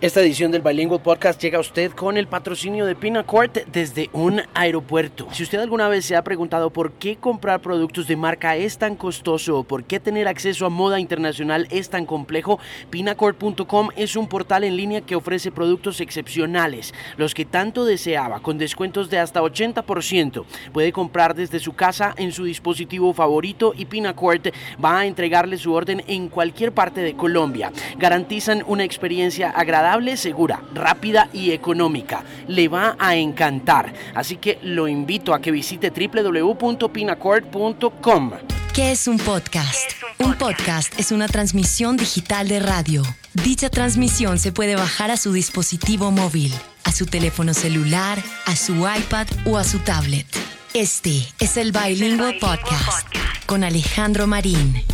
[0.00, 4.40] Esta edición del Bilingual Podcast llega a usted con el patrocinio de Pinacourt desde un
[4.54, 5.26] aeropuerto.
[5.32, 8.94] Si usted alguna vez se ha preguntado por qué comprar productos de marca es tan
[8.94, 14.28] costoso o por qué tener acceso a moda internacional es tan complejo, Pinacourt.com es un
[14.28, 19.42] portal en línea que ofrece productos excepcionales, los que tanto deseaba, con descuentos de hasta
[19.42, 20.44] 80%.
[20.72, 25.72] Puede comprar desde su casa en su dispositivo favorito y Pinacourt va a entregarle su
[25.72, 27.72] orden en cualquier parte de Colombia.
[27.98, 32.24] Garantizan una experiencia agradable segura, rápida y económica.
[32.46, 33.94] Le va a encantar.
[34.14, 38.30] Así que lo invito a que visite www.pinacord.com.
[38.74, 39.90] ¿Qué es un podcast?
[40.18, 43.02] Un podcast es una transmisión digital de radio.
[43.34, 46.52] Dicha transmisión se puede bajar a su dispositivo móvil,
[46.84, 50.26] a su teléfono celular, a su iPad o a su tablet.
[50.74, 53.08] Este es el Bilingual Podcast
[53.46, 54.84] con Alejandro Marín.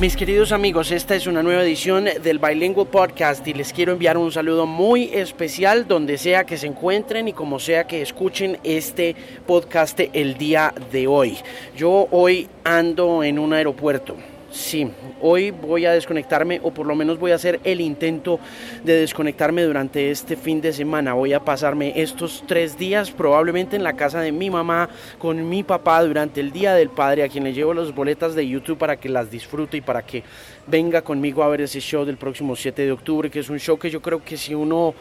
[0.00, 4.16] Mis queridos amigos, esta es una nueva edición del Bilingual Podcast y les quiero enviar
[4.16, 9.16] un saludo muy especial donde sea que se encuentren y como sea que escuchen este
[9.44, 11.36] podcast el día de hoy.
[11.76, 14.14] Yo hoy ando en un aeropuerto.
[14.50, 18.40] Sí, hoy voy a desconectarme o por lo menos voy a hacer el intento
[18.82, 21.12] de desconectarme durante este fin de semana.
[21.12, 24.88] Voy a pasarme estos tres días probablemente en la casa de mi mamá
[25.18, 28.48] con mi papá durante el Día del Padre a quien le llevo las boletas de
[28.48, 30.24] YouTube para que las disfrute y para que
[30.66, 33.78] venga conmigo a ver ese show del próximo 7 de octubre que es un show
[33.78, 34.94] que yo creo que si uno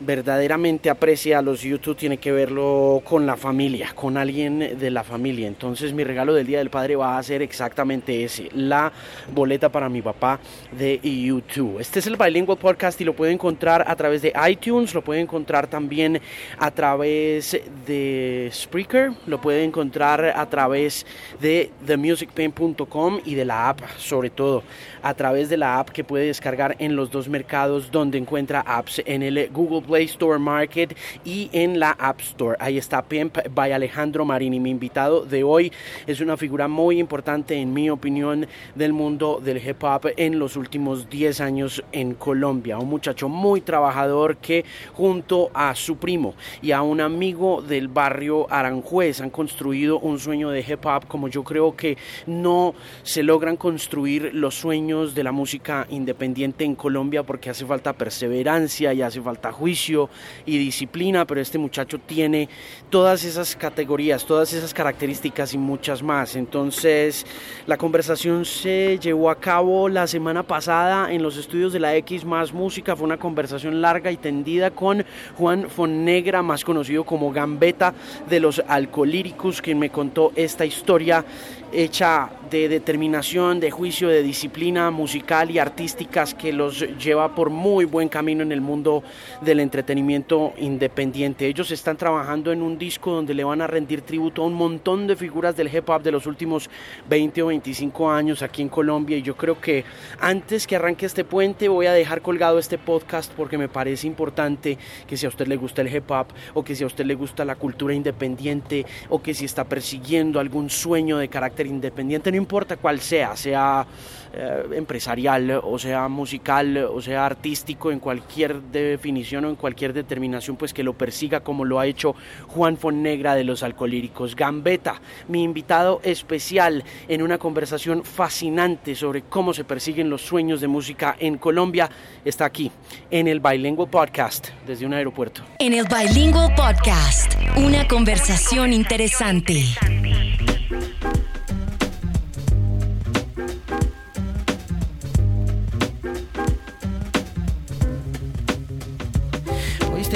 [0.00, 5.04] verdaderamente aprecia a los YouTube tiene que verlo con la familia, con alguien de la
[5.04, 5.46] familia.
[5.46, 8.92] Entonces mi regalo del Día del Padre va a ser exactamente ese, la
[9.32, 10.40] boleta para mi papá
[10.72, 11.80] de YouTube.
[11.80, 15.20] Este es el Bilingual Podcast y lo puede encontrar a través de iTunes, lo puede
[15.20, 16.20] encontrar también
[16.58, 21.04] a través de Spreaker, lo puede encontrar a través
[21.40, 24.62] de themusicpain.com y de la app, sobre todo
[25.02, 29.02] a través de la app que puede descargar en los dos mercados donde encuentra apps
[29.06, 32.56] en el Google Play Store Market y en la App Store.
[32.60, 34.60] Ahí está Pimp by Alejandro Marini.
[34.60, 35.72] Mi invitado de hoy
[36.06, 40.56] es una figura muy importante, en mi opinión, del mundo del hip hop en los
[40.56, 42.78] últimos 10 años en Colombia.
[42.78, 48.46] Un muchacho muy trabajador que junto a su primo y a un amigo del barrio
[48.50, 53.56] Aranjuez han construido un sueño de hip hop como yo creo que no se logran
[53.56, 59.20] construir los sueños de la música independiente en Colombia porque hace falta perseverancia y hace
[59.20, 60.10] falta juicio
[60.44, 62.48] y disciplina, pero este muchacho tiene
[62.90, 66.34] todas esas categorías, todas esas características y muchas más.
[66.34, 67.24] Entonces,
[67.68, 72.24] la conversación se llevó a cabo la semana pasada en los estudios de la X
[72.24, 72.96] más Música.
[72.96, 75.04] Fue una conversación larga y tendida con
[75.36, 77.94] Juan Fonnegra, más conocido como Gambetta
[78.28, 81.24] de los Alcolíricos, quien me contó esta historia
[81.72, 87.84] hecha de determinación, de juicio, de disciplina musical y artísticas que los lleva por muy
[87.84, 89.04] buen camino en el mundo
[89.40, 91.46] del entretenimiento independiente.
[91.46, 95.06] Ellos están trabajando en un disco donde le van a rendir tributo a un montón
[95.06, 96.68] de figuras del hip hop de los últimos
[97.08, 99.84] 20 o 25 años aquí en Colombia y yo creo que
[100.18, 104.76] antes que arranque este puente voy a dejar colgado este podcast porque me parece importante
[105.06, 107.14] que si a usted le gusta el hip hop o que si a usted le
[107.14, 112.39] gusta la cultura independiente o que si está persiguiendo algún sueño de carácter independiente, no
[112.40, 113.86] importa cuál sea, sea
[114.32, 120.56] eh, empresarial o sea musical o sea artístico, en cualquier definición o en cualquier determinación,
[120.56, 122.14] pues que lo persiga como lo ha hecho
[122.46, 124.36] Juan Fonnegra de los Alcolíricos.
[124.36, 130.68] Gambetta, mi invitado especial en una conversación fascinante sobre cómo se persiguen los sueños de
[130.68, 131.90] música en Colombia,
[132.24, 132.70] está aquí
[133.10, 135.42] en el Bilingual Podcast desde un aeropuerto.
[135.58, 139.64] En el Bilingual Podcast, una conversación interesante.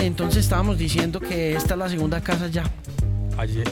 [0.07, 2.65] Entonces estábamos diciendo que esta es la segunda casa ya.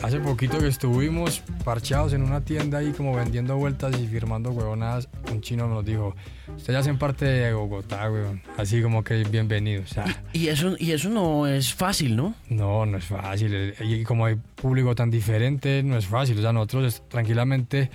[0.03, 5.09] hace poquito que estuvimos parchados en una tienda ahí como vendiendo vueltas y firmando huevonadas,
[5.31, 6.15] un chino nos dijo,
[6.56, 8.41] ustedes hacen parte de Bogotá, weón.
[8.56, 9.94] Así como que bienvenidos.
[10.32, 12.34] y, eso, y eso no es fácil, ¿no?
[12.48, 13.74] No, no es fácil.
[13.80, 16.39] Y como hay público tan diferente, no es fácil.
[16.39, 17.91] O sea, nosotros tranquilamente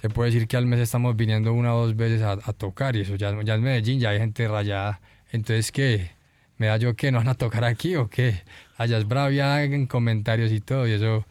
[0.00, 3.00] se puede decir que al mes estamos viniendo una o dos veces a, tocar y
[3.00, 5.00] eso ya, ya en Medellín ya hay gente rayada.
[5.32, 6.10] Entonces, ¿qué?
[6.58, 8.42] Me da yo que no van a tocar aquí o qué.
[8.76, 11.26] Allá es bravia en comentarios y todo, y eso,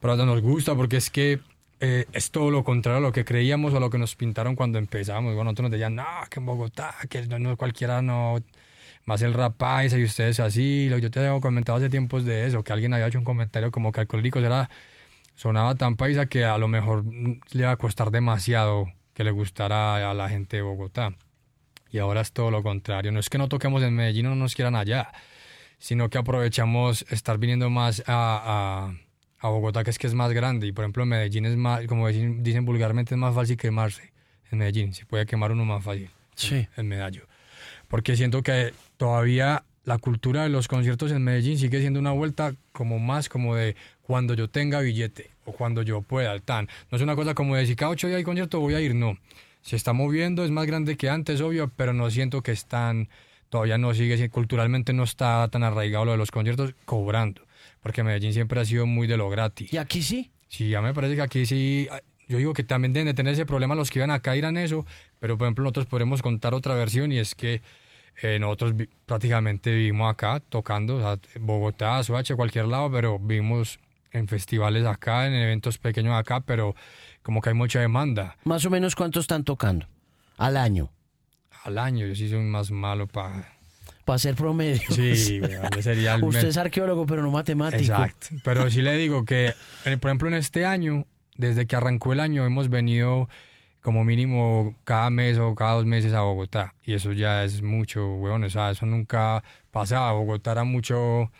[0.00, 1.40] pero nos gusta porque es que
[1.80, 4.56] eh, es todo lo contrario a lo que creíamos o a lo que nos pintaron
[4.56, 5.34] cuando empezamos.
[5.34, 8.38] Bueno, nosotros nos decían, no, que en Bogotá, que no, cualquiera no,
[9.04, 9.60] más el rap
[9.96, 10.88] y ustedes así.
[10.88, 13.92] Yo te había comentado hace tiempos de eso, que alguien había hecho un comentario como
[13.92, 14.70] que Alcohólicos era,
[15.34, 20.10] sonaba tan paisa que a lo mejor le iba a costar demasiado que le gustara
[20.10, 21.14] a la gente de Bogotá.
[21.90, 23.12] Y ahora es todo lo contrario.
[23.12, 25.12] No es que no toquemos en Medellín o no nos quieran allá,
[25.78, 28.92] sino que aprovechamos estar viniendo más a,
[29.38, 30.66] a, Bogotá, que es que es más grande.
[30.66, 34.12] Y por ejemplo, en Medellín es más, como dicen, dicen vulgarmente, es más fácil quemarse.
[34.50, 36.10] En Medellín se puede quemar uno más fácil.
[36.34, 36.66] Sí.
[36.76, 37.22] En medallo.
[37.88, 42.54] Porque siento que todavía la cultura de los conciertos en Medellín sigue siendo una vuelta
[42.72, 46.68] como más como de cuando yo tenga billete o cuando yo pueda, tan.
[46.90, 48.94] No es una cosa como de si cada ocho días hay concierto voy a ir,
[48.94, 49.16] no.
[49.66, 53.08] Se está moviendo, es más grande que antes, obvio, pero no siento que están,
[53.48, 57.42] todavía no sigue, culturalmente no está tan arraigado lo de los conciertos cobrando,
[57.82, 59.72] porque Medellín siempre ha sido muy de lo gratis.
[59.72, 60.30] ¿Y aquí sí?
[60.46, 61.88] Sí, ya me parece que aquí sí,
[62.28, 64.86] yo digo que también deben de tener ese problema los que iban acá irán eso,
[65.18, 67.60] pero por ejemplo nosotros podemos contar otra versión y es que
[68.22, 68.72] eh, nosotros
[69.04, 73.80] prácticamente vivimos acá tocando, o sea, Bogotá, Soache, cualquier lado, pero vivimos
[74.12, 76.76] en festivales acá, en eventos pequeños acá, pero
[77.26, 78.36] como que hay mucha demanda.
[78.44, 79.88] Más o menos cuánto están tocando
[80.38, 80.92] al año.
[81.64, 83.52] Al año, yo sí soy más malo para...
[84.04, 84.80] Para hacer promedio.
[84.90, 85.40] Sí,
[85.80, 87.82] sería el Usted es arqueólogo, pero no matemático.
[87.82, 88.28] Exacto.
[88.44, 91.04] Pero sí le digo que, por ejemplo, en este año,
[91.36, 93.28] desde que arrancó el año, hemos venido
[93.80, 96.74] como mínimo cada mes o cada dos meses a Bogotá.
[96.84, 98.44] Y eso ya es mucho, weón.
[98.44, 99.42] O sea, eso nunca
[99.72, 100.12] pasaba.
[100.12, 101.32] Bogotá era mucho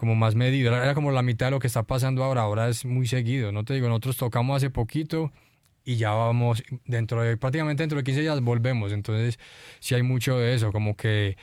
[0.00, 0.74] como más medido.
[0.74, 2.40] Era como la mitad de lo que está pasando ahora.
[2.40, 3.52] Ahora es muy seguido.
[3.52, 5.30] No te digo, nosotros tocamos hace poquito
[5.84, 8.92] y ya vamos, dentro de, prácticamente dentro de 15 días volvemos.
[8.92, 9.38] Entonces,
[9.78, 10.72] sí hay mucho de eso.
[10.72, 11.36] Como que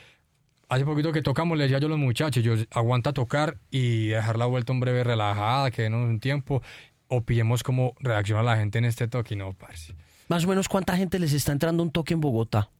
[0.68, 4.36] hace poquito que tocamos, le decía yo a los muchachos, yo aguanta tocar y dejar
[4.36, 6.60] la vuelta un breve relajada, que no un tiempo,
[7.06, 9.94] o pillemos como reacciona la gente en este toque no, parce.
[10.26, 12.70] Más o menos cuánta gente les está entrando un toque en Bogotá.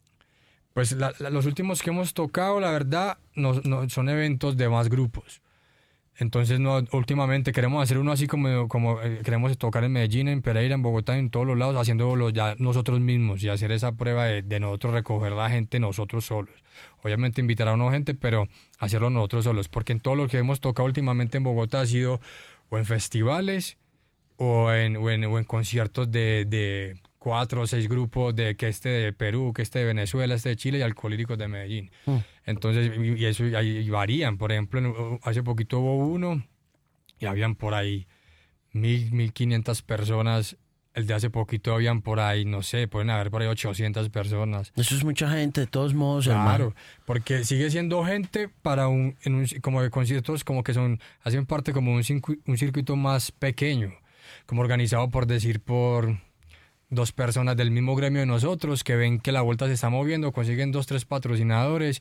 [0.74, 0.96] Pues
[1.30, 3.54] los últimos que hemos tocado, la verdad, no,
[3.88, 5.40] son eventos de más grupos.
[6.20, 10.42] Entonces, no, últimamente queremos hacer uno así como, como eh, queremos tocar en Medellín, en
[10.42, 14.24] Pereira, en Bogotá, en todos los lados, haciéndolo ya nosotros mismos y hacer esa prueba
[14.24, 16.54] de, nosotros recoger la gente nosotros solos.
[17.04, 18.48] Obviamente invitar a una gente, pero
[18.80, 22.20] hacerlo nosotros solos, porque en todo lo que hemos tocado últimamente en Bogotá ha sido
[22.68, 23.78] o en festivales
[24.36, 29.52] o en, o en, conciertos de cuatro o seis grupos de que este de Perú,
[29.52, 31.90] que este de Venezuela, este de Chile y alcohólicos de Medellín.
[32.06, 32.16] Mm.
[32.46, 34.38] Entonces, y eso y varían.
[34.38, 36.42] Por ejemplo, hace poquito hubo uno
[37.18, 38.06] y habían por ahí
[38.72, 40.56] mil, mil quinientas personas.
[40.94, 44.72] El de hace poquito habían por ahí, no sé, pueden haber por ahí 800 personas.
[44.74, 46.74] Eso es mucha gente, de todos modos, Claro,
[47.04, 51.46] porque sigue siendo gente para un, en un, como de conciertos como que son, hacen
[51.46, 52.02] parte como un,
[52.46, 53.92] un circuito más pequeño,
[54.46, 56.18] como organizado por decir por
[56.90, 60.32] dos personas del mismo gremio de nosotros que ven que la vuelta se está moviendo,
[60.32, 62.00] consiguen dos, tres patrocinadores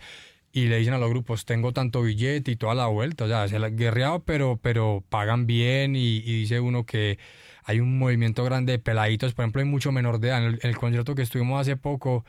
[0.52, 3.26] y le dicen a los grupos, tengo tanto billete y toda la vuelta.
[3.26, 7.20] O sea, se ha guerreado, pero, pero pagan bien y, dice uno que
[7.64, 9.34] hay un movimiento grande de peladitos.
[9.34, 10.48] Por ejemplo, hay mucho menor de edad.
[10.48, 12.26] En el, concierto que estuvimos hace poco,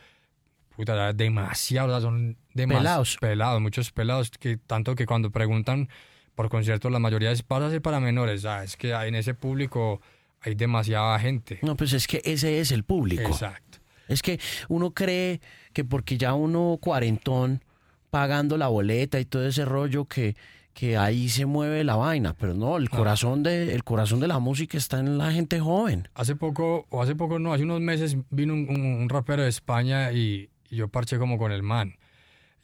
[0.76, 3.18] puta, demasiado, son demasiados pelados.
[3.18, 5.88] pelados, muchos pelados, que tanto que cuando preguntan
[6.34, 8.44] por conciertos, la mayoría es para ser para menores.
[8.44, 10.00] O es que en ese público
[10.40, 11.58] hay demasiada gente.
[11.62, 13.22] No, pues es que ese es el público.
[13.22, 13.78] Exacto.
[14.08, 15.40] Es que uno cree
[15.72, 17.62] que porque ya uno cuarentón
[18.10, 20.34] pagando la boleta y todo ese rollo que,
[20.72, 22.96] que ahí se mueve la vaina, pero no, el ah.
[22.96, 26.08] corazón de el corazón de la música está en la gente joven.
[26.14, 30.50] Hace poco o hace poco no, hace unos meses vino un, rapero de España y,
[30.70, 31.96] y, yo parché como con el man.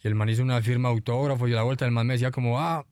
[0.03, 2.31] Y el man hizo una firma autógrafo y a la vuelta el man me decía
[2.31, 2.87] como, "Ah,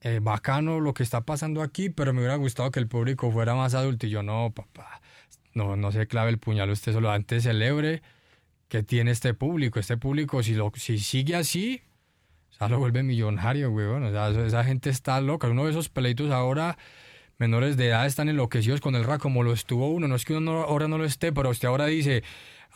[0.00, 3.54] eh, bacano lo que está pasando aquí, pero me hubiera gustado que el público fuera
[3.54, 4.06] más adulto.
[4.06, 5.00] Y yo, no, papá,
[5.54, 8.02] no, no se clave el puñal usted solo antes celebre
[8.68, 9.80] que tiene este público.
[9.80, 11.82] Este público, si, lo, si sigue así,
[12.60, 13.86] ya lo vuelve millonario, güey.
[13.86, 15.48] O sea, esa gente está loca.
[15.48, 16.78] Uno de esos peleitos ahora
[17.38, 20.08] menores de edad están enloquecidos con el rap como lo estuvo uno.
[20.08, 22.22] No es que uno ahora no lo esté, pero usted ahora dice,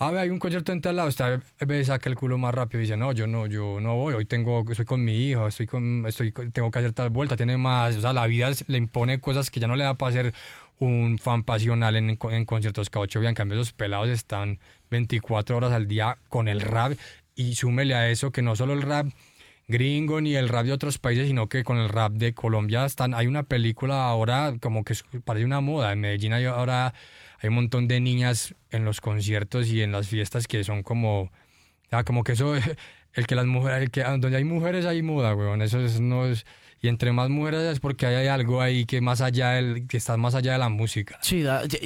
[0.02, 2.80] a ver, hay un concierto en tal lado, esta vez saca el culo más rápido
[2.80, 5.66] y dice, no, yo no, yo no voy, hoy tengo, estoy con mi hijo, estoy
[5.68, 9.21] con, estoy, tengo que hacer tal vuelta, tiene más, o sea, la vida le impone
[9.21, 10.35] cosas que ya no le da para hacer
[10.80, 14.59] un fan pasional en, en conciertos caucho, en cambio los pelados están
[14.90, 16.94] 24 horas al día con el rap
[17.37, 19.06] y súmele a eso que no solo el rap
[19.69, 23.14] gringo ni el rap de otros países, sino que con el rap de Colombia están,
[23.14, 26.95] hay una película ahora como que parece una moda, en Medellín hay ahora
[27.40, 31.33] hay un montón de niñas en los conciertos y en las fiestas que son como,
[31.90, 32.54] ya, como que eso,
[33.14, 36.47] el que las mujeres, el que donde hay mujeres hay moda, weón, eso no es,
[36.82, 40.16] y entre más mujeres es porque hay algo ahí que más allá del, que está
[40.16, 41.16] más allá de la música.
[41.22, 41.44] Sí,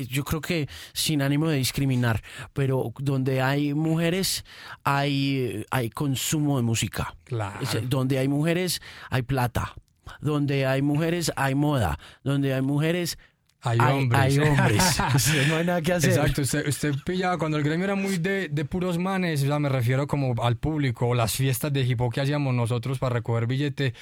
[0.09, 2.23] yo creo que sin ánimo de discriminar,
[2.55, 4.47] pero donde hay mujeres
[4.85, 7.15] hay, hay consumo de música.
[7.25, 7.61] Claro.
[7.83, 9.75] Donde hay mujeres hay plata.
[10.23, 11.99] Donde hay mujeres hay moda.
[12.25, 13.19] Donde hay mujeres
[13.61, 14.21] Hay hombres.
[14.21, 14.99] Hay, hombres.
[15.49, 16.11] no hay nada que hacer.
[16.13, 16.41] Exacto.
[16.41, 19.69] Usted, usted, pillaba cuando el gremio era muy de, de, puros manes, o sea, me
[19.69, 23.93] refiero como al público, o las fiestas de hipo que hacíamos nosotros para recoger billete.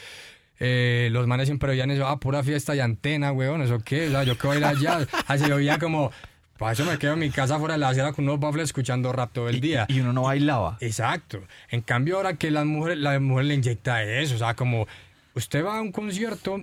[0.61, 4.09] Eh, los manes siempre veían eso, ah, pura fiesta y antena, weón, ¿eso qué?
[4.09, 5.07] O sea, yo que voy a ir allá.
[5.27, 6.13] Así yo veía como,
[6.59, 9.13] para eso me quedo en mi casa fuera de la acera con unos baffles escuchando
[9.13, 9.87] rap todo el día.
[9.89, 10.79] Y, uno no bailaba.
[10.81, 11.43] Exacto.
[11.71, 14.87] En cambio, ahora que la mujer, la mujer le inyecta eso, o sea, como
[15.35, 16.63] usted va a un concierto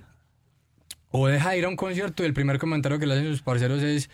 [1.10, 3.82] o deja ir a un concierto y el primer comentario que le hacen sus parceros
[3.82, 4.08] es,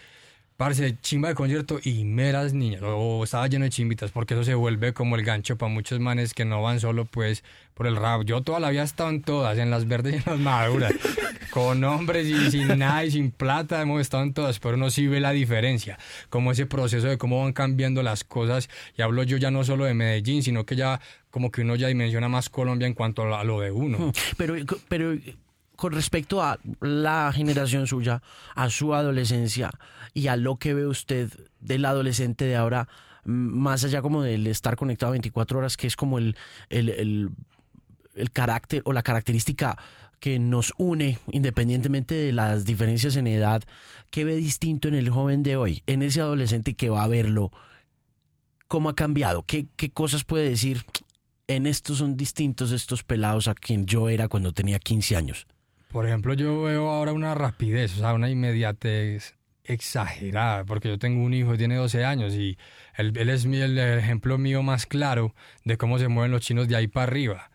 [0.58, 4.54] parce, chimba de concierto y meras niñas, o estaba lleno de chimbitas, porque eso se
[4.54, 8.24] vuelve como el gancho para muchos manes que no van solo pues por el rap.
[8.24, 10.92] Yo toda la vida he estado en todas, en las verdes y en las maduras,
[11.50, 15.06] con hombres y sin nada y sin plata, hemos estado en todas, pero uno sí
[15.06, 15.96] ve la diferencia,
[16.28, 19.84] como ese proceso de cómo van cambiando las cosas, y hablo yo ya no solo
[19.84, 21.00] de Medellín, sino que ya
[21.30, 24.12] como que uno ya dimensiona más Colombia en cuanto a lo de uno.
[24.36, 24.56] Pero,
[24.88, 25.16] pero
[25.76, 28.20] con respecto a la generación suya,
[28.56, 29.70] a su adolescencia
[30.18, 32.88] y a lo que ve usted del adolescente de ahora,
[33.24, 36.36] más allá como del estar conectado 24 horas, que es como el,
[36.70, 37.30] el,
[38.14, 39.78] el, carácter o la característica
[40.18, 43.62] que nos une independientemente de las diferencias en edad,
[44.10, 47.52] ¿qué ve distinto en el joven de hoy, en ese adolescente que va a verlo?
[48.66, 49.44] ¿Cómo ha cambiado?
[49.44, 50.84] ¿Qué, qué cosas puede decir?
[51.46, 55.46] En estos son distintos estos pelados a quien yo era cuando tenía 15 años.
[55.92, 59.37] Por ejemplo, yo veo ahora una rapidez, o sea, una inmediatez
[59.68, 62.58] exagerada, porque yo tengo un hijo que tiene 12 años y
[62.96, 65.34] él, es el ejemplo mío más claro
[65.64, 67.50] de cómo se mueven los chinos de ahí para arriba.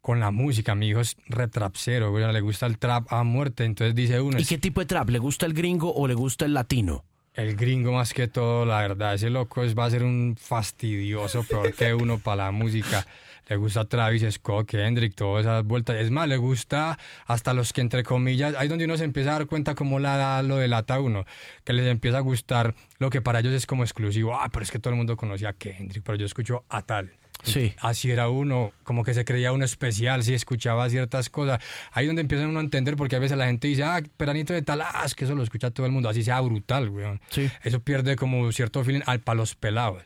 [0.00, 4.20] Con la música, mi hijo es retrapsero, le gusta el trap a muerte, entonces dice
[4.20, 4.38] uno...
[4.38, 5.08] ¿Y qué tipo de trap?
[5.08, 7.04] ¿Le gusta el gringo o le gusta el latino?
[7.34, 11.42] El gringo más que todo, la verdad, ese loco es, va a ser un fastidioso
[11.42, 13.04] peor que uno para la música
[13.48, 15.96] le gusta Travis Scott, Kendrick, todas esas vueltas.
[15.96, 19.38] Es más, le gusta hasta los que, entre comillas, ahí donde uno se empieza a
[19.38, 21.24] dar cuenta cómo la, lo delata uno,
[21.64, 24.34] que les empieza a gustar lo que para ellos es como exclusivo.
[24.34, 27.12] Ah, pero es que todo el mundo conocía a Kendrick, pero yo escucho a tal.
[27.42, 27.74] Sí.
[27.78, 31.62] Así era uno, como que se creía uno especial, si escuchaba ciertas cosas.
[31.92, 34.62] Ahí donde empieza uno a entender, porque a veces la gente dice, ah, peranito de
[34.62, 37.20] tal, ah, es que eso lo escucha todo el mundo, así sea brutal, weón.
[37.30, 37.50] Sí.
[37.62, 40.02] Eso pierde como cierto feeling al, para los pelados.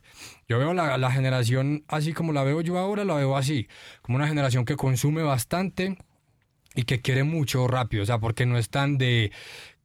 [0.48, 3.68] Yo veo la, la generación así como la veo yo ahora, la veo así,
[4.02, 5.96] como una generación que consume bastante
[6.74, 9.32] y que quiere mucho rápido, o sea, porque no es tan de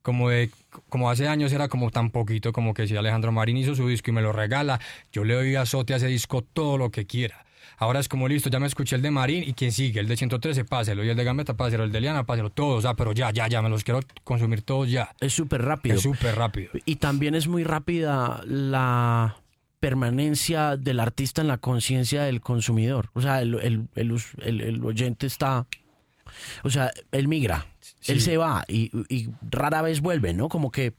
[0.05, 0.51] como de
[0.89, 4.11] como hace años era como tan poquito como que si Alejandro Marín hizo su disco
[4.11, 4.79] y me lo regala,
[5.11, 7.43] yo le doy a Sote a ese disco todo lo que quiera.
[7.77, 10.15] Ahora es como listo, ya me escuché el de Marín y quien sigue, el de
[10.15, 13.13] 113, páselo, y el de Gambetta, páselo, el de Liana, páselo, todos, o sea, pero
[13.13, 15.09] ya, ya, ya, me los quiero consumir todos ya.
[15.19, 15.95] Es súper rápido.
[15.95, 16.69] Es súper rápido.
[16.85, 19.37] Y también es muy rápida la
[19.79, 23.09] permanencia del artista en la conciencia del consumidor.
[23.13, 25.65] O sea, el, el, el, el oyente está
[26.63, 27.65] o sea, él migra,
[28.07, 28.91] él se va y,
[29.49, 30.49] rara vez vuelve, ¿no?
[30.49, 30.93] Como que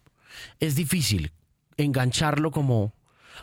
[0.60, 1.32] es difícil
[1.76, 2.92] engancharlo como,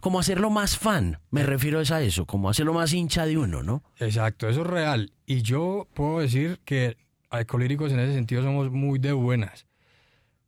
[0.02, 1.46] como hacerlo más fan, me eh.
[1.46, 3.84] refiero a eso, como hacerlo más hincha de uno, ¿no?
[4.00, 5.12] Exacto, eso es real.
[5.26, 6.98] Y yo puedo decir que
[7.30, 9.66] alcohólicos en ese sentido somos muy de buenas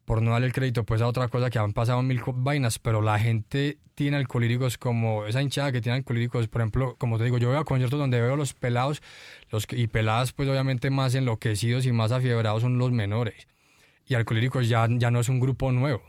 [0.06, 3.02] por no darle el crédito pues a otra cosa que han pasado mil vainas, pero
[3.02, 7.38] la gente tiene alcohólicos como esa hinchada que tiene alcohólicos, por ejemplo, como te digo,
[7.38, 9.02] yo veo a conciertos donde veo los pelados
[9.50, 13.48] los y peladas pues obviamente más enloquecidos y más afiebrados son los menores.
[14.08, 16.04] Y alcohólicos ya, ya no es un grupo nuevo.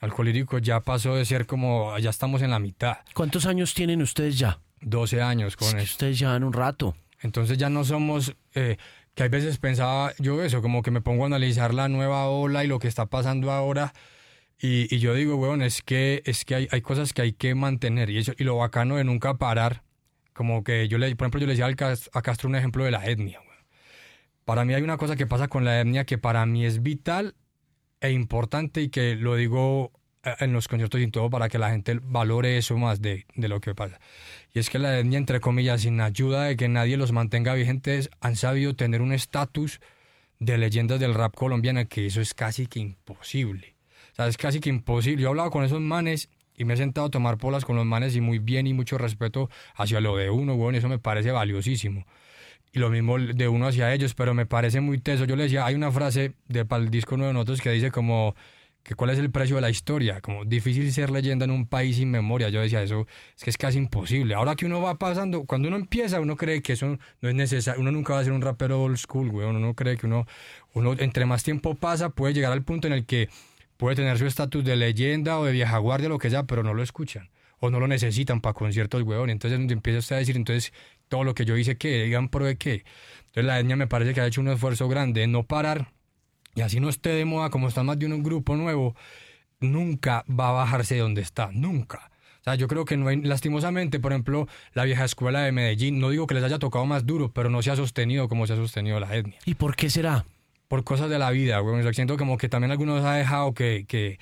[0.00, 2.98] Alcohólicos ya pasó de ser como, ya estamos en la mitad.
[3.14, 4.60] ¿Cuántos años tienen ustedes ya?
[4.80, 6.94] 12 años con es Ustedes ya en un rato.
[7.20, 8.34] Entonces ya no somos...
[8.54, 8.76] Eh,
[9.14, 12.64] que hay veces pensaba yo eso, como que me pongo a analizar la nueva ola
[12.64, 13.92] y lo que está pasando ahora.
[14.60, 18.08] Y, yo digo, weón, es que, es que hay, hay, cosas que hay que mantener.
[18.10, 19.82] Y, eso, y lo bacano de nunca parar.
[20.32, 21.66] Como que yo le, por ejemplo, yo le decía
[22.12, 23.40] a Castro un ejemplo de la etnia.
[23.40, 23.54] Weón.
[24.44, 27.34] Para mí hay una cosa que pasa con la etnia que para mí es vital
[28.00, 29.92] e importante y que lo digo
[30.40, 33.60] en los conciertos y todo para que la gente valore eso más de, de, lo
[33.60, 34.00] que pasa.
[34.52, 38.10] Y es que la etnia, entre comillas, sin ayuda de que nadie los mantenga vigentes,
[38.20, 39.80] han sabido tener un estatus
[40.38, 43.74] de leyendas del rap colombiano que eso es casi que imposible.
[44.12, 45.22] O sea, es casi que imposible.
[45.22, 47.84] Yo he hablado con esos manes y me he sentado a tomar polas con los
[47.84, 51.32] manes y muy bien y mucho respeto hacia lo de uno, bueno, eso me parece
[51.32, 52.06] valiosísimo.
[52.72, 55.24] Y lo mismo de uno hacia ellos, pero me parece muy teso.
[55.24, 57.90] Yo le decía, hay una frase de, para el disco nuevo de nosotros que dice
[57.92, 58.34] como
[58.84, 61.96] que cuál es el precio de la historia, como difícil ser leyenda en un país
[61.96, 62.50] sin memoria.
[62.50, 64.34] Yo decía, eso es que es casi imposible.
[64.34, 67.80] Ahora que uno va pasando, cuando uno empieza, uno cree que eso no es necesario,
[67.80, 70.26] uno nunca va a ser un rapero old school, güey, uno no cree que uno,
[70.74, 73.30] uno entre más tiempo pasa puede llegar al punto en el que
[73.78, 76.74] puede tener su estatus de leyenda o de vieja guardia, lo que sea, pero no
[76.74, 79.30] lo escuchan o no lo necesitan para conciertos, weón.
[79.30, 80.74] Entonces donde empieza usted a decir, entonces
[81.08, 82.04] todo lo que yo hice, ¿qué?
[82.04, 82.84] Digan, ¿por de qué?
[83.28, 85.88] Entonces la etnia me parece que ha hecho un esfuerzo grande en no parar
[86.54, 88.94] Y así no esté de moda como está más de un grupo nuevo,
[89.60, 92.10] nunca va a bajarse de donde está, nunca.
[92.40, 95.98] O sea, yo creo que no hay, lastimosamente, por ejemplo, la vieja escuela de Medellín,
[95.98, 98.52] no digo que les haya tocado más duro, pero no se ha sostenido como se
[98.52, 99.38] ha sostenido la etnia.
[99.46, 100.26] ¿Y por qué será?
[100.68, 101.82] Por cosas de la vida, güey.
[101.82, 104.18] Yo siento como que también algunos ha dejado que, que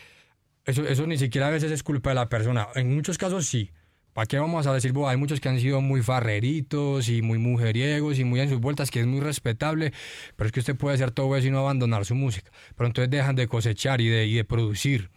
[0.64, 2.68] eso, eso ni siquiera a veces es culpa de la persona.
[2.76, 3.70] En muchos casos sí.
[4.12, 4.92] ¿Para qué vamos a decir?
[5.06, 8.90] hay muchos que han sido muy farreritos y muy mujeriegos y muy en sus vueltas,
[8.90, 9.92] que es muy respetable,
[10.36, 12.50] pero es que usted puede hacer todo eso y no abandonar su música.
[12.76, 15.10] Pero entonces dejan de cosechar y de, y de producir.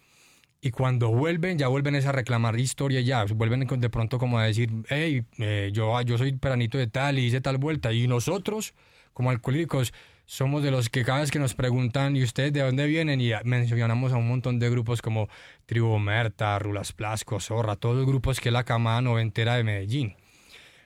[0.62, 4.72] Y cuando vuelven, ya vuelven a reclamar historia ya, vuelven de pronto como a decir,
[4.90, 7.92] hey, eh, yo, yo soy peranito de tal y hice tal vuelta.
[7.94, 8.74] Y nosotros,
[9.14, 9.94] como alcohólicos,
[10.26, 13.22] somos de los que cada vez que nos preguntan, ¿y ustedes de dónde vienen?
[13.22, 15.30] Y mencionamos a un montón de grupos como
[15.66, 20.16] Tribu Merta, Rulas Plasco, Zorra, todos los grupos que es la camada noventera de Medellín.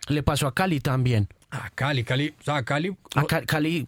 [0.08, 1.28] Le pasó a Cali también.
[1.52, 2.96] A Cali, Cali, o sea, Cali...
[3.16, 3.88] A Cali,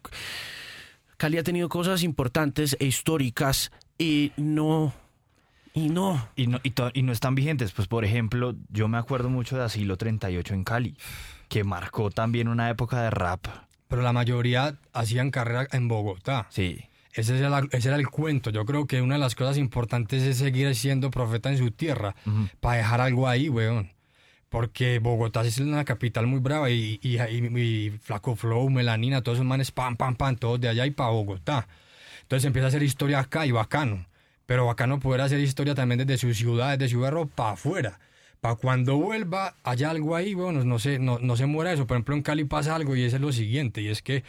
[1.17, 4.93] Cali ha tenido cosas importantes e históricas y no
[5.74, 6.27] y no.
[6.36, 7.72] Y no, y, no están vigentes.
[7.72, 10.98] Pues, por ejemplo, yo me acuerdo mucho de Asilo 38 en Cali,
[11.48, 13.48] que marcó también una época de rap.
[13.91, 16.48] Pero la mayoría hacían carrera en Bogotá.
[16.50, 16.86] Sí.
[17.13, 18.50] Ese era, ese era el cuento.
[18.50, 22.15] Yo creo que una de las cosas importantes es seguir siendo profeta en su tierra,
[22.62, 23.91] para dejar algo ahí, weón.
[24.48, 29.45] Porque Bogotá es una capital muy brava y, y, y, Flaco Flow, Melanina, todos esos
[29.45, 31.67] manes, pam, pam, pam, todos de allá y para Bogotá.
[32.21, 34.05] Entonces empieza a hacer historia acá y bacano
[34.51, 38.00] pero bacano poder hacer historia también desde su ciudad, desde su barrio para afuera.
[38.41, 41.86] Para cuando vuelva, haya algo ahí, bueno, no se, no, no se muera eso.
[41.88, 44.24] Por ejemplo, en Cali pasa algo y es lo siguiente, y es que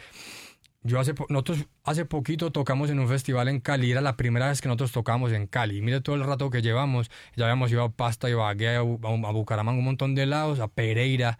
[0.83, 4.61] yo hace, nosotros hace poquito tocamos en un festival en Cali, era la primera vez
[4.61, 5.81] que nosotros tocamos en Cali.
[5.81, 9.79] mire todo el rato que llevamos, ya habíamos ido a Pasta, y a, a, Bucaramanga,
[9.79, 11.39] un montón de lados, a Pereira,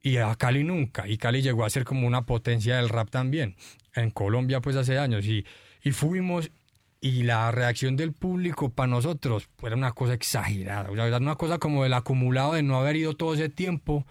[0.00, 1.08] y a Cali nunca.
[1.08, 3.56] Y Cali llegó a ser como una potencia del rap también.
[3.94, 5.26] En Colombia, pues hace años.
[5.26, 5.44] Y,
[5.82, 6.52] y fuimos
[7.00, 11.58] y la reacción del público para nosotros era una cosa exagerada, o sea, una cosa
[11.58, 14.06] como el acumulado de no haber ido todo ese tiempo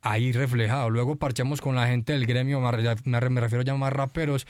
[0.00, 0.90] ahí reflejado.
[0.90, 4.46] Luego parchamos con la gente del gremio, me refiero ya más raperos,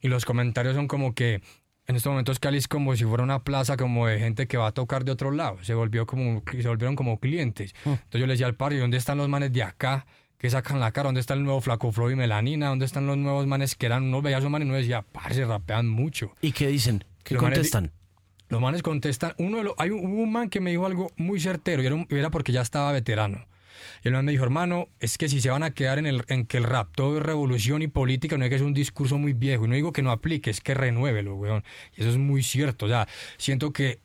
[0.00, 1.42] y los comentarios son como que
[1.86, 4.68] en estos momentos Cali es como si fuera una plaza como de gente que va
[4.68, 7.74] a tocar de otro lado, se volvió como se volvieron como clientes.
[7.84, 7.90] Mm.
[7.90, 10.06] Entonces yo le decía al par, ¿dónde están los manes de acá?
[10.40, 12.68] que sacan la cara, ¿dónde está el nuevo Flaco Flow y Melanina?
[12.68, 14.64] ¿Dónde están los nuevos manes que eran unos bellazos manes?
[14.64, 16.32] Y uno decía, parce, rapean mucho.
[16.40, 17.04] ¿Y qué dicen?
[17.24, 17.92] ¿Qué contestan?
[18.50, 19.32] los manes contestan.
[19.38, 22.30] Uno de los, hay un, man que me dijo algo muy certero y era, era
[22.30, 23.46] porque ya estaba veterano.
[24.02, 26.24] Y el man me dijo, hermano, es que si se van a quedar en, el,
[26.28, 29.18] en que el rap todo es revolución y política, no es que es un discurso
[29.18, 29.64] muy viejo.
[29.64, 31.64] Y no digo que no aplique, es que renuévelo, weón.
[31.96, 32.86] Y eso es muy cierto.
[32.86, 34.00] O sea, siento que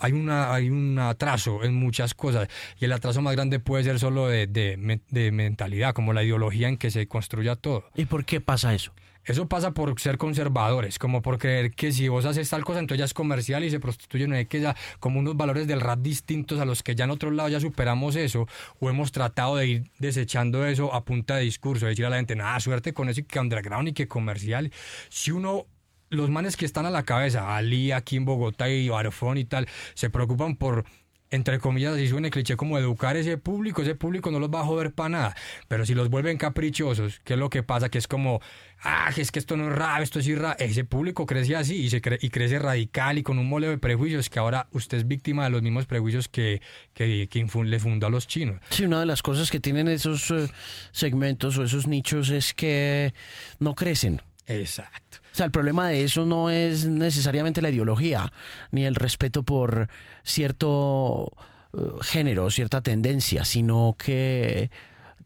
[0.00, 2.48] hay, una, hay un atraso en muchas cosas.
[2.80, 6.68] Y el atraso más grande puede ser solo de, de, de mentalidad, como la ideología
[6.68, 7.84] en que se construya todo.
[7.94, 8.92] ¿Y por qué pasa eso?
[9.28, 12.98] Eso pasa por ser conservadores, como por creer que si vos haces tal cosa, entonces
[12.98, 16.60] ya es comercial y se prostituye, no que ya como unos valores del rap distintos
[16.60, 18.48] a los que ya en otro lado ya superamos eso,
[18.80, 22.16] o hemos tratado de ir desechando eso a punta de discurso, de decir a la
[22.16, 24.72] gente, nada, suerte con eso y que underground y que comercial.
[25.10, 25.66] Si uno
[26.10, 29.68] los manes que están a la cabeza, Ali aquí en Bogotá y Barofón y tal,
[29.94, 30.84] se preocupan por
[31.30, 34.64] entre comillas, así suena cliché como educar ese público, ese público no los va a
[34.64, 35.36] joder para nada,
[35.68, 37.90] pero si los vuelven caprichosos, ¿qué es lo que pasa?
[37.90, 38.40] Que es como,
[38.82, 41.90] ah, es que esto no es rap, esto es rap, ese público crece así y,
[41.90, 45.44] se y crece radical y con un moleo de prejuicios que ahora usted es víctima
[45.44, 46.62] de los mismos prejuicios que,
[46.94, 47.28] que,
[47.64, 48.60] le fundó a los chinos.
[48.70, 50.48] Sí, una de las cosas que tienen esos eh,
[50.92, 53.12] segmentos o esos nichos es que
[53.58, 54.22] no crecen.
[54.46, 55.17] Exacto.
[55.44, 58.32] El problema de eso no es necesariamente la ideología,
[58.70, 59.88] ni el respeto por
[60.22, 61.32] cierto
[61.72, 64.70] uh, género, cierta tendencia, sino que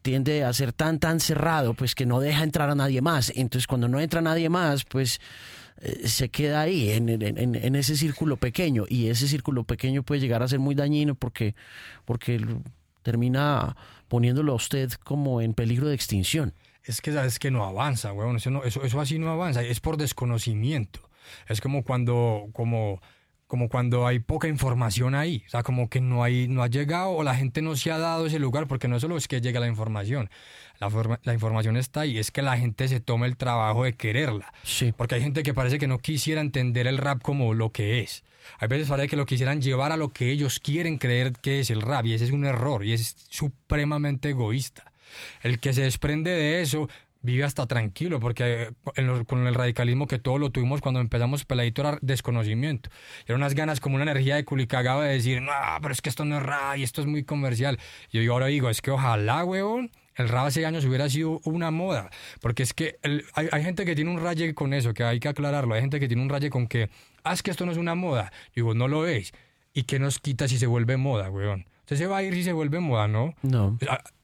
[0.03, 3.33] tiende a ser tan, tan cerrado, pues que no deja entrar a nadie más.
[3.35, 5.21] Entonces, cuando no entra nadie más, pues
[5.81, 8.85] eh, se queda ahí, en, en, ese círculo pequeño.
[8.89, 11.55] Y ese círculo pequeño puede llegar a ser muy dañino porque,
[12.05, 12.45] porque
[13.03, 13.77] termina
[14.09, 16.53] poniéndolo a usted como en peligro de extinción
[16.85, 18.37] es que sabes que no avanza, weón.
[18.37, 19.63] Eso, eso, eso así no avanza.
[19.63, 21.01] Es por desconocimiento.
[21.49, 23.01] Es como cuando, como,
[23.47, 25.45] como cuando hay poca información ahí.
[25.47, 27.99] O sea, como que no, hay, no ha llegado o la gente no se ha
[27.99, 30.31] dado ese lugar, porque no solo es que llega la información.
[30.81, 30.91] La,
[31.23, 32.19] la información está ahí.
[32.19, 34.53] Es que la gente se tome el trabajo de quererla.
[34.65, 34.93] Sí.
[34.97, 38.25] Porque hay gente que parece que no quisiera entender el rap como lo que es.
[38.59, 41.71] Hay veces parece que lo quisieran llevar a lo que ellos quieren creer que es
[41.71, 42.07] el rap.
[42.07, 42.85] Y ese es un error.
[42.85, 44.92] Y es supremamente egoísta.
[45.43, 46.89] El que se desprende de eso
[47.23, 48.71] vive hasta tranquilo, porque
[49.27, 52.91] con el radicalismo que todos lo tuvimos cuando empezamos peladito era desconocimiento.
[53.27, 56.25] Era unas ganas como una energía de culicagado de decir, no, pero es que esto
[56.25, 56.45] no es
[56.79, 57.79] y esto es muy comercial.
[58.11, 61.71] Y yo ahora digo, es que ojalá, weón, el rap hace años hubiera sido una
[61.71, 62.11] moda.
[62.41, 65.29] Porque es que hay, hay, gente que tiene un raye con eso, que hay que
[65.29, 65.75] aclararlo.
[65.75, 66.91] Hay gente que tiene un raye con que,
[67.25, 68.33] ah, es que esto no es una moda.
[68.55, 69.33] digo, no lo veis.
[69.73, 71.67] ¿Y qué nos quita si se vuelve moda, weón?
[71.81, 73.35] Usted se va a ir si se vuelve moda, ¿no?
[73.43, 73.79] No.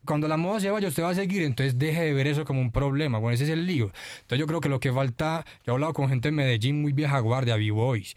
[0.09, 2.62] Cuando la moda se vaya, usted va a seguir, entonces deje de ver eso como
[2.62, 3.18] un problema.
[3.18, 3.92] Bueno, ese es el lío.
[4.21, 6.94] Entonces yo creo que lo que falta, yo he hablado con gente en Medellín muy
[6.94, 8.16] vieja guardia, B-Boys.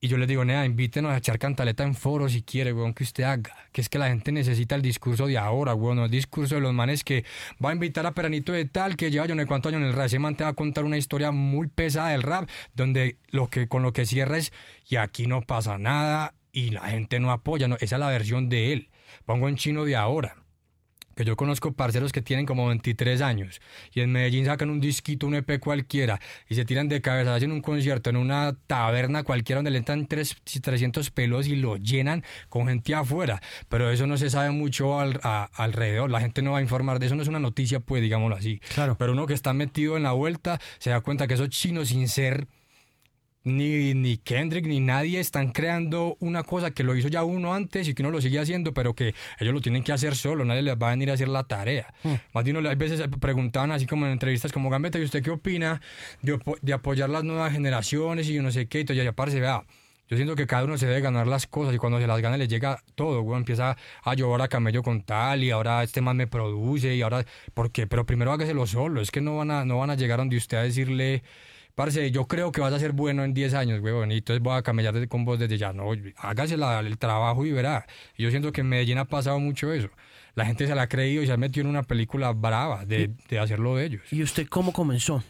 [0.00, 3.02] Y yo les digo, nea, invítenos a echar cantaleta en foros si quiere, weón, que
[3.02, 3.52] usted haga.
[3.72, 6.72] Que es que la gente necesita el discurso de ahora, weón, el discurso de los
[6.72, 7.24] manes que
[7.62, 9.94] va a invitar a Peranito de tal, que lleva yo no sé cuántos en el
[9.94, 10.06] rap.
[10.06, 13.66] Ese man te va a contar una historia muy pesada del rap, donde lo que,
[13.66, 14.52] con lo que cierra es,
[14.88, 17.66] y aquí no pasa nada, y la gente no apoya.
[17.66, 18.90] No, esa es la versión de él.
[19.24, 20.36] Pongo en chino de ahora
[21.18, 23.60] que yo conozco parceros que tienen como 23 años
[23.92, 27.50] y en Medellín sacan un disquito, un EP cualquiera y se tiran de cabeza, hacen
[27.50, 32.68] un concierto en una taberna cualquiera donde le entran 300 pelos y lo llenan con
[32.68, 33.42] gente afuera.
[33.68, 37.16] Pero eso no se sabe mucho alrededor, la gente no va a informar de eso,
[37.16, 38.60] no es una noticia, pues digámoslo así.
[38.72, 38.96] Claro.
[38.96, 42.06] Pero uno que está metido en la vuelta se da cuenta que esos chinos sin
[42.06, 42.46] ser
[43.48, 47.88] ni, ni Kendrick ni nadie están creando una cosa que lo hizo ya uno antes
[47.88, 50.62] y que uno lo sigue haciendo, pero que ellos lo tienen que hacer solo, nadie
[50.62, 51.92] les va a venir a hacer la tarea.
[52.02, 52.14] Hmm.
[52.32, 55.30] Más de uno, a veces preguntaban así como en entrevistas como Gambetta, ¿y usted qué
[55.30, 55.80] opina
[56.22, 58.78] de, de apoyar las nuevas generaciones y yo no sé qué?
[58.78, 59.64] Y entonces ya parece, vea,
[60.08, 62.38] yo siento que cada uno se debe ganar las cosas y cuando se las gana
[62.38, 63.38] le llega todo, güey.
[63.38, 67.26] Empieza a llorar a camello con tal y ahora este más me produce y ahora...
[67.52, 67.86] ¿Por qué?
[67.86, 69.02] Pero primero hágaselo solo.
[69.02, 71.22] Es que no van a, no van a llegar donde usted a decirle
[71.78, 74.58] parce, yo creo que vas a ser bueno en 10 años, weón, y entonces voy
[74.58, 75.72] a camellar con vos desde ya.
[75.72, 77.86] No, hágase el trabajo y verá.
[78.16, 79.88] Y yo siento que en Medellín ha pasado mucho eso.
[80.34, 83.14] La gente se la ha creído y se ha metido en una película brava de,
[83.28, 84.02] de hacerlo de ellos.
[84.10, 85.22] ¿Y usted cómo comenzó?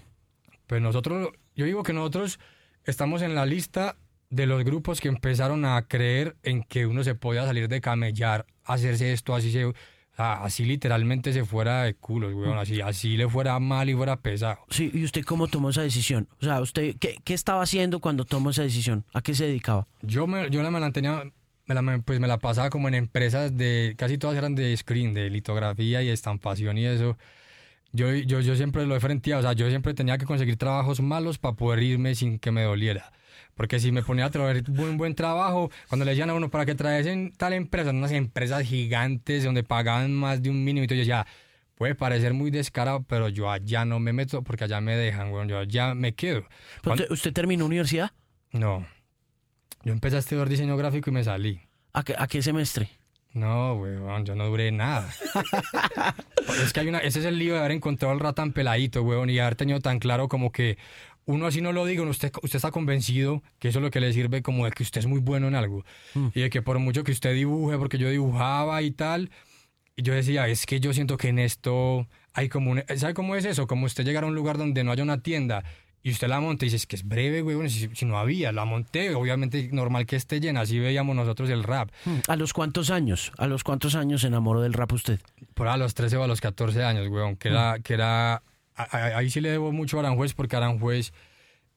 [0.66, 2.40] Pues nosotros, yo digo que nosotros
[2.86, 3.96] estamos en la lista
[4.30, 8.46] de los grupos que empezaron a creer en que uno se podía salir de camellar,
[8.64, 9.70] hacerse esto, así se
[10.18, 12.58] así literalmente se fuera de culo, weón, mm.
[12.58, 14.58] así, así le fuera mal y fuera pesado.
[14.68, 16.28] Sí, ¿y usted cómo tomó esa decisión?
[16.40, 19.04] O sea, ¿usted qué, qué estaba haciendo cuando tomó esa decisión?
[19.14, 19.86] ¿A qué se dedicaba?
[20.02, 21.22] Yo me, yo la mantenía,
[21.66, 25.14] me la, pues me la pasaba como en empresas de, casi todas eran de screen,
[25.14, 27.16] de litografía y estampación y eso.
[27.92, 31.00] Yo, yo, yo siempre lo he frenteado, o sea, yo siempre tenía que conseguir trabajos
[31.00, 33.12] malos para poder irme sin que me doliera.
[33.58, 36.64] Porque si me ponía a traer un buen trabajo, cuando le decían a uno para
[36.64, 40.86] que traes en tal empresa, unas empresas gigantes donde pagaban más de un mínimo, y
[40.86, 41.26] yo decía,
[41.74, 45.50] puede parecer muy descarado, pero yo allá no me meto porque allá me dejan, bueno,
[45.50, 46.44] yo allá me quedo.
[47.10, 48.12] ¿Usted, terminó universidad?
[48.52, 48.86] No.
[49.82, 51.60] Yo empecé a estudiar diseño gráfico y me salí.
[51.94, 52.88] ¿A qué, a qué semestre?
[53.32, 55.08] No, weón, yo no duré nada.
[56.62, 59.30] es que hay una, ese es el lío de haber encontrado el ratán peladito, weón,
[59.30, 60.78] y haber tenido tan claro como que
[61.28, 64.12] uno así no lo diga, usted, usted está convencido que eso es lo que le
[64.14, 65.84] sirve como de que usted es muy bueno en algo.
[66.14, 66.28] Mm.
[66.34, 69.30] Y de que por mucho que usted dibuje, porque yo dibujaba y tal,
[69.94, 72.82] y yo decía, es que yo siento que en esto hay como un...
[72.96, 73.66] ¿Sabe cómo es eso?
[73.66, 75.64] Como usted llegar a un lugar donde no haya una tienda
[76.02, 78.50] y usted la monta y dice, es que es breve, güey, si, si, no había,
[78.50, 81.90] la monté, obviamente normal que esté llena, así veíamos nosotros el rap.
[82.06, 82.20] Mm.
[82.26, 83.32] ¿A los cuántos años?
[83.36, 85.20] ¿A los cuántos años se enamoró del rap usted?
[85.52, 87.76] Por a los 13 o a los 14 años, güey, que era...
[87.76, 87.82] Mm.
[87.82, 88.42] Que era
[88.90, 91.12] ahí sí le debo mucho a Aranjuez porque Aranjuez,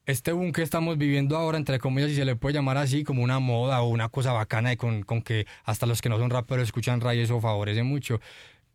[0.06, 3.24] este boom que estamos viviendo ahora, entre comillas, si se le puede llamar así, como
[3.24, 6.30] una moda o una cosa bacana y con, con que hasta los que no son
[6.30, 8.20] raperos escuchan rap eso favorece mucho.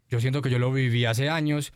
[0.09, 1.73] Yo siento que yo lo viví hace años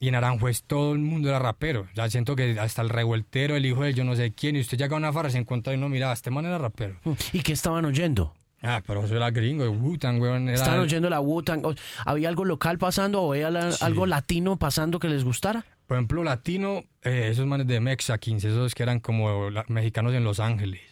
[0.00, 1.86] y en Aranjuez todo el mundo era rapero.
[1.94, 4.78] Ya siento que hasta el revueltero, el hijo de yo no sé quién, y usted
[4.78, 6.96] llega a una farra se encuentra y no, mira, este man era rapero.
[7.32, 8.34] ¿Y qué estaban oyendo?
[8.62, 10.48] Ah, pero eso era gringo, Wu-Tang, weón.
[10.48, 11.62] ¿Estaban oyendo la Wu-Tang?
[12.04, 13.48] ¿Había algo local pasando o había
[13.80, 15.64] algo latino pasando que les gustara?
[15.90, 20.22] Por ejemplo, latino, eh, esos manes de Mexa 15, esos que eran como mexicanos en
[20.22, 20.82] Los Ángeles.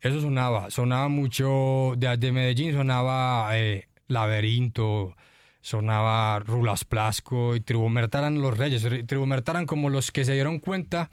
[0.00, 5.14] Eso sonaba, sonaba mucho, de, de Medellín sonaba eh, Laberinto,
[5.60, 8.82] sonaba Rulas Plasco y Tribu eran los reyes.
[9.06, 11.10] Tribu eran como los que se dieron cuenta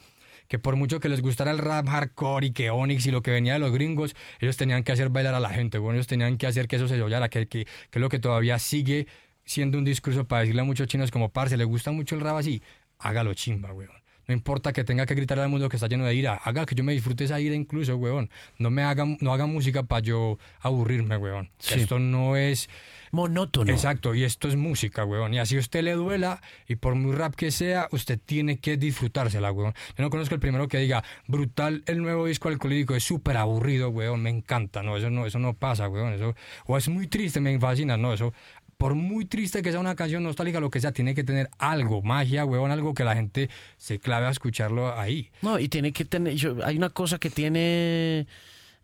[0.48, 3.32] que por mucho que les gustara el rap hardcore y que Onyx y lo que
[3.32, 6.38] venía de los gringos, ellos tenían que hacer bailar a la gente, bueno, ellos tenían
[6.38, 9.08] que hacer que eso se oyera, que, que, que es lo que todavía sigue
[9.44, 12.38] siendo un discurso para decirle a muchos chinos como, parce, le gusta mucho el rap
[12.38, 12.62] así,
[13.00, 14.00] hágalo chimba, weón.
[14.30, 16.36] No importa que tenga que gritarle al mundo que está lleno de ira.
[16.36, 18.30] Haga que yo me disfrute esa ira incluso, weón.
[18.60, 21.50] No me haga, no haga música para yo aburrirme, weón.
[21.68, 22.70] Esto no es...
[23.12, 23.72] Monótono.
[23.72, 25.34] Exacto, y esto es música, weón.
[25.34, 28.78] Y así a usted le duela, y por muy rap que sea, usted tiene que
[28.78, 29.74] disfrutársela, weón.
[29.98, 33.90] Yo no conozco el primero que diga, brutal el nuevo disco alcohólico, es súper aburrido,
[33.90, 34.84] weón, me encanta.
[34.84, 36.14] No, eso no, eso no pasa, weón.
[36.14, 36.36] Eso,
[36.68, 38.32] o es muy triste, me fascina, no, eso
[38.80, 42.02] por muy triste que sea una canción nostálgica, lo que sea, tiene que tener algo,
[42.02, 45.30] magia, huevón, algo que la gente se clave a escucharlo ahí.
[45.42, 48.26] No, y tiene que tener, hay una cosa que tiene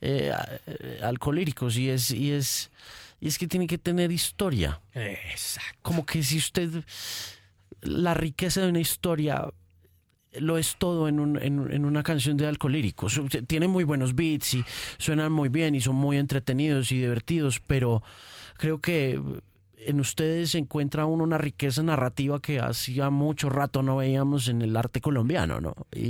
[0.02, 0.34] eh,
[1.02, 2.72] alcohólicos y es, y es,
[3.22, 4.82] y es que tiene que tener historia.
[4.94, 5.80] Exacto.
[5.82, 6.84] Como que si usted,
[7.80, 9.46] la riqueza de una historia
[10.34, 13.14] lo es todo en, un- en- en una canción de alcolíricos.
[13.14, 14.66] Su- Tiene muy buenos beats y
[14.98, 18.04] suenan muy bien y son muy entretenidos y divertidos, pero
[18.58, 19.22] creo que
[19.88, 24.62] en ustedes se encuentra uno una riqueza narrativa que hacía mucho rato no veíamos en
[24.62, 25.76] el arte colombiano, ¿no?
[25.94, 26.04] Y,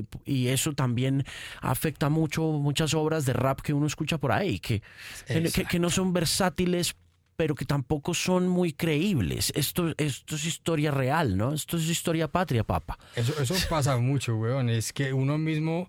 [0.00, 1.24] y- y eso también
[1.60, 4.82] afecta mucho muchas obras de rap que uno escucha por ahí, que,
[5.26, 6.94] que, que- que no son versátiles
[7.36, 9.50] pero que tampoco son muy creíbles.
[9.56, 11.54] Esto, esto es historia real, ¿no?
[11.54, 12.98] Esto es historia patria, papa.
[13.16, 14.68] Eso, eso pasa mucho, weón.
[14.68, 15.88] Es que uno mismo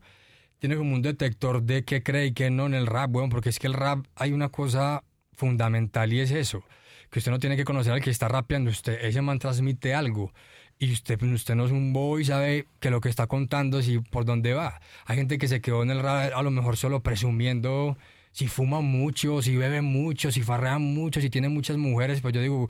[0.60, 3.30] tiene como un detector de qué cree y qué no en el rap, weón.
[3.30, 5.04] Porque es que el rap hay una cosa
[5.34, 6.64] fundamental y es eso.
[7.12, 8.72] Que usted no tiene que conocer al que está rapeando.
[8.72, 10.34] Usted, ese man transmite algo.
[10.80, 13.84] Y usted, pues, usted no es un boy y sabe que lo que está contando,
[13.84, 14.82] si por dónde va.
[15.06, 17.98] Hay gente que se quedó en el rap a lo mejor solo presumiendo
[18.32, 22.22] si fuma mucho, si bebe mucho, si farrea mucho, si tiene muchas mujeres.
[22.22, 22.68] Pues yo digo,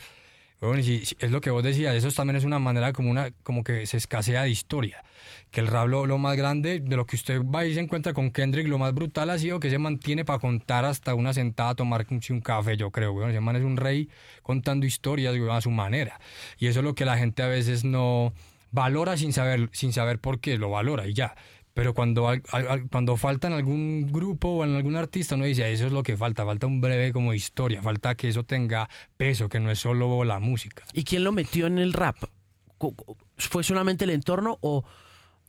[0.68, 3.64] bueno, y es lo que vos decías, eso también es una manera como una como
[3.64, 5.04] que se escasea de historia.
[5.50, 8.32] Que el rap lo, más grande de lo que usted va y se encuentra con
[8.32, 12.06] Kendrick, lo más brutal ha sido que se mantiene para contar hasta una sentada tomar
[12.10, 13.32] un, un café, yo creo, weón.
[13.32, 14.10] Ese man es un rey
[14.44, 16.20] contando historias weón, a su manera.
[16.58, 18.32] Y eso es lo que la gente a veces no
[18.72, 21.36] valora sin saber, sin saber por qué, lo valora y ya.
[21.74, 25.46] Pero cuando, al- al- al- cuando falta en algún grupo o en algún artista, uno
[25.46, 28.90] dice, eso es lo que falta, falta un breve como historia, falta que eso tenga
[29.18, 30.84] peso, que no es solo la música.
[30.94, 32.18] ¿Y quién lo metió en el rap?
[33.38, 34.84] ¿Fue solamente el entorno o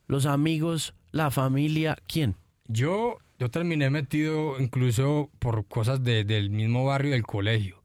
[0.06, 1.96] los amigos, la familia?
[2.06, 2.36] ¿Quién?
[2.68, 7.82] Yo, yo terminé metido incluso por cosas de- del mismo barrio del colegio,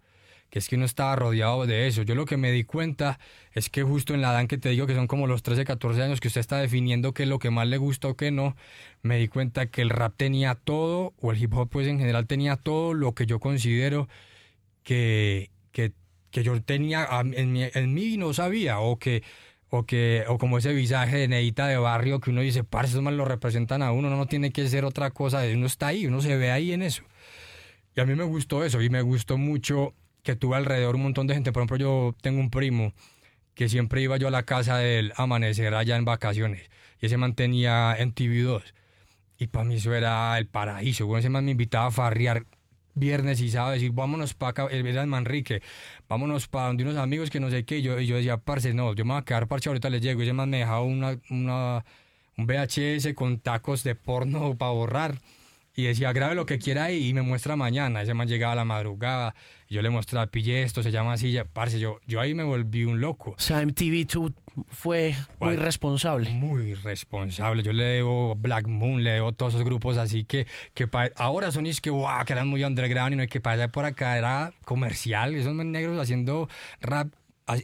[0.50, 2.04] que es que uno estaba rodeado de eso.
[2.04, 3.20] Yo lo que me di cuenta
[3.58, 6.02] es que justo en la edad que te digo que son como los 13, 14
[6.04, 8.56] años que usted está definiendo qué es lo que más le gusta o qué no,
[9.02, 12.28] me di cuenta que el rap tenía todo, o el hip hop pues en general
[12.28, 14.08] tenía todo lo que yo considero
[14.84, 15.94] que, que,
[16.30, 19.24] que yo tenía en mí, en no sabía, o que,
[19.70, 23.02] o que, o como ese visaje de neita de barrio que uno dice, parce, esos
[23.02, 26.06] más lo representan a uno, uno no tiene que ser otra cosa, uno está ahí,
[26.06, 27.04] uno se ve ahí en eso.
[27.96, 31.26] Y a mí me gustó eso, y me gustó mucho que tuve alrededor un montón
[31.26, 31.52] de gente.
[31.52, 32.94] Por ejemplo, yo tengo un primo
[33.58, 36.70] que siempre iba yo a la casa del amanecer allá en vacaciones,
[37.02, 38.62] y ese mantenía en TV2.
[39.40, 41.08] Y para mí eso era el paraíso.
[41.08, 42.46] Bueno, ese man me invitaba a farrear
[42.94, 45.64] viernes y sábado, decir, vámonos para acá, el Manrique,
[46.08, 47.80] vámonos para donde unos amigos que no sé qué.
[47.80, 50.02] Y yo, y yo decía, parce, no, yo me voy a quedar parche, ahorita les
[50.02, 50.22] llego.
[50.22, 51.84] Y ese man me dejaba una, una,
[52.38, 55.16] un VHS con tacos de porno para borrar.
[55.80, 58.02] Y decía, grabe lo que quiera ahí y me muestra mañana.
[58.02, 59.36] Ese man llegaba a la madrugada
[59.70, 61.32] y yo le mostraba, pille esto, se llama así.
[61.32, 63.36] Ya, parce, yo, yo ahí me volví un loco.
[63.38, 64.34] O sea, MTV2
[64.70, 66.32] fue muy responsable.
[66.32, 67.62] Muy responsable.
[67.62, 71.68] Yo le debo Black Moon, le debo todos esos grupos así que, que ahora son
[71.68, 74.54] es que, wow, que eran muy underground y no hay que pasar por acá, era
[74.66, 75.36] comercial.
[75.36, 76.50] Esos negros haciendo
[76.82, 77.14] rap,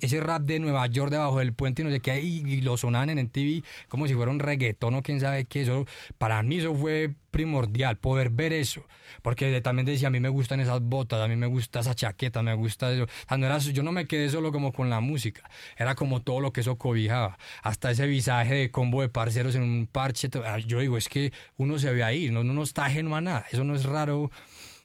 [0.01, 3.09] ese rap de Nueva York debajo del puente y no sé qué, y, lo sonaban
[3.09, 5.61] en TV como si fuera un reggaetón o quién sabe qué.
[5.61, 5.85] Eso,
[6.17, 8.85] para mí eso fue primordial, poder ver eso.
[9.21, 12.41] Porque también decía, a mí me gustan esas botas, a mí me gusta esa chaqueta,
[12.41, 13.03] me gusta eso.
[13.03, 16.21] O sea, no era, yo no me quedé solo como con la música, era como
[16.21, 17.37] todo lo que eso cobijaba.
[17.61, 20.29] Hasta ese visaje de combo de parceros en un parche.
[20.45, 23.45] ah, Yo digo, es que uno se ve ahí, no, no está ajeno a nada.
[23.51, 24.31] Eso no es raro.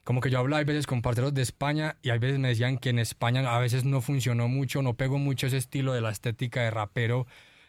[0.09, 2.79] Como que yo hablaba a veces con parceros de España y a veces me decían
[2.79, 6.09] que en España a veces no funcionó mucho, no pegó mucho ese estilo de la
[6.09, 7.27] estética de rapero,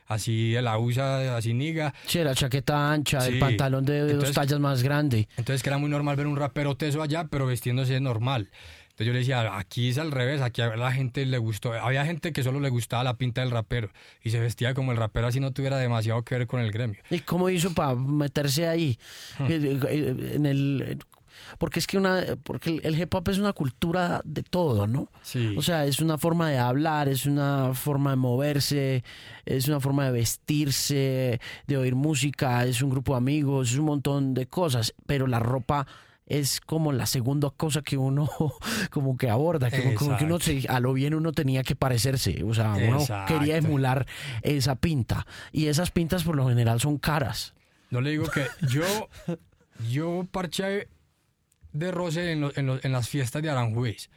[0.07, 1.93] así de la usa, así niga.
[2.05, 3.39] Sí, la chaqueta ancha, el Sí.
[3.41, 5.27] pantalón de dos tallas más grande.
[5.35, 8.49] Entonces que era muy normal ver un rapero teso allá, pero vestiéndose normal.
[8.91, 11.73] Entonces yo le decía, aquí es al revés, aquí a la gente le gustó.
[11.73, 13.89] Había gente que solo le gustaba la pinta del rapero
[14.23, 17.01] y se vestía como el rapero así no tuviera demasiado que ver con el gremio.
[17.09, 18.97] ¿Y cómo hizo para meterse ahí?
[19.41, 20.99] Eh, eh, En el
[21.57, 25.09] porque es que una porque el, hip hop es una cultura de todo, ¿no?
[25.21, 25.55] Sí.
[25.57, 29.03] O sea, es una forma de hablar, es una forma de moverse,
[29.45, 33.85] es una forma de vestirse, de oír música, es un grupo de amigos, es un
[33.85, 35.87] montón de cosas, pero la ropa
[36.25, 38.29] es como la segunda cosa que uno
[38.91, 42.43] como que aborda, que, como que uno se- a lo bien uno tenía que parecerse,
[42.43, 43.33] o sea, uno Exacto.
[43.33, 44.05] quería emular
[44.43, 47.55] esa pinta y esas pintas por lo general son caras.
[47.89, 48.83] No le digo que yo,
[49.89, 50.87] yo parché
[51.71, 54.09] de roce en, lo- en, lo- en las fiestas de Aranjuez.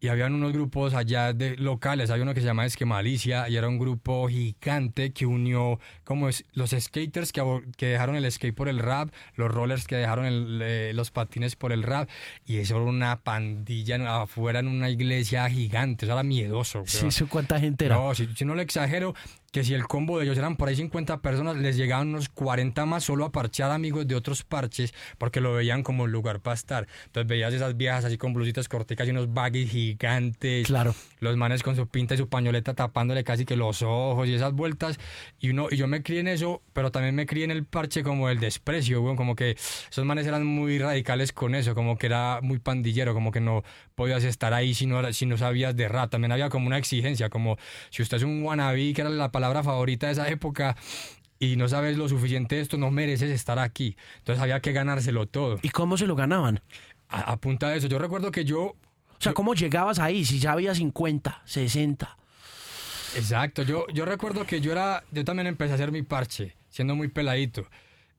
[0.00, 3.68] Y habían unos grupos allá de locales, había uno que se llama Esquemalicia y era
[3.68, 7.42] un grupo gigante que unió como es, los skaters que,
[7.78, 11.56] que dejaron el skate por el rap, los rollers que dejaron el, eh, los patines
[11.56, 12.10] por el rap
[12.44, 16.82] y eso era una pandilla afuera en una iglesia gigante, eso era miedoso.
[16.86, 17.94] Sí, eso cuánta gente era.
[17.96, 19.14] No, si, si no lo exagero,
[19.54, 22.86] que si el combo de ellos eran por ahí 50 personas, les llegaban unos 40
[22.86, 26.54] más solo a parchar amigos de otros parches, porque lo veían como un lugar para
[26.54, 26.88] estar.
[27.04, 30.66] Entonces veías esas viejas así con blusitas corticas y unos baggies gigantes.
[30.66, 30.92] Claro.
[31.20, 34.52] Los manes con su pinta y su pañoleta tapándole casi que los ojos y esas
[34.52, 34.98] vueltas.
[35.38, 38.02] Y uno y yo me crié en eso, pero también me crié en el parche
[38.02, 42.06] como el desprecio, weón, como que esos manes eran muy radicales con eso, como que
[42.06, 43.62] era muy pandillero, como que no
[43.94, 46.10] podías estar ahí si no, si no sabías de rap.
[46.10, 47.56] También había como una exigencia, como
[47.90, 50.76] si usted es un wannabe, que era la palabra favorita de esa época
[51.38, 53.96] y no sabes lo suficiente de esto, no mereces estar aquí.
[54.18, 55.58] Entonces había que ganárselo todo.
[55.62, 56.60] ¿Y cómo se lo ganaban?
[57.08, 57.86] A, punta de eso.
[57.86, 58.60] Yo recuerdo que yo...
[58.60, 62.16] O sea, ¿cómo llegabas ahí si ya había 50, 60?
[63.16, 63.62] Exacto.
[63.62, 65.04] Yo, yo recuerdo que yo era...
[65.12, 67.66] Yo también empecé a hacer mi parche, siendo muy peladito.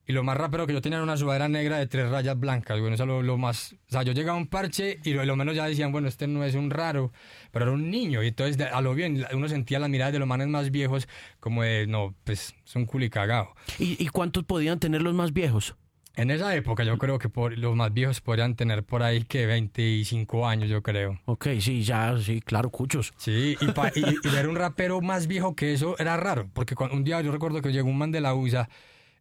[0.08, 2.80] Y lo más rápido que yo tenía era una sudadera negra de tres rayas blancas.
[2.80, 3.74] Bueno, eso es lo, más.
[3.74, 6.28] O sea, yo llegaba a un parche y lo, lo, menos ya decían, bueno, este
[6.28, 7.12] no es un raro,
[7.52, 8.22] pero era un niño.
[8.22, 11.08] Y entonces, a lo bien, uno sentía las miradas de los manes más viejos
[11.40, 13.56] como de, no, pues es un culicagado.
[13.80, 15.76] ¿Y, ¿Y cuántos podían tener los más viejos?
[16.18, 19.46] En esa época yo creo que por, los más viejos podrían tener por ahí que
[19.46, 21.20] 25 años, yo creo.
[21.26, 23.14] Ok, sí, ya, sí, claro, cuchos.
[23.18, 27.20] Sí, y, y, ver un rapero más viejo que eso era raro, porque un día
[27.22, 28.70] yo recuerdo que llegó un man de la USA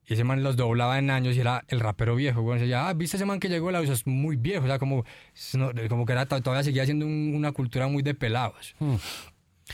[0.06, 2.42] y ese man los doblaba en años y era el rapero viejo.
[2.42, 3.70] Bueno, decía, ah, ¿viste ese man que llegó?
[3.70, 4.64] La es muy viejo.
[4.64, 5.04] O sea, como,
[5.88, 8.74] como que era, todavía seguía siendo una cultura muy de pelados.
[8.78, 8.96] Hmm.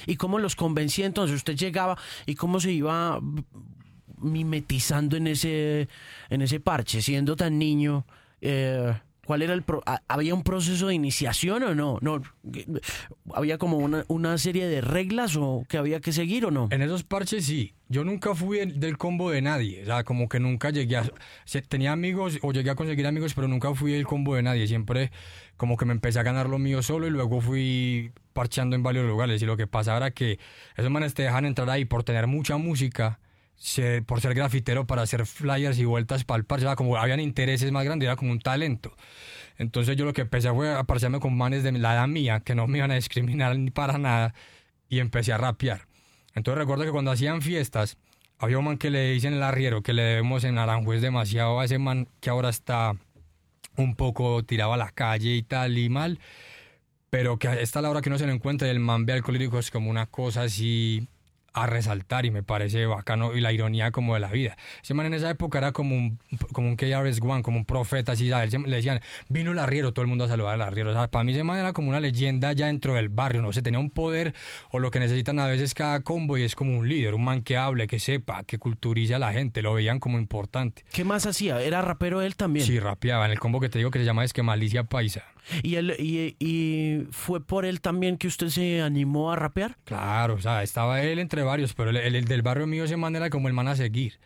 [0.07, 1.37] ¿Y cómo los convencía entonces?
[1.37, 3.21] Usted llegaba y cómo se iba
[4.19, 5.89] mimetizando en ese,
[6.29, 8.07] en ese parche, siendo tan niño.
[8.41, 8.95] Eh,
[9.31, 9.63] ¿Cuál era el
[10.09, 11.99] había un proceso de iniciación o no?
[12.01, 12.21] No
[13.33, 16.67] había como una, una, serie de reglas o que había que seguir o no?
[16.73, 17.77] En esos parches sí.
[17.89, 21.05] Yo nunca fui del combo de nadie, o sea, como que nunca llegué a
[21.69, 25.13] tenía amigos o llegué a conseguir amigos, pero nunca fui del combo de nadie, siempre
[25.57, 29.07] como que me empecé a ganar lo mío solo y luego fui parchando en varios
[29.07, 30.41] lugares y lo que pasa era que
[30.77, 33.21] esos manes te dejan entrar ahí por tener mucha música
[34.07, 37.85] por ser grafitero para hacer flyers y vueltas para el parche, como habían intereses más
[37.85, 38.97] grandes, era como un talento.
[39.59, 42.55] Entonces yo lo que empecé fue a aparecerme con manes de la edad mía, que
[42.55, 44.35] no me iban a discriminar ni para nada,
[44.89, 45.87] y empecé a rapear.
[46.35, 47.99] Entonces recuerdo que cuando hacían fiestas,
[48.39, 51.67] había un man que le dicen el arriero, que le debemos en Naranjo, demasiado a
[51.67, 52.97] ese man que ahora está
[53.77, 56.19] un poco tirado a la calle y tal y mal,
[57.11, 59.13] pero que a esta la hora que no se lo encuentra y el man ve
[59.13, 61.07] alcohólico es como una cosa así
[61.53, 64.57] a resaltar y me parece bacano y la ironía como de la vida.
[64.83, 66.19] Ese man en esa época era como un,
[66.53, 68.53] como un KRS-One, como un profeta, así, ¿sabes?
[68.53, 70.93] le decían, vino el arriero, todo el mundo a saludar al arriero.
[71.11, 73.81] para mí ese man era como una leyenda ya dentro del barrio, no sé, tenía
[73.81, 74.35] un poder
[74.71, 77.43] o lo que necesitan a veces cada combo y es como un líder, un man
[77.43, 80.85] que hable, que sepa, que culturice a la gente, lo veían como importante.
[80.93, 81.61] ¿Qué más hacía?
[81.61, 82.67] ¿Era rapero él también?
[82.67, 85.25] Sí, rapeaba, en el combo que te digo que se llama es que Malicia Paisa.
[85.63, 89.77] ¿Y, él, y, y, fue por él también que usted se animó a rapear?
[89.85, 93.31] Claro, o sea, estaba él entre varios, pero el, del barrio mío ese man era
[93.31, 94.19] como el man a seguir.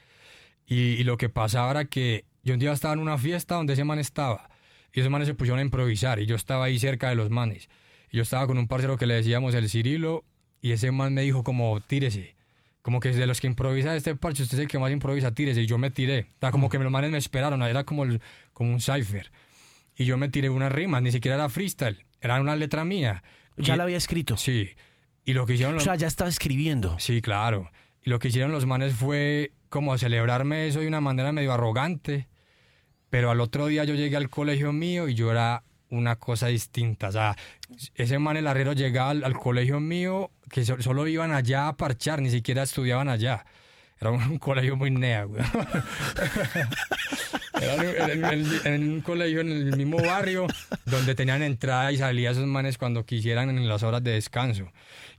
[0.67, 3.85] Y, lo que pasaba era que yo un día estaba en una fiesta donde ese
[3.85, 4.51] man estaba,
[4.93, 7.69] y esos manes se pusieron a improvisar, y yo estaba ahí cerca de los manes.
[8.11, 10.25] Y yo estaba con un parcero que le decíamos el Cirilo,
[10.63, 12.37] y ese man me dijo como, tírese.
[12.81, 15.63] Como que de los que improvisa este parche, usted es el que más improvisa, tírese.
[15.63, 16.27] Y yo me tiré.
[16.37, 18.05] O sea, como que los manes me esperaron, era como,
[18.53, 19.31] como un cipher
[19.97, 23.23] y yo me tiré una rima, ni siquiera era freestyle, era una letra mía.
[23.57, 24.37] ¿Ya la había escrito?
[24.37, 24.71] Sí.
[25.25, 25.77] Y lo que hicieron...
[25.77, 26.99] O sea, ya estaba escribiendo.
[26.99, 27.71] Sí, claro.
[28.03, 32.29] Y lo que hicieron los manes fue como celebrarme eso de una manera medio arrogante.
[33.11, 37.09] Pero al otro día yo llegué al colegio mío y yo era una cosa distinta.
[37.09, 37.37] O sea,
[37.95, 42.31] ese man el arriero llegaba al, colegio mío que solo iban allá a parchar, ni
[42.31, 43.47] siquiera estudiaban allá.
[44.05, 45.43] Era un, colegio muy nea, güey.
[47.59, 48.35] Era
[48.67, 50.47] en, un colegio en el mismo barrio
[50.85, 54.71] donde tenían entrada y salida esos manes cuando quisieran en las horas de descanso.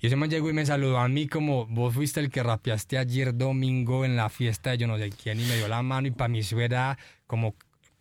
[0.02, 3.00] Y ese man llegó y me saludó a mí como vos fuiste el que rapeaste
[3.00, 6.08] ayer domingo en la fiesta de yo no sé quién y me dio la mano
[6.08, 7.56] y para mí eso era como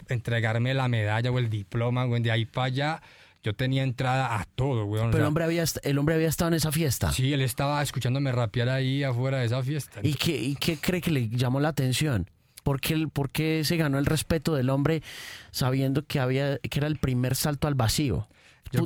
[0.08, 3.02] entregarme la medalla o el diploma, güey, de ahí para allá
[3.44, 5.02] yo tenía entrada a todo, güey.
[5.10, 7.12] Pero el, hombre había, el hombre había estado en esa fiesta.
[7.12, 10.00] Sí, él estaba escuchándome rapear ahí afuera de esa fiesta.
[10.02, 12.30] ¿Y qué, ¿Y qué cree que le llamó la atención?
[12.62, 15.02] ¿Por qué, se ganó el respeto del hombre
[15.50, 18.26] sabiendo que, había, que era el primer salto al vacío?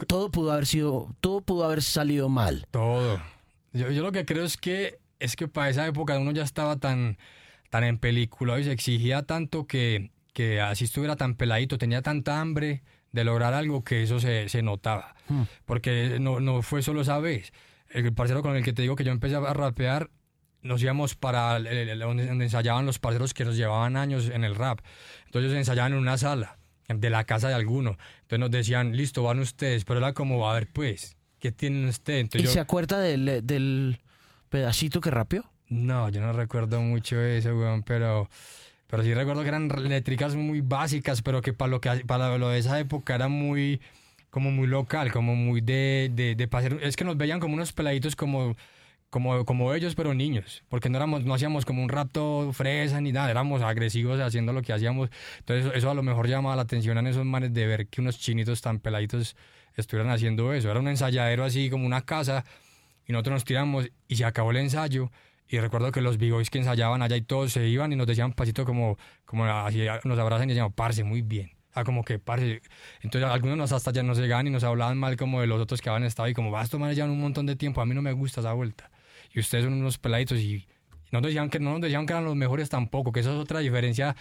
[0.06, 2.66] todo pudo haber sido, todo pudo haber salido mal.
[2.72, 3.22] Todo.
[3.72, 6.76] Yo, yo lo que creo es que es que para esa época uno ya estaba
[6.76, 7.16] tan,
[7.70, 12.40] tan en película y se exigía tanto que, que así estuviera tan peladito, tenía tanta
[12.40, 12.82] hambre
[13.18, 15.14] de lograr algo que eso se, se notaba.
[15.28, 15.42] Hmm.
[15.64, 17.52] Porque no, no fue solo esa vez.
[17.90, 20.10] El parcero con el que te digo que yo empecé a rapear,
[20.62, 24.80] nos íbamos para donde, ensayaban los parceros que nos llevaban años en el rap.
[25.26, 26.58] Entonces ensayaban en una sala
[26.88, 27.98] de la casa de alguno.
[28.22, 29.84] Entonces nos decían, listo, van ustedes.
[29.84, 32.34] Pero era como, a ver, pues, ¿qué tienen ustedes?
[32.34, 34.00] ¿Y se acuerda del, del
[34.48, 35.44] pedacito que rapeó?
[35.68, 38.28] No, yo no recuerdo mucho eso, weón, pero,
[38.88, 42.48] pero sí recuerdo que eran eléctricas muy básicas, pero que para lo, que, para lo
[42.48, 43.80] de esa época era muy,
[44.30, 46.78] como muy local, como muy de, de, de.
[46.82, 48.56] Es que nos veían como unos peladitos como
[49.10, 53.12] como, como ellos, pero niños, porque no, éramos, no hacíamos como un rapto fresa ni
[53.12, 55.10] nada, éramos agresivos haciendo lo que hacíamos.
[55.38, 58.18] Entonces, eso a lo mejor llamaba la atención en esos manes de ver que unos
[58.18, 59.36] chinitos tan peladitos
[59.76, 60.70] estuvieran haciendo eso.
[60.70, 62.44] Era un ensayadero así como una casa,
[63.06, 65.10] y nosotros nos tiramos y se acabó el ensayo.
[65.48, 68.32] Y recuerdo que los b que ensayaban allá y todos se iban y nos decían
[68.32, 71.52] pasito como, como así, nos abrazan y decían, parce, muy bien.
[71.70, 72.60] O sea, como que, parce.
[73.02, 75.80] Entonces, algunos nos hasta ya nos llegaban y nos hablaban mal como de los otros
[75.80, 77.94] que habían estado y como, vas a tomar ya un montón de tiempo, a mí
[77.94, 78.90] no me gusta esa vuelta
[79.32, 80.66] y ustedes son unos peladitos y
[81.10, 83.36] no nos decían que, no nos decían que eran los mejores tampoco, que esa es
[83.36, 84.16] otra diferencia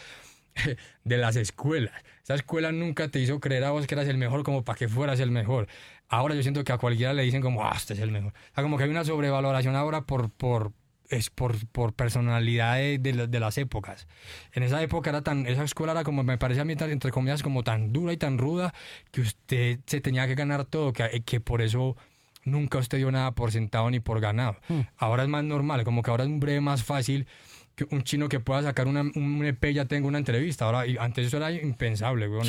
[1.04, 1.94] de las escuelas.
[2.24, 4.88] Esa escuela nunca te hizo creer a vos que eras el mejor como para que
[4.88, 5.68] fueras el mejor.
[6.08, 8.34] Ahora yo siento que a cualquiera le dicen como, ah, este es el mejor.
[8.34, 10.72] O sea, como que hay una sobrevaloración ahora por, por,
[11.10, 14.08] es por, por personalidad de, de, las épocas.
[14.54, 17.44] En esa época era tan, esa escuela era como, me parece a mí, entre comillas,
[17.44, 18.74] como tan dura y tan ruda
[19.12, 21.96] que usted se tenía que ganar todo, que, que por eso
[22.44, 24.58] nunca usted dio nada por sentado ni por ganado.
[24.68, 24.82] Hmm.
[24.98, 27.28] Ahora es más normal, como que ahora es un breve más fácil
[27.76, 30.66] que un chino que pueda sacar una, un EP ya tenga una entrevista.
[30.66, 32.40] Ahora, y antes eso era impensable, güey.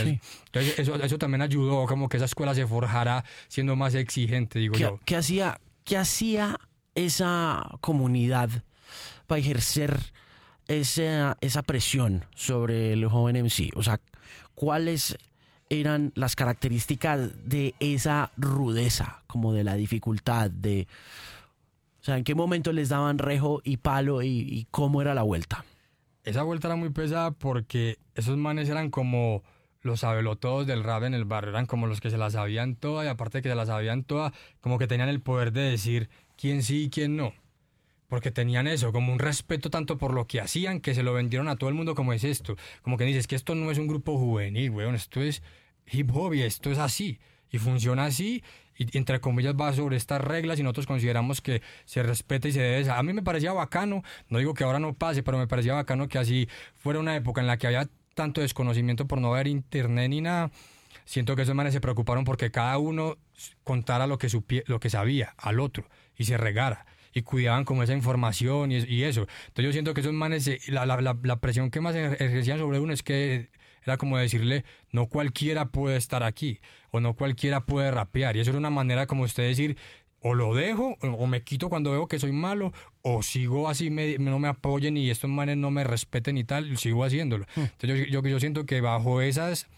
[0.46, 4.76] Entonces, eso, eso también ayudó como que esa escuela se forjara siendo más exigente, digo
[4.76, 4.98] yo.
[5.04, 6.58] ¿Qué hacía, qué hacía
[6.94, 8.50] esa comunidad
[9.26, 9.98] para ejercer
[10.66, 13.70] esa, esa presión sobre el joven MC?
[13.76, 14.00] O sea,
[14.54, 15.16] ¿cuáles
[15.70, 20.86] eran las características de esa rudeza, como de la dificultad, de...
[22.00, 25.64] O sea, ¿en qué momento les daban rejo y palo y, cómo era la vuelta?
[26.24, 29.42] Esa vuelta era muy pesada porque esos manes eran como
[29.82, 33.04] los sabelotodos del rap en el barrio, eran como los que se la sabían toda
[33.04, 36.08] y aparte de que se la sabían toda, como que tenían el poder de decir
[36.38, 37.34] quién sí y quién no.
[38.08, 41.48] Porque tenían eso, como un respeto tanto por lo que hacían, que se lo vendieron
[41.48, 42.56] a todo el mundo como es esto.
[42.80, 45.42] Como que dices que esto no es un grupo juvenil, weón, esto es
[45.90, 47.18] hip hop y esto es así.
[47.50, 48.42] Y funciona así,
[48.76, 52.60] y entre comillas va sobre estas reglas y nosotros consideramos que se respeta y se
[52.60, 52.90] debe.
[52.90, 56.08] A mí me parecía bacano, no digo que ahora no pase, pero me parecía bacano
[56.08, 60.08] que así fuera una época en la que había tanto desconocimiento por no haber internet
[60.08, 60.50] ni nada.
[61.04, 63.16] Siento que esos manes se preocuparon porque cada uno
[63.64, 64.28] contara lo que,
[64.66, 65.84] lo que sabía al otro
[66.18, 69.26] y se regara y cuidaban como esa información y, eso.
[69.46, 72.92] Entonces yo siento que esos manes, la, la, la, presión que más ejercían sobre uno
[72.92, 73.48] es que
[73.82, 76.60] era como decirle, no cualquiera puede estar aquí,
[76.90, 78.36] o no cualquiera puede rapear.
[78.36, 79.78] Y eso era una manera como usted decir,
[80.20, 84.18] o lo dejo, o me quito cuando veo que soy malo, o sigo así, me,
[84.18, 87.46] no me apoyen y estos manes no me respeten y tal, sigo haciéndolo.
[87.54, 87.60] Hmm.
[87.60, 89.68] Entonces yo, yo, yo siento que bajo esas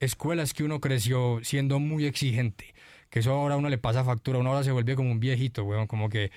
[0.00, 2.74] escuelas que uno creció siendo muy exigente,
[3.14, 5.86] que eso ahora uno le pasa factura, uno ahora se vuelve como un viejito, weón,
[5.86, 6.32] como que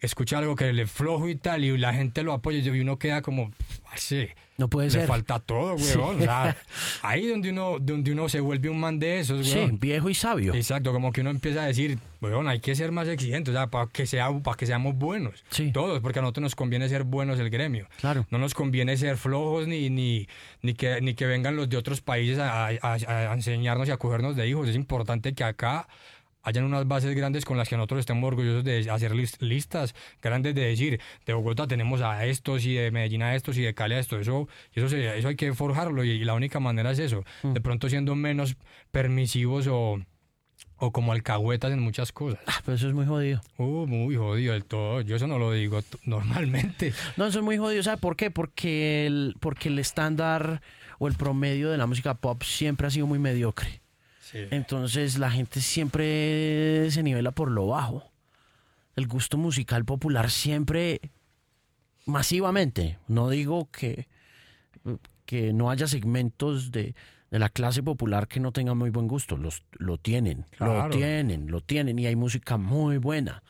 [0.00, 3.20] escucha algo que le flojo y tal, y la gente lo apoya y uno queda
[3.20, 3.50] como,
[3.92, 4.28] así.
[4.56, 6.16] No puede le Le falta todo, weón.
[6.16, 6.56] O sea,
[7.02, 9.70] ahí donde uno, donde uno se vuelve un man de esos, weón.
[9.72, 10.54] Sí, viejo y sabio.
[10.54, 13.66] Exacto, como que uno empieza a decir, weón, hay que ser más exigente, o sea,
[13.66, 15.44] para que, sea, para que seamos buenos.
[15.50, 15.72] Sí.
[15.72, 17.86] Todos, porque a nosotros nos conviene ser buenos el gremio.
[18.00, 18.26] Claro.
[18.30, 20.26] No nos conviene ser flojos ni, ni,
[20.62, 24.36] ni, que, ni que vengan los de otros países a, a enseñarnos y a cogernos
[24.36, 24.70] de hijos.
[24.70, 25.86] Es importante que acá
[26.44, 30.62] hayan unas bases grandes con las que nosotros estemos orgullosos de hacer listas grandes de
[30.62, 33.98] decir, de Bogotá tenemos a estos y de Medellín a estos y de Cali a
[33.98, 37.52] estos, eso, eso, eso hay que forjarlo y, la única manera es eso, mm.
[37.52, 38.56] de pronto siendo menos
[38.90, 39.98] permisivos o,
[40.76, 42.40] o como alcahuetas en muchas cosas.
[42.46, 43.40] Ah, pero eso es muy jodido.
[43.58, 45.00] Uh, muy jodido del todo.
[45.02, 46.92] Yo eso no lo digo normalmente.
[47.16, 47.82] No, eso es muy jodido.
[47.82, 48.30] ¿Sabe por qué?
[48.30, 50.62] Porque el, porque el estándar
[50.98, 53.83] o el promedio de la música pop siempre ha sido muy mediocre.
[54.34, 58.10] Entonces la gente siempre se nivela por lo bajo.
[58.96, 61.00] El gusto musical popular siempre
[62.04, 62.98] masivamente.
[63.08, 64.08] No digo que,
[65.24, 66.94] que no haya segmentos de,
[67.30, 69.36] la clase popular que no tengan muy buen gusto.
[69.36, 73.42] Los, lo tienen, lo tienen, lo tienen y hay música muy buena.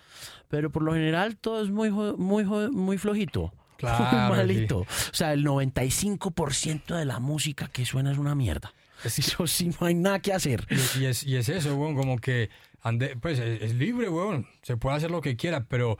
[0.48, 3.52] Pero por lo general todo es muy, muy, muy flojito.
[3.76, 4.78] Claro, malito.
[4.78, 8.72] O sea, el 95% de la música que suena es una mierda.
[9.04, 10.66] Eso sí, no hay nada que hacer.
[10.98, 12.50] Y, es, y es eso, weón, como que
[12.80, 14.46] ande, pues es, libre, weón.
[14.62, 15.98] Se puede hacer lo que quiera, pero,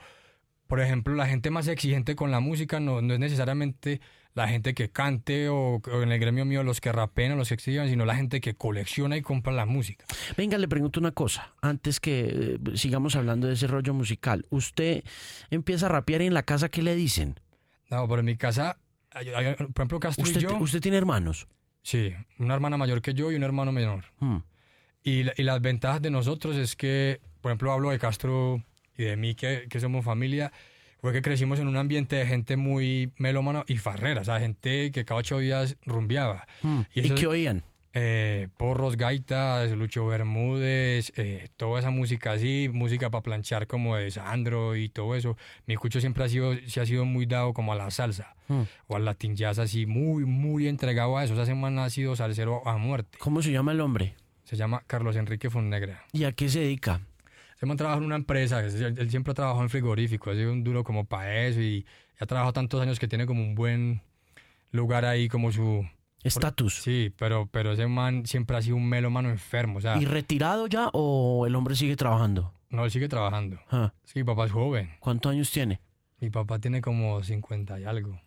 [0.67, 4.01] por ejemplo, la gente más exigente con la música no, no es necesariamente
[4.35, 7.53] la gente que cante o, en el gremio mío los que rapean o los que
[7.55, 10.05] exhiben, sino la gente que colecciona y compra la música.
[10.37, 14.45] Venga, le pregunto una cosa, antes que eh, sigamos hablando de ese rollo musical.
[14.49, 15.03] ¿Usted
[15.49, 17.39] empieza a rapear y en la casa qué le dicen?
[17.89, 18.77] No, pero en mi casa,
[19.09, 20.57] por ejemplo, Castro ¿Usted, y yo...
[20.57, 21.47] ¿Usted tiene hermanos?
[21.85, 24.05] Sí, una hermana mayor que yo y un hermano menor.
[24.19, 24.37] Hmm.
[25.03, 28.63] Y, y, las ventajas de nosotros es que, por ejemplo, hablo de Castro
[28.97, 30.51] y de mí, que, que somos familia.
[30.99, 34.91] fue que crecimos en un ambiente de gente muy melómano y farrera, o sea, gente
[34.91, 36.47] que cada ocho días rumbeaba.
[36.63, 36.81] Hmm.
[36.95, 37.63] ¿Y, eso- qué oían?
[37.95, 44.11] Eh, porros, gaitas, Lucho Bermúdez, eh, toda esa música así, música para planchar como de
[44.11, 45.37] Sandro y todo eso.
[45.65, 48.63] Mi cucho siempre ha sido, se ha sido muy dado como a la salsa Hmm.
[48.87, 51.33] o al latin jazz así, muy, muy entregado a eso.
[51.33, 53.17] Esa semana ha sido salsero a muerte.
[53.19, 54.15] ¿Cómo se llama el hombre?
[54.43, 56.03] Se llama Carlos Enrique Fonnegra.
[56.13, 57.01] ¿Y a qué se dedica?
[57.55, 60.51] Se man trabaja en una empresa, él, él siempre ha trabajado en frigorífico, ha sido
[60.51, 61.85] un duro como para eso y
[62.19, 64.01] ha trabajado tantos años que tiene como un buen
[64.71, 65.87] lugar ahí como su...
[66.27, 66.81] Estatus.
[66.81, 70.67] Sí, pero, pero ese man siempre ha sido un melómano enfermo, o sea, ¿Y retirado
[70.67, 72.51] ya o el hombre sigue trabajando?
[72.69, 73.57] no, él sigue trabajando.
[73.71, 75.79] Ah, Sí, mi papá es joven, ¿Cuántos años tiene?
[76.19, 78.19] mi papá tiene como 50 y algo.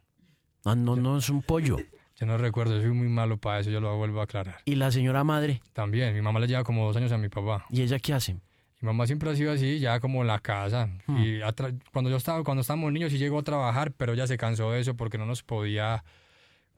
[0.64, 1.76] Ah, no, no es un pollo.
[2.20, 4.56] Yo no recuerdo, yo soy muy malo para eso, yo lo vuelvo a aclarar.
[4.64, 5.60] ¿Y la señora madre?
[5.72, 7.64] También, mi mamá le lleva como dos años a mi papá.
[7.70, 8.34] ¿Y ella qué hace?
[8.34, 10.88] Mi mamá siempre ha sido así, ya como en la casa.
[11.06, 14.26] Y ha tra- cuando yo estaba, cuando estábamos niños sí llegó a trabajar, pero ella
[14.26, 16.02] se cansó de eso porque no nos podía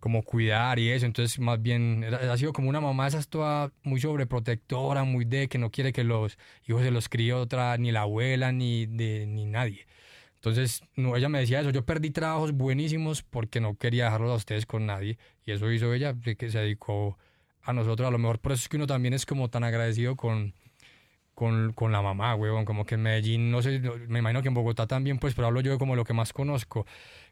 [0.01, 1.07] como cuidar y eso.
[1.07, 5.49] Entonces, más bien, ha sido como una mamá, esa es toda muy sobreprotectora, muy de
[5.49, 9.27] que no quiere que los hijos se los críe otra, ni la abuela, ni, de,
[9.27, 9.87] ni nadie.
[10.37, 11.71] Entonces, no, ella me decía eso.
[11.71, 15.19] Yo perdí trabajos buenísimos porque no quería dejarlos a ustedes con nadie.
[15.45, 17.19] Y eso hizo ella, que se dedicó
[17.63, 18.09] a nosotros.
[18.09, 20.55] A lo mejor por eso es que uno también es como tan agradecido con,
[21.41, 22.67] con, con la mamá, huevón.
[22.67, 25.63] Como que en Medellín, no sé, me imagino que en Bogotá también, pues, pero hablo
[25.63, 26.85] yo de como lo que más conozco.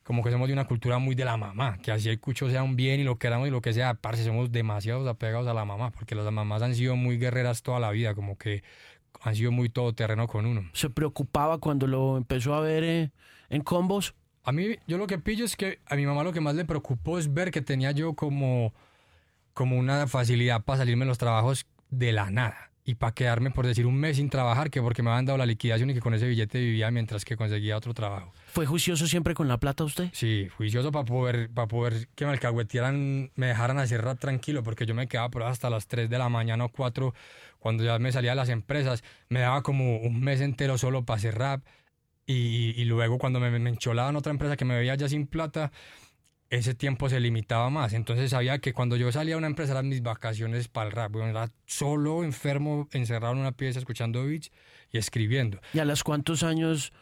[0.02, 2.62] Como que somos de una cultura muy de la mamá, que así el cucho sea
[2.62, 5.66] un bien y lo queramos y lo que sea, parce, somos demasiados apegados a la
[5.66, 8.62] mamá, porque las mamás han sido muy guerreras toda la vida, como que
[9.20, 10.70] han sido muy todoterreno con uno.
[10.72, 13.10] ¿Se preocupaba cuando lo empezó a ver eh,
[13.50, 14.14] en combos?
[14.42, 16.64] A mí, yo lo que pillo es que a mi mamá lo que más le
[16.64, 18.72] preocupó es ver que tenía yo como,
[19.52, 23.66] como una facilidad para salirme de los trabajos de la nada y para quedarme, por
[23.66, 26.14] decir, un mes sin trabajar, que porque me habían dado la liquidación y que con
[26.14, 28.32] ese billete vivía mientras que conseguía otro trabajo.
[28.46, 30.08] ¿Fue juicioso siempre con la plata usted?
[30.14, 34.86] Sí, juicioso para poder, para poder que me alcahuetearan, me dejaran hacer rap tranquilo, porque
[34.86, 37.12] yo me quedaba por hasta las 3 de la mañana o 4,
[37.58, 41.18] cuando ya me salía de las empresas, me daba como un mes entero solo para
[41.18, 41.60] hacer rap,
[42.24, 45.72] y, y luego cuando me, me encholaban otra empresa que me veía ya sin plata,
[46.50, 47.92] ese tiempo se limitaba más.
[47.92, 51.12] Entonces sabía que cuando yo salía a una empresa eran mis vacaciones para el rap.
[51.12, 54.50] Bueno, era solo enfermo, encerrado en una pieza, escuchando beats
[54.90, 55.60] y escribiendo.
[55.74, 56.92] ¿Y a los cuántos años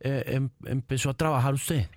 [0.00, 1.88] eh, em- empezó a trabajar usted?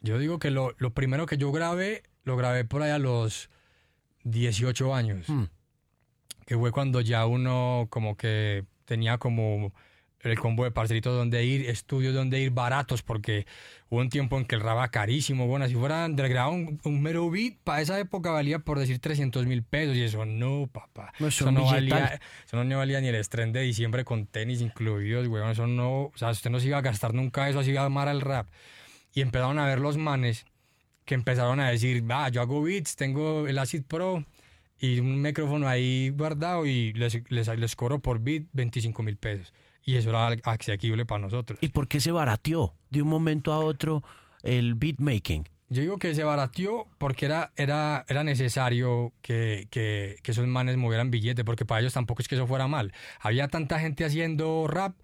[0.00, 3.50] Yo digo que lo, lo primero que yo grabé, lo grabé por ahí a los
[4.24, 5.28] 18 años.
[5.28, 5.44] Hmm.
[6.46, 9.74] Que fue cuando ya uno como que tenía como
[10.22, 13.46] el combo de parceritos donde ir, estudios donde ir baratos, porque
[13.88, 15.46] hubo un tiempo en que el rap era carísimo.
[15.46, 18.98] Bueno, si fuera de grabar un, un mero beat, para esa época valía por decir
[18.98, 19.96] 300 mil pesos.
[19.96, 21.12] Y eso no, papá.
[21.18, 25.28] No, eso no valía, eso no valía ni el estreno de diciembre con tenis incluidos,
[25.28, 25.50] weón.
[25.50, 27.86] Eso no, o sea, usted no se iba a gastar nunca eso, así iba a
[27.86, 28.48] amar al rap.
[29.14, 30.46] Y empezaron a ver los manes
[31.04, 34.24] que empezaron a decir, ah, yo hago beats, tengo el Acid Pro
[34.78, 39.52] y un micrófono ahí guardado y les, les, les cobro por beat 25 mil pesos.
[39.88, 41.58] Y eso era asequible para nosotros.
[41.62, 44.02] ¿Y por qué se barateó de un momento a otro
[44.42, 45.48] el beatmaking?
[45.70, 50.76] Yo digo que se barateó porque era, era, era necesario que, que, que esos manes
[50.76, 52.92] movieran billete, porque para ellos tampoco es que eso fuera mal.
[53.18, 54.94] Había tanta gente haciendo rap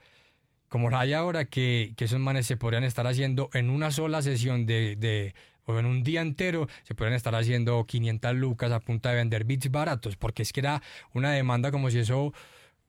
[0.69, 4.21] como la hay ahora que, que esos manes se podrían estar haciendo en una sola
[4.21, 8.81] sesión de, de o en un día entero se podrían estar haciendo 500 lucas a
[8.81, 10.83] punta de vender beats baratos, porque es que era
[11.15, 12.35] una demanda como si eso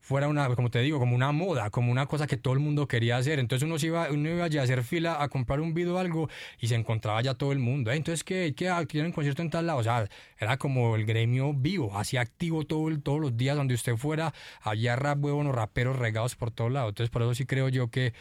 [0.05, 2.87] fuera una, como te digo, como una moda, como una cosa que todo el mundo
[2.87, 3.39] quería hacer.
[3.39, 5.97] Entonces uno se iba, uno iba allá a hacer fila a comprar un video o
[5.97, 6.29] algo
[6.59, 7.91] y se encontraba ya todo el mundo.
[7.91, 8.53] "Eh, Entonces, ¿qué?
[8.55, 8.69] ¿Qué?
[8.69, 9.79] Ah, ¿Quieren un concierto en tal lado?
[9.79, 10.07] O sea,
[10.39, 14.31] era como el gremio vivo, así activo todo el- todos los días donde usted fuera,
[14.61, 16.89] había rap, huevos, raperos regados por todos lados.
[16.89, 18.13] Entonces, por eso sí creo yo que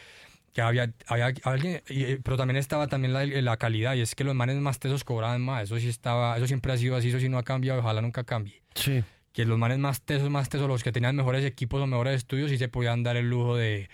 [0.53, 4.23] que había, había alguien, y- pero también estaba también la, la calidad, y es que
[4.23, 7.19] los manes más tesos cobraban más, eso sí estaba, eso siempre ha sido así, eso
[7.19, 8.61] sí no ha cambiado, ojalá nunca cambie.
[8.73, 9.03] Sí.
[9.35, 12.49] Que los manes más tesos, más tesos, los que tenían mejores equipos o mejores estudios,
[12.49, 13.89] sí se podían dar el lujo de,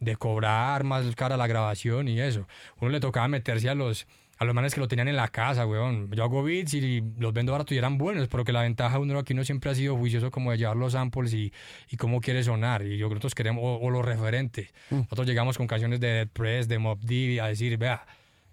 [0.00, 2.48] de cobrar más cara la grabación y eso.
[2.80, 4.06] Uno le tocaba meterse a los,
[4.38, 6.10] a los manes que lo tenían en la casa, weón.
[6.12, 9.02] Yo hago beats y los vendo barato y eran buenos, pero que la ventaja de
[9.02, 11.52] uno aquí no siempre ha sido juicioso como de llevar los samples y,
[11.90, 12.82] y cómo quiere sonar.
[12.82, 14.72] Y yo creo que nosotros queremos, o, o los referentes.
[14.90, 18.06] Nosotros llegamos con canciones de Dead Press, de Mob Deep, a decir, vea,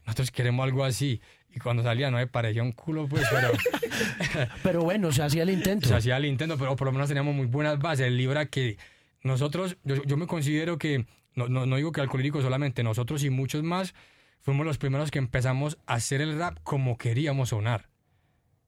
[0.05, 1.21] nosotros queremos algo así.
[1.53, 3.51] Y cuando salía no me parecía un culo, pues, pero
[4.63, 5.87] Pero bueno, se hacía el intento.
[5.87, 8.07] se hacía el intento, pero por lo menos teníamos muy buenas bases.
[8.07, 8.77] El libro que
[9.23, 13.29] nosotros, yo, yo me considero que, no, no, no digo que alcohólico solamente, nosotros y
[13.29, 13.95] muchos más,
[14.41, 17.89] fuimos los primeros que empezamos a hacer el rap como queríamos sonar,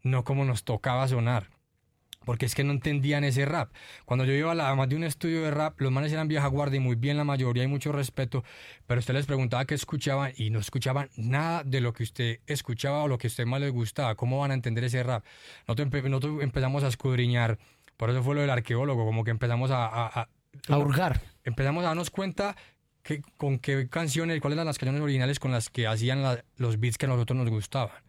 [0.01, 1.49] no como nos tocaba sonar.
[2.27, 3.71] Porque es que no entendían ese rap.
[4.03, 6.45] Cuando yo iba a, la, más de un estudio de rap, los manes eran vieja
[6.47, 8.43] guardia y muy bien la mayoría y mucho respeto,
[8.85, 13.03] pero usted les preguntaba qué escuchaban y no escuchaban nada de lo que usted escuchaba
[13.03, 14.15] o lo que a usted más les gustaba.
[14.15, 15.23] ¿Cómo van a entender ese rap?
[15.69, 17.59] Nosotros, empezamos a escudriñar,
[17.95, 19.85] por eso fue lo del arqueólogo, como que empezamos a...
[19.85, 20.27] A,
[20.67, 21.21] a, hurgar.
[21.45, 22.57] Empezamos a darnos cuenta
[23.03, 26.97] que, con qué canciones, cuáles eran las canciones originales con las que hacían los beats
[26.97, 28.06] que a nosotros nos gustaban.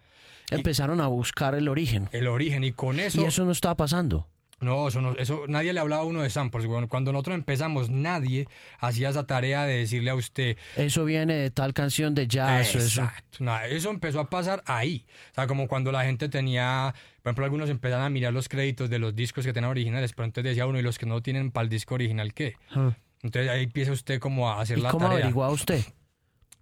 [0.50, 2.08] Empezaron a buscar el origen.
[2.12, 3.20] El origen, y con eso.
[3.20, 4.26] Y eso no estaba pasando.
[4.60, 6.66] No, eso no, eso nadie le hablaba a uno de samples.
[6.88, 8.48] Cuando nosotros empezamos, nadie
[8.80, 10.56] hacía esa tarea de decirle a usted.
[10.76, 12.74] Eso viene de tal canción de jazz.
[12.74, 13.38] Exacto.
[13.44, 13.64] Eso.
[13.76, 15.06] eso empezó a pasar ahí.
[15.30, 16.92] O sea, como cuando la gente tenía,
[17.22, 20.24] por ejemplo, algunos empezaban a mirar los créditos de los discos que tenían originales, pero
[20.24, 22.56] entonces decía uno, y los que no tienen para el disco original, ¿qué?
[22.72, 22.96] Ah.
[23.22, 25.18] Entonces ahí empieza usted como a hacer ¿Y la cómo tarea.
[25.18, 25.84] averiguaba usted?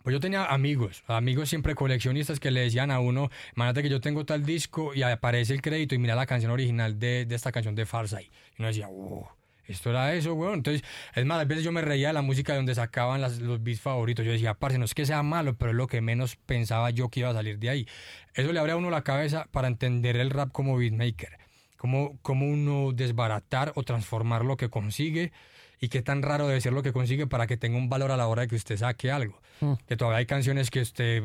[0.06, 4.00] Pues yo tenía amigos, amigos siempre coleccionistas que le decían a uno, imagínate que yo
[4.00, 7.50] tengo tal disco y aparece el crédito y mira la canción original de, de esta
[7.50, 8.22] canción de Farsa.
[8.22, 9.28] Y uno decía, oh,
[9.66, 10.54] esto era eso, weón.
[10.58, 13.64] Entonces, es más, a veces yo me reía de la música de donde sacaban los
[13.64, 14.24] beats favoritos.
[14.24, 17.08] Yo decía, parce, no es que sea malo, pero es lo que menos pensaba yo
[17.08, 17.88] que iba a salir de ahí.
[18.34, 21.36] Eso le abre a uno la cabeza para entender el rap como beatmaker.
[21.78, 25.32] Cómo, cómo uno desbaratar o transformar lo que consigue
[25.80, 28.16] y qué tan raro debe ser lo que consigue para que tenga un valor a
[28.16, 29.40] la hora de que usted saque algo.
[29.60, 29.72] Mm.
[29.86, 31.24] Que todavía hay canciones que usted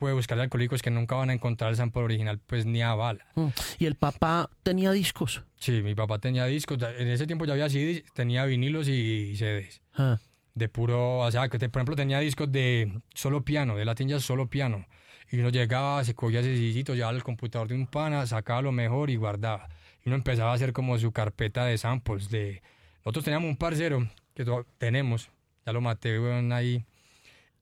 [0.00, 3.26] puede buscar alcohólicos que nunca van a encontrar el sample original, pues ni a bala.
[3.34, 3.48] Mm.
[3.78, 5.44] ¿Y el papá tenía discos?
[5.56, 6.78] Sí, mi papá tenía discos.
[6.98, 9.82] En ese tiempo ya había CDs, tenía vinilos y CDs.
[9.94, 10.18] Ah.
[10.54, 14.24] De puro, o sea, que por ejemplo tenía discos de solo piano, de Latin Jazz
[14.24, 14.86] solo piano.
[15.30, 18.72] Y uno llegaba, se cogía ese sillito, llevaba el computador de un pana, sacaba lo
[18.72, 19.68] mejor y guardaba.
[20.04, 22.62] Y uno empezaba a hacer como su carpeta de samples, de
[23.04, 24.44] nosotros teníamos un parcero, que
[24.78, 25.30] tenemos,
[25.64, 26.18] ya lo maté,
[26.52, 26.84] ahí.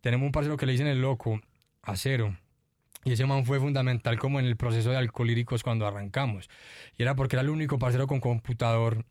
[0.01, 1.41] Tenemos un parcero que le dicen el loco,
[1.83, 2.37] acero.
[3.05, 6.49] Y ese man fue fundamental como en el proceso de alcohólicos cuando arrancamos.
[6.97, 9.05] Y era porque era el único parcero con computador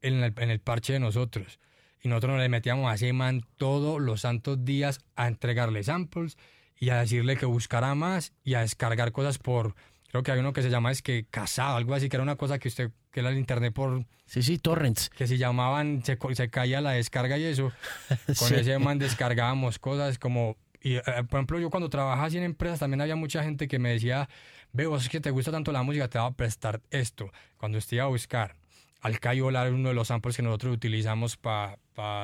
[0.00, 1.60] en el, en el parche de nosotros.
[2.02, 6.38] Y nosotros nos le metíamos a ese man todos los santos días a entregarle samples
[6.78, 9.74] y a decirle que buscara más y a descargar cosas por
[10.16, 12.36] creo que hay uno que se llama es que casado, algo así, que era una
[12.36, 14.04] cosa que usted, que era el internet por...
[14.26, 15.08] Sí, sí, torrents.
[15.08, 17.72] Que se llamaban, se, se caía la descarga y eso.
[18.38, 20.58] Con ese man descargábamos cosas como...
[20.82, 23.78] Y, eh, por ejemplo, yo cuando trabajaba así en empresas también había mucha gente que
[23.78, 24.28] me decía,
[24.74, 27.32] veo, es que te gusta tanto la música, te va a prestar esto.
[27.56, 28.54] Cuando iba a buscar
[29.00, 31.78] al Cayola, uno de los samples que nosotros utilizamos para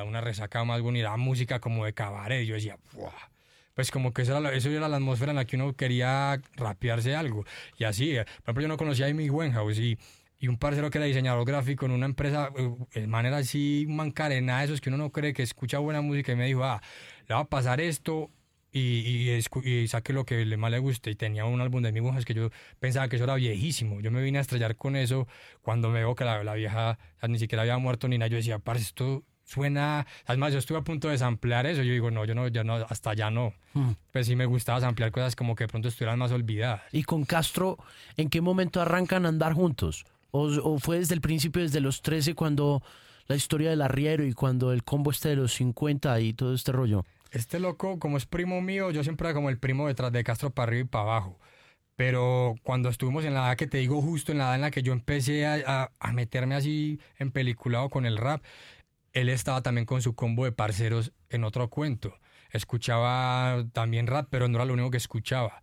[0.04, 3.32] una resaca más bonita, música como de cabaret, yo decía, ¡buah!
[3.74, 6.40] pues como que eso era, la, eso era la atmósfera en la que uno quería
[6.56, 7.44] rapearse algo.
[7.78, 9.98] Y así, eh, por ejemplo, yo no conocía a Amy Winehouse y,
[10.42, 14.58] y un parcero que era diseñador gráfico en una empresa, de eh, manera así mancarena,
[14.58, 16.82] de esos que uno no cree que escucha buena música y me dijo, ah,
[17.28, 18.28] le va a pasar esto
[18.72, 21.12] y, y, saque lo que le más le guste.
[21.12, 24.00] Y tenía un álbum de Amy Winehouse que yo pensaba que eso era viejísimo.
[24.00, 25.28] Yo me vine a estrellar con eso
[25.60, 28.26] cuando me veo que la, la vieja ni siquiera había muerto ni nada.
[28.26, 30.08] Yo decía, parce, esto suena.
[30.26, 31.84] Además, yo estuve a punto de samplear eso.
[31.84, 33.54] Yo digo, no, yo no, ya no, hasta allá no.
[33.74, 33.92] Hmm.
[34.10, 36.82] Pues sí me gustaba samplear cosas como que de pronto estuvieran más olvidadas.
[36.90, 37.78] ¿Y con Castro,
[38.16, 40.04] en qué momento arrancan a andar juntos?
[40.32, 42.82] ¿O, fue desde el principio, desde los 13, cuando
[43.26, 46.72] la historia del arriero y cuando el combo este de los 50 y todo este
[46.72, 47.04] rollo?
[47.30, 50.50] Este loco, como es primo mío, yo siempre era como el primo detrás de Castro
[50.50, 51.38] para arriba y para abajo.
[51.96, 54.70] Pero cuando estuvimos en la edad que te digo, justo en la edad en la
[54.70, 58.42] que yo empecé a, a meterme así en peliculado con el rap,
[59.12, 62.18] él estaba también con su combo de parceros en otro cuento.
[62.50, 65.62] Escuchaba también rap, pero no era lo único que escuchaba.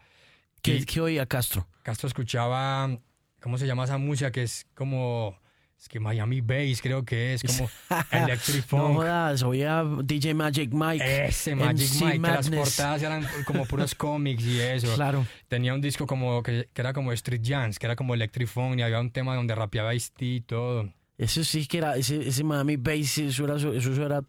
[0.62, 1.68] ¿Qué, ¿qué oía Castro?
[1.84, 3.00] Castro escuchaba,
[3.42, 4.32] ¿cómo se llama esa música?
[4.32, 5.38] Que es como...
[5.78, 7.70] Es que Miami Bass creo que es como
[8.12, 8.82] Electric Funk.
[8.82, 11.28] No jodas, oía DJ Magic Mike.
[11.28, 14.94] Ese Magic Mike, que las portadas eran como puros cómics y eso.
[14.96, 15.26] Claro.
[15.48, 18.78] Tenía un disco como que, que, era como Street Jams, que era como Electric Funk
[18.78, 20.94] y había un tema donde rapeaba ice y todo.
[21.18, 24.22] Eso sí que era, ese, ese Miami Bass, eso era, eso era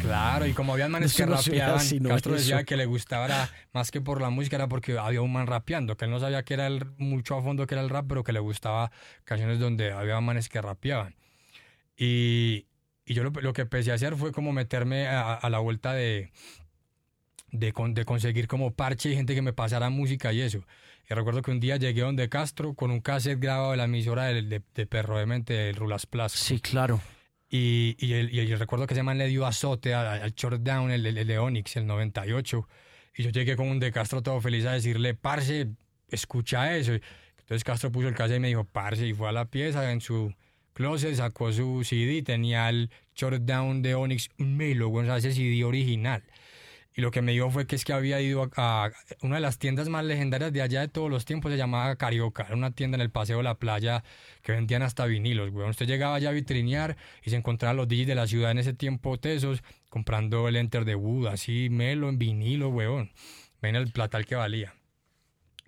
[0.00, 4.20] Claro, y como había manes que rapeaban, Castro decía que le gustaba más que por
[4.20, 6.86] la música, era porque había un man rapeando, que él no sabía que era el,
[6.98, 8.90] mucho a fondo que era el rap, pero que le gustaba
[9.24, 11.14] canciones donde había manes que rapeaban.
[11.96, 12.66] Y,
[13.04, 15.92] y yo lo, lo, que empecé a hacer fue como meterme a, a la vuelta
[15.94, 16.30] de,
[17.50, 20.64] de, de, conseguir como parche y gente que me pasara música y eso.
[21.08, 24.24] Y recuerdo que un día llegué donde Castro con un cassette grabado de la emisora
[24.24, 26.32] de, de, de Perro de Mente, el Rulas Plus.
[26.32, 27.00] Sí, claro.
[27.48, 30.62] Y, y, el, y el recuerdo que ese man le dio azote al, al short
[30.62, 32.68] down, el, el, de Onyx, el 98.
[33.16, 35.68] Y yo llegué con un de Castro todo feliz a decirle, parce,
[36.08, 36.92] escucha eso.
[37.38, 40.00] Entonces Castro puso el cassette y me dijo, parce, y fue a la pieza en
[40.00, 40.34] su
[40.72, 45.64] closet, sacó su CD, tenía el short down de Onyx Melo, o sea, ese CD
[45.64, 46.22] original.
[46.96, 48.90] Y lo que me dijo fue que es que había ido a,
[49.20, 52.44] una de las tiendas más legendarias de allá de todos los tiempos, se llamaba Carioca.
[52.44, 54.02] Era una tienda en el Paseo de la Playa
[54.42, 55.68] que vendían hasta vinilos, weón.
[55.68, 58.72] Usted llegaba allá a vitrinear y se encontraba los DJs de la ciudad en ese
[58.72, 63.12] tiempo tesos comprando el Enter de Wood, así, melo en vinilo, weón.
[63.60, 64.74] Ven el platal que valía.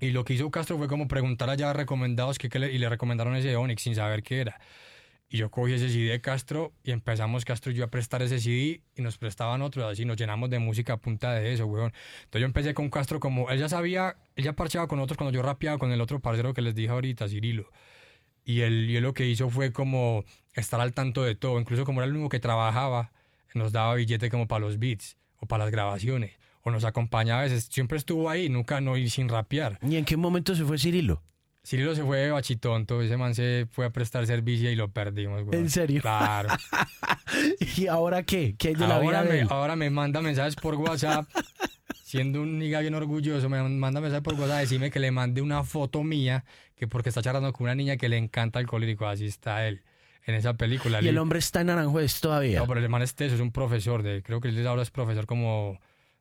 [0.00, 3.54] Y lo que hizo Castro fue como preguntar allá recomendados que, y le recomendaron ese
[3.54, 4.60] Onyx sin saber qué era.
[5.30, 8.40] Y yo cogí ese CD de Castro y empezamos Castro y yo a prestar ese
[8.40, 11.92] CD y nos prestaban otros, así nos llenamos de música a punta de eso, weón.
[12.24, 15.34] Entonces yo empecé con Castro como, él ya sabía, él ya parcheaba con otros cuando
[15.34, 17.70] yo rapeaba con el otro parcero que les dije ahorita, Cirilo.
[18.42, 20.24] Y él, y lo que hizo fue como
[20.54, 23.12] estar al tanto de todo, incluso como era el único que trabajaba,
[23.54, 27.44] nos daba billete como para los beats o para las grabaciones, o nos acompañaba a
[27.44, 29.78] veces, siempre estuvo ahí, nunca no y sin rapear.
[29.82, 31.22] ¿Y en qué momento se fue Cirilo?
[31.64, 35.44] Cirilo se fue de bachitonto, ese man se fue a prestar servicio y lo perdimos,
[35.44, 35.58] güey.
[35.58, 36.00] ¿En serio?
[36.00, 36.48] Claro.
[37.76, 38.54] ¿Y ahora qué?
[38.58, 39.48] ¿Qué hay de la ahora de me, él?
[39.50, 41.28] ahora me manda mensajes por WhatsApp,
[42.02, 45.62] siendo un niga bien orgulloso, me manda mensajes por WhatsApp decirme que le mande una
[45.62, 46.44] foto mía,
[46.74, 49.82] que porque está charlando con una niña que le encanta el colírico, así está él
[50.24, 51.02] en esa película.
[51.02, 52.60] Y el hombre está en Aranjuez todavía.
[52.60, 54.90] No, pero el man es teso, es un profesor de, creo que él ahora es
[54.90, 55.80] profesor como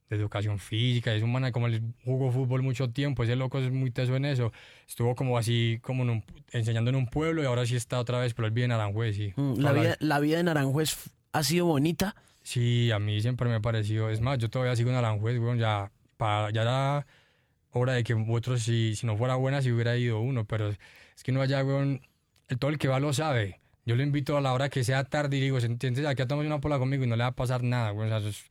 [0.10, 3.72] de educación física, es un man como él jugó fútbol mucho tiempo, ese loco es
[3.72, 4.52] muy teso en eso.
[4.88, 8.20] Estuvo como así, como en un- enseñando en un pueblo y ahora sí está otra
[8.20, 9.34] vez, pero él vive en Aranjuez, sí.
[9.36, 12.16] Mm, la, vida, la vida en Aranjuez ha sido bonita.
[12.42, 14.10] Sí, a mí siempre me ha parecido.
[14.10, 15.58] Es más, yo todavía sigo en Aranjuez, weón.
[15.60, 17.06] Ya, para, ya era
[17.72, 20.46] hora de que otros, si, si no fuera buena, si hubiera ido uno.
[20.46, 22.00] Pero es que no allá, weón.
[22.48, 23.60] El, todo el que va lo sabe.
[23.86, 26.06] Yo lo invito a la hora que sea tarde y digo, ¿entiendes?
[26.06, 28.08] Aquí tomamos una pola conmigo y no le va a pasar nada, weón.
[28.08, 28.50] O sea, eso es-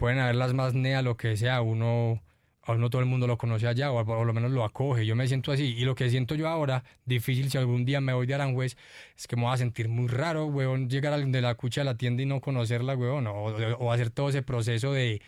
[0.00, 1.60] pueden haber las más neas, lo que sea.
[1.60, 2.22] Uno,
[2.62, 5.04] a uno todo el mundo lo conoce allá o por lo menos lo acoge.
[5.04, 5.76] Yo me siento así.
[5.76, 8.76] Y lo que siento yo ahora, difícil si algún día me voy de Aranjuez,
[9.16, 11.84] es que me voy a sentir muy raro, weón, llegar al de la cucha a
[11.84, 15.20] la tienda y no conocerla, weón, o, o hacer todo ese proceso de,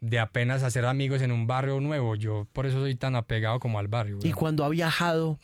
[0.00, 2.16] de apenas hacer amigos en un barrio nuevo.
[2.16, 4.18] Yo por eso soy tan apegado como al barrio.
[4.20, 4.36] Y weón.
[4.36, 5.38] cuando ha viajado,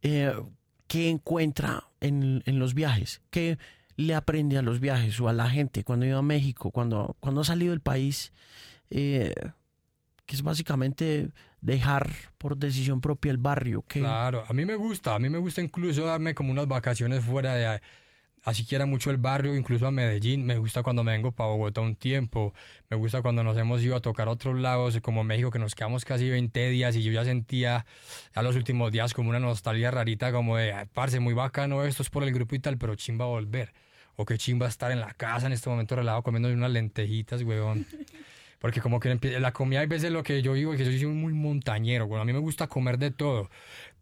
[0.00, 0.32] eh,
[0.86, 3.20] ¿qué encuentra en, en los viajes?
[3.30, 3.58] ¿Qué
[3.96, 7.42] le aprende a los viajes o a la gente cuando iba a México, cuando, cuando
[7.42, 8.32] ha salido del país?
[8.92, 9.32] eh,
[10.26, 11.30] que es básicamente
[11.60, 13.82] dejar por decisión propia el barrio.
[13.88, 17.54] Claro, a mí me gusta, a mí me gusta incluso darme como unas vacaciones fuera
[17.54, 17.80] de
[18.42, 21.80] así quiera mucho el barrio, incluso a Medellín, me gusta cuando me vengo para Bogotá
[21.80, 22.52] un tiempo,
[22.90, 26.04] me gusta cuando nos hemos ido a tocar otros lados, como México, que nos quedamos
[26.04, 27.86] casi 20 días y yo ya sentía
[28.34, 32.02] a los últimos días como una nostalgia rarita, como de, "Ay, parce, muy bacano esto
[32.02, 33.72] es por el grupo y tal, pero chimba volver,
[34.16, 37.86] o que chimba estar en la casa en este momento relajado comiendo unas lentejitas, weón.
[38.58, 41.32] Porque como que la comida hay veces lo que yo digo, que yo soy muy
[41.32, 43.50] montañero, bueno, a mí me gusta comer de todo,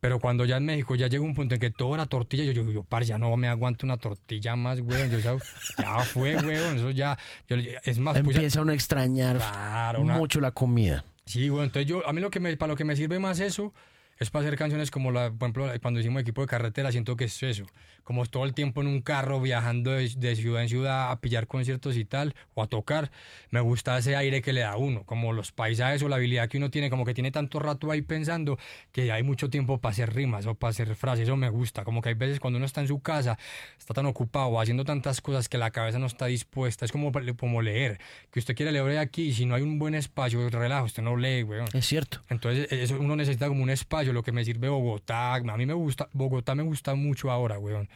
[0.00, 2.52] pero cuando ya en México ya llega un punto en que todo era tortilla, yo
[2.52, 5.36] digo, yo, parce, ya no me aguanto una tortilla más, weón, yo ya,
[5.78, 10.16] ya fue, weón, eso ya, yo- es más, puse- empieza uno a extrañar Claro, una-
[10.16, 11.04] mucho la comida.
[11.26, 13.40] Sí, bueno, entonces yo, a mí lo que me, para lo que me sirve más
[13.40, 13.74] eso
[14.20, 17.24] es para hacer canciones como, la, por ejemplo, cuando hicimos equipo de carretera, siento que
[17.24, 17.64] es eso,
[18.04, 21.46] como todo el tiempo en un carro viajando de, de ciudad en ciudad a pillar
[21.46, 23.10] conciertos y tal, o a tocar,
[23.50, 26.50] me gusta ese aire que le da a uno, como los paisajes o la habilidad
[26.50, 28.58] que uno tiene, como que tiene tanto rato ahí pensando
[28.92, 32.02] que hay mucho tiempo para hacer rimas o para hacer frases, eso me gusta, como
[32.02, 33.38] que hay veces cuando uno está en su casa,
[33.78, 37.62] está tan ocupado haciendo tantas cosas que la cabeza no está dispuesta, es como, como
[37.62, 37.98] leer,
[38.30, 41.16] que usted quiere leer aquí y si no hay un buen espacio, relajo, usted no
[41.16, 41.68] lee, weón.
[41.72, 42.22] Es cierto.
[42.28, 45.34] Entonces, eso uno necesita como un espacio, lo que me sirve Bogotá.
[45.34, 47.88] A mí me gusta, Bogotá me gusta mucho ahora, weón.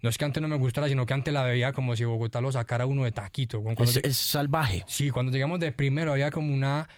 [0.00, 2.40] No es que antes no me gustara, sino que antes la veía como si Bogotá
[2.40, 3.60] lo sacara uno de taquito.
[3.60, 3.76] weón.
[3.80, 4.84] Es, lleg- es salvaje.
[4.86, 6.88] Sí, cuando llegamos de primero había como una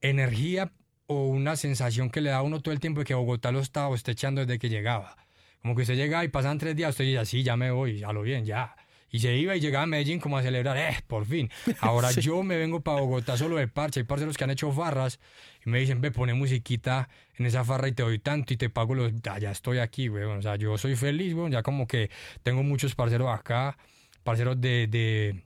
[0.00, 0.72] energía
[1.06, 3.60] o una sensación que le da a uno todo el tiempo de que Bogotá lo
[3.60, 5.16] estaba bostechando desde que llegaba.
[5.62, 8.12] Como que usted llegaba y pasaban tres días, usted decía, sí, ya me voy, a
[8.12, 8.74] lo bien, ya.
[9.14, 11.48] Y se iba y llegaba a Medellín como a celebrar, eh, por fin.
[11.80, 12.20] Ahora Sí.
[12.20, 14.00] yo me vengo para Bogotá solo de parche.
[14.00, 15.20] Hay parceros que han hecho farras
[15.64, 18.70] y me dicen, ve, pone musiquita en esa farra y te doy tanto y te
[18.70, 19.12] pago los...
[19.22, 20.38] Ya, ya estoy aquí, weón.
[20.38, 21.52] O sea, yo soy feliz, weón.
[21.52, 22.10] Ya como que
[22.42, 23.78] tengo muchos parceros acá,
[24.24, 24.88] parceros de...
[24.88, 25.44] de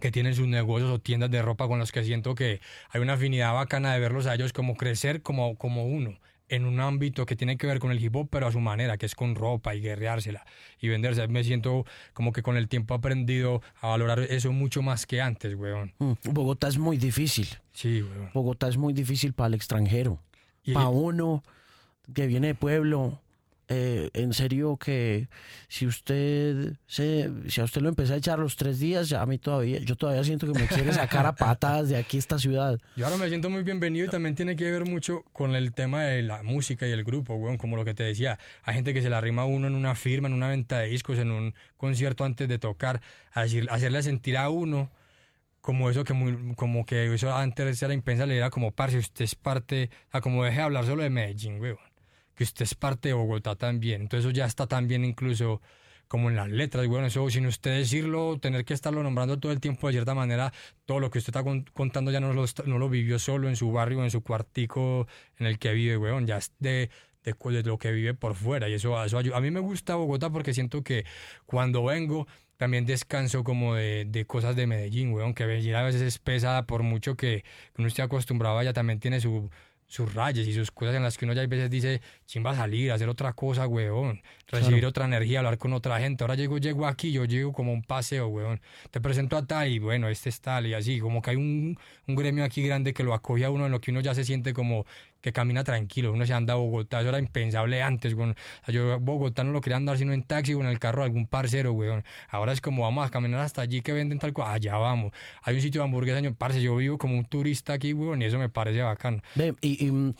[0.00, 3.12] que tienen sus negocios o tiendas de ropa con los que siento que hay una
[3.12, 6.18] afinidad bacana de verlos a ellos como crecer como, como uno
[6.54, 8.96] en un ámbito que tiene que ver con el hip hop, pero a su manera,
[8.96, 10.44] que es con ropa y guerreársela
[10.80, 11.26] y venderse.
[11.28, 15.20] Me siento como que con el tiempo he aprendido a valorar eso mucho más que
[15.20, 15.92] antes, weón.
[15.98, 17.48] Mm, Bogotá es muy difícil.
[17.72, 18.30] Sí, weón.
[18.32, 20.20] Bogotá es muy difícil para el extranjero.
[20.72, 21.42] Para uno
[22.14, 23.20] que viene de pueblo,
[23.68, 25.28] eh, en serio que
[25.68, 29.26] si usted se, si a usted lo empezó a echar los tres días, ya a
[29.26, 32.78] mí todavía, yo todavía siento que me quiere sacar a patadas de aquí esta ciudad.
[32.96, 36.04] Yo ahora me siento muy bienvenido y también tiene que ver mucho con el tema
[36.04, 38.38] de la música y el grupo, weón, como lo que te decía.
[38.62, 40.88] Hay gente que se la rima a uno en una firma, en una venta de
[40.88, 43.00] discos, en un concierto antes de tocar,
[43.32, 44.90] a hacerle sentir a uno
[45.64, 49.34] como eso que muy, como que eso antes era impensable, era como, parce, usted es
[49.34, 51.78] parte, o como deje de hablar solo de Medellín, weón,
[52.34, 55.60] que usted es parte de Bogotá también, entonces eso ya está también incluso
[56.08, 59.60] como en las letras, weón, eso sin usted decirlo, tener que estarlo nombrando todo el
[59.60, 60.52] tiempo de cierta manera,
[60.84, 63.72] todo lo que usted está contando ya no lo, no lo vivió solo en su
[63.72, 65.06] barrio, en su cuartico
[65.38, 66.90] en el que vive, weón, ya es de,
[67.24, 68.68] de, lo que vive por fuera.
[68.68, 71.04] Y eso, eso A mí me gusta Bogotá porque siento que
[71.46, 72.26] cuando vengo
[72.56, 76.82] también descanso como de, de cosas de Medellín, weón, que a veces es pesada por
[76.82, 77.44] mucho que,
[77.76, 79.50] uno esté acostumbrado, ya también tiene su,
[79.94, 82.00] sus rayas y sus cosas en las que uno ya a veces dice,
[82.44, 86.24] va a salir, hacer otra cosa, weón, recibir otra energía, hablar con otra gente.
[86.24, 88.60] Ahora llego, llego aquí, yo llego como un paseo, weón.
[88.90, 91.78] Te presento a tal y bueno, este es tal y así, como que hay un,
[92.08, 94.24] un gremio aquí grande que lo acoge a uno en lo que uno ya se
[94.24, 94.84] siente como
[95.24, 96.12] que camina tranquilo.
[96.12, 98.36] Uno se anda a Bogotá, eso era impensable antes, weón.
[98.68, 101.06] yo a Bogotá no lo quería andar sino en taxi o en el carro de
[101.06, 102.04] algún parcero, weón.
[102.28, 104.52] Ahora es como vamos a caminar hasta allí que venden tal cosa.
[104.52, 105.12] Allá vamos.
[105.40, 108.26] Hay un sitio de hamburguesa, señor, parce, yo vivo como un turista aquí, weón, y
[108.26, 109.22] eso me parece bacano.
[109.62, 110.14] y, y,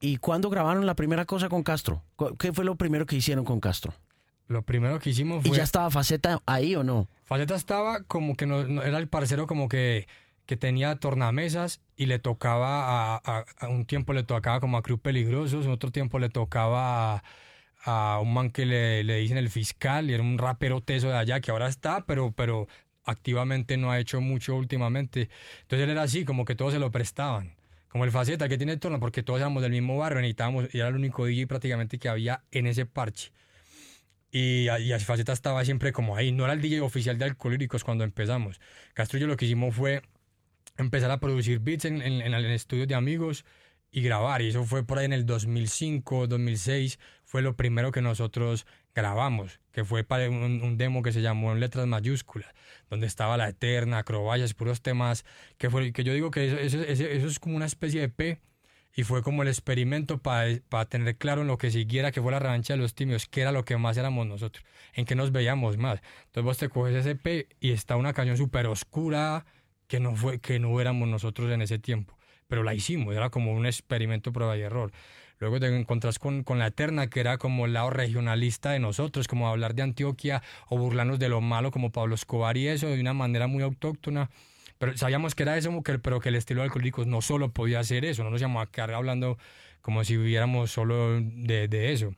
[0.00, 2.02] ¿Y cuándo grabaron la primera cosa con Castro?
[2.38, 3.94] ¿Qué fue lo primero que hicieron con Castro?
[4.48, 5.56] Lo primero que hicimos fue...
[5.56, 7.08] ¿Y ya estaba Faceta ahí o no?
[7.22, 10.06] Faceta estaba como que no era el parcero como que
[10.46, 15.66] que tenía tornamesas y le tocaba a, un tiempo le tocaba como a Cruz Peligrosos,
[15.66, 17.22] otro tiempo le tocaba
[17.84, 21.16] a, un man que le, le, dicen el fiscal y era un rapero teso de
[21.16, 22.68] allá que ahora está, pero, pero
[23.04, 25.28] activamente no ha hecho mucho últimamente.
[25.62, 27.54] Entonces él era así, como que todos se lo prestaban.
[27.88, 30.88] Como el faceta que tiene torna, porque todos éramos del mismo barrio, necesitábamos, y era
[30.88, 33.30] el único DJ prácticamente que había en ese parche.
[34.32, 36.32] Y, y Faceta estaba siempre como ahí.
[36.32, 38.60] No era el DJ oficial de Alcohólicos cuando empezamos.
[39.12, 40.02] Yo lo que hicimos fue
[40.76, 43.44] empezar a producir beats en, en, en el estudio de amigos
[43.94, 44.42] y grabar.
[44.42, 46.98] Y eso fue por ahí en el 2005, 2006.
[47.24, 51.60] Fue lo primero que nosotros grabamos, que fue para un, demo que se llamó en
[51.60, 52.52] letras mayúsculas,
[52.90, 55.24] donde estaba la Eterna, Acrobayas, puros temas,
[55.58, 58.40] que, fue, que yo digo que eso, eso, eso es como una especie de P.
[58.96, 62.30] Y fue como el experimento para, para tener claro en lo que siguiera, que fue
[62.30, 65.32] la revancha de los tímidos, que era lo que más éramos nosotros, en que nos
[65.32, 66.00] veíamos más.
[66.26, 69.46] Entonces vos te coges ese P y está una canción súper oscura,
[69.86, 72.16] que no, fue, que no éramos nosotros en ese tiempo.
[72.48, 74.92] Pero la hicimos, era como un experimento prueba y error.
[75.40, 79.26] Luego te encontrás con, con, la Eterna, que era como el lado regionalista de nosotros,
[79.26, 83.00] como hablar de Antioquia o burlarnos de lo malo como Pablo Escobar y eso, de
[83.00, 84.30] una manera muy autóctona.
[84.78, 88.04] Pero sabíamos que era eso, pero que el estilo de Alcohólicos no solo podía hacer
[88.04, 89.38] eso, no nos llamaba a quedar hablando
[89.80, 92.14] como si viviéramos solo de, de eso.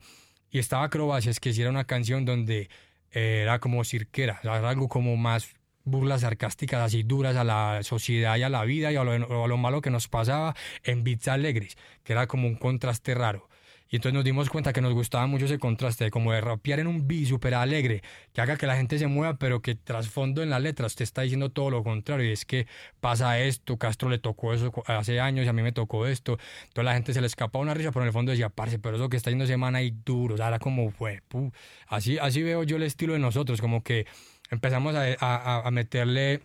[0.51, 2.69] Y estaba Acrobacias, que hiciera una canción donde
[3.11, 5.53] era como cirquera, era algo como más
[5.87, 9.81] burlas sarcásticas así duras a la sociedad y a la vida y a lo, malo
[9.81, 13.49] que nos pasaba en beats alegres, que era como un contraste raro.
[13.89, 16.87] Y entonces nos dimos cuenta que nos gustaba mucho ese contraste, como de rapear en
[16.87, 18.01] un beat súper alegre,
[18.33, 21.21] que haga que la gente se mueva, pero que trasfondo en la letra usted está
[21.21, 22.27] diciendo todo lo contrario.
[22.29, 22.67] Y es que
[22.99, 26.37] pasa esto, Castro le tocó eso hace años y a mí me tocó esto.
[26.63, 28.97] Entonces la gente se le escapa una risa, pero en el fondo decía, parce, pero
[28.97, 31.21] eso que está yendo semana y duro, o sea, era como, fue,
[31.87, 34.05] así, así veo yo el estilo de nosotros, como que
[34.49, 36.41] empezamos a, meterle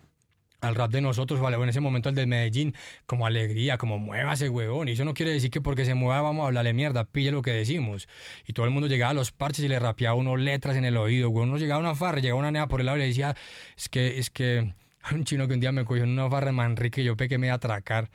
[0.61, 2.73] al rap de nosotros, vale, en ese momento el de Medellín,
[3.05, 4.87] como alegría, como muévase, huevón.
[4.87, 7.41] Y eso no quiere decir que porque se mueva vamos a hablarle mierda, pille lo
[7.41, 8.07] que decimos.
[8.47, 10.95] Y todo el mundo llegaba a los parches y le rapeaba unos letras en el
[10.95, 11.49] oído, huevón.
[11.49, 13.35] Uno llegaba a una farra, llegaba una nea por el lado y le decía,
[13.77, 14.73] es que, es que,
[15.11, 17.37] un chino que un día me cogió en una farra de Manrique y yo pequé
[17.37, 18.09] me iba a atracar.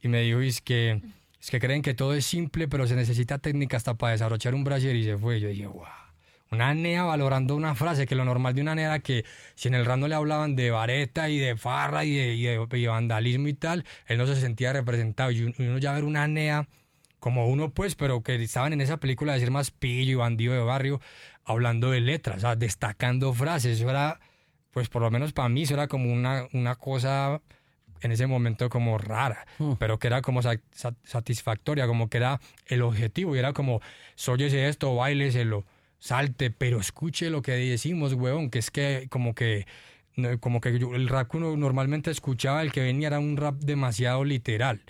[0.00, 1.00] Y me dijo, es que,
[1.40, 4.64] es que creen que todo es simple, pero se necesita técnica hasta para desarrollar un
[4.64, 5.38] brasier y se fue.
[5.38, 6.01] Yo dije, guau
[6.52, 9.24] una nea valorando una frase que lo normal de una nea era que
[9.54, 13.54] si en el rando le hablaban de vareta y de farra y de, vandalismo y
[13.54, 15.30] tal, él no se sentía representado.
[15.30, 16.68] Y uno ya ver una nea
[17.18, 20.52] como uno pues, pero que estaban en esa película de ser más pillo y bandido
[20.52, 21.00] de barrio,
[21.44, 23.78] hablando de letras, o sea, destacando frases.
[23.78, 24.20] Eso era,
[24.72, 27.40] pues por lo menos para mí, eso era como una, una cosa
[28.02, 29.74] en ese momento como rara, hmm.
[29.78, 33.80] pero que era como satisfactoria, como que era el objetivo y era como,
[34.16, 35.64] sóyese esto, baileselo
[36.02, 39.66] salte, pero escuche lo que decimos, weón, que es que como que
[40.40, 44.24] como que el rap que uno normalmente escuchaba, el que venía era un rap demasiado
[44.24, 44.82] literal.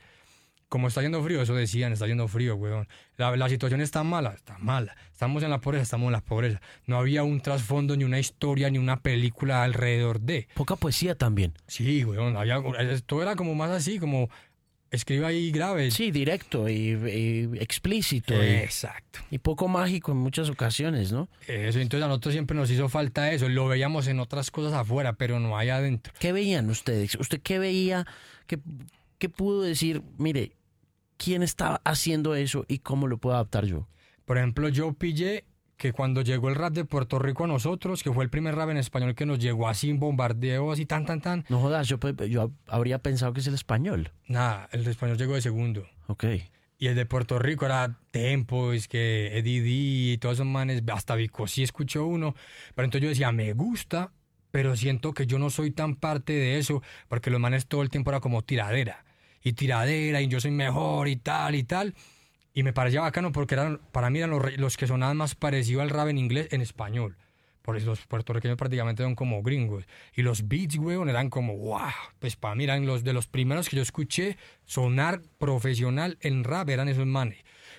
[0.68, 2.88] Como está yendo frío, eso decían, está yendo frío, weón.
[3.18, 4.96] La, la, situación está mala, está mala.
[5.12, 6.62] Estamos en la pobreza, estamos en la pobreza.
[6.86, 10.48] No había un trasfondo, ni una historia, ni una película alrededor de.
[10.54, 11.52] Poca poesía también.
[11.66, 12.38] Sí, weón.
[12.38, 12.62] Había,
[13.04, 14.30] todo era como más así, como
[14.93, 15.90] escriba ahí grave.
[15.90, 18.40] Sí, directo y, explícito.
[18.40, 19.20] Exacto.
[19.30, 21.28] Y, poco mágico en muchas ocasiones, ¿no?
[21.49, 23.49] Eso, entonces a nosotros siempre nos hizo falta eso.
[23.49, 26.12] Lo veíamos en otras cosas afuera, pero no allá adentro.
[26.18, 27.16] ¿Qué veían ustedes?
[27.16, 28.07] ¿Usted qué veía?
[28.47, 28.59] ¿Qué,
[29.18, 30.03] qué pudo decir?
[30.18, 30.53] Mire,
[31.16, 33.88] ¿quién estaba haciendo eso y cómo lo puedo adaptar yo?
[34.24, 35.45] Por ejemplo, yo pillé
[35.82, 38.70] que cuando llegó el rap de Puerto Rico a nosotros, que fue el primer rap
[38.70, 41.44] en español que nos llegó así en bombardeo, así tan, tan, tan.
[41.48, 44.12] No jodas, yo, yo habría pensado que es el español.
[44.28, 45.84] Nada, el español llegó de segundo.
[46.06, 46.24] Ok.
[46.78, 50.84] Y el de Puerto Rico era Tempo, es que Eddie D y todos esos manes,
[50.86, 52.36] hasta Vico sí escuchó uno.
[52.76, 54.12] Pero entonces yo decía, me gusta,
[54.52, 57.90] pero siento que yo no soy tan parte de eso, porque los manes todo el
[57.90, 59.04] tiempo era como tiradera.
[59.42, 61.96] Y tiradera, y yo soy mejor, y tal, y tal.
[62.55, 65.82] Y me parecía bacano porque eran, para mí eran los, los que sonaban más parecidos
[65.82, 67.16] al rap en inglés en español.
[67.62, 69.84] Por eso los puertorriqueños prácticamente son como gringos.
[70.14, 71.92] Y los beats, weón, eran como, wow.
[72.18, 76.68] Pues para mí eran los de los primeros que yo escuché sonar profesional en rap,
[76.68, 77.38] eran esos manes.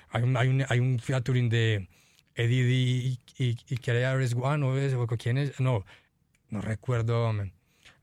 [0.10, 1.90] Hay un, hay un, hay un featuring de
[2.36, 5.86] Eddie D y, y, y One, o, quién es, no,
[6.50, 7.32] no recuerdo.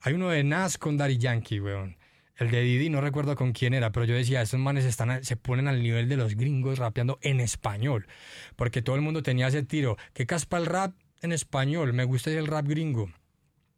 [0.02, 1.96] Hay uno de Nas con Daddy Yankee, weón.
[2.40, 5.36] El de Didi no recuerdo con quién era, pero yo decía, esos manes están, se
[5.36, 8.06] ponen al nivel de los gringos rapeando en español.
[8.56, 9.98] Porque todo el mundo tenía ese tiro.
[10.14, 11.92] ¿Qué caspa el rap en español?
[11.92, 13.10] Me gusta el rap gringo.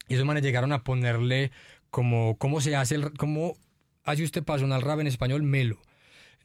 [0.07, 1.51] Y esos manes llegaron a ponerle
[1.91, 3.57] como, ¿cómo se hace el, cómo
[4.05, 5.43] hace usted para sonar rap en español?
[5.43, 5.81] Melo.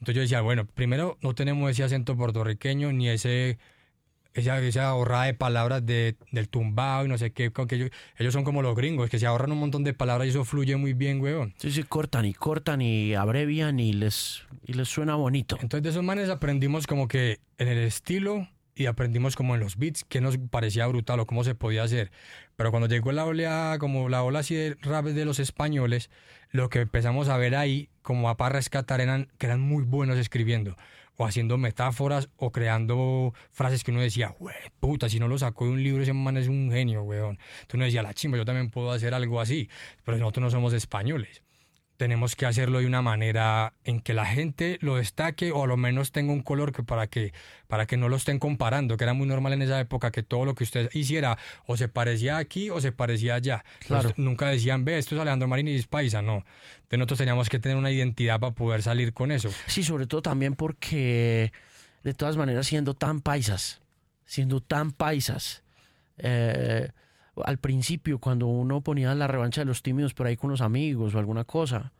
[0.00, 3.58] Entonces yo decía, bueno, primero no tenemos ese acento puertorriqueño ni ese
[4.38, 8.32] esa, esa ahorrada de palabras de, del tumbado y no sé qué, que ellos, ellos,
[8.32, 10.94] son como los gringos, que se ahorran un montón de palabras y eso fluye muy
[10.94, 11.54] bien, weón.
[11.58, 15.58] Sí, sí, cortan y cortan y abrevian y les, y les suena bonito.
[15.60, 19.76] Entonces de esos manes aprendimos como que en el estilo y aprendimos como en los
[19.76, 22.12] beats que nos parecía brutal o cómo se podía hacer.
[22.56, 26.10] Pero cuando llegó la ola, como la ola así de rap de los españoles,
[26.50, 30.16] lo que empezamos a ver ahí, como a para rescatar, eran que eran muy buenos
[30.16, 30.76] escribiendo
[31.18, 35.66] o haciendo metáforas o creando frases que uno decía, güey, puta, si no lo sacó
[35.66, 37.38] de un libro, ese man es un genio, weón.
[37.60, 39.68] Entonces uno decía, la chimba, yo también puedo hacer algo así,
[40.04, 41.42] pero nosotros no somos españoles
[41.98, 45.76] tenemos que hacerlo de una manera en que la gente lo destaque o a lo
[45.76, 47.34] menos tenga un color que para que
[47.66, 50.44] para que no lo estén comparando, que era muy normal en esa época que todo
[50.44, 51.36] lo que usted hiciera
[51.66, 53.64] o se parecía aquí o se parecía allá.
[53.80, 54.12] Claro.
[54.16, 56.44] nunca decían, ve, esto es Alejandro Marín y es paisa, no.
[56.76, 59.50] Entonces nosotros teníamos que tener una identidad para poder salir con eso.
[59.66, 61.52] Sí, sobre todo también porque
[62.04, 63.80] de todas maneras siendo tan paisas,
[64.24, 65.64] siendo tan paisas,
[66.18, 66.90] eh,
[67.44, 71.14] al principio, cuando uno ponía la revancha de los tímidos por ahí con los amigos
[71.14, 71.92] o alguna cosa,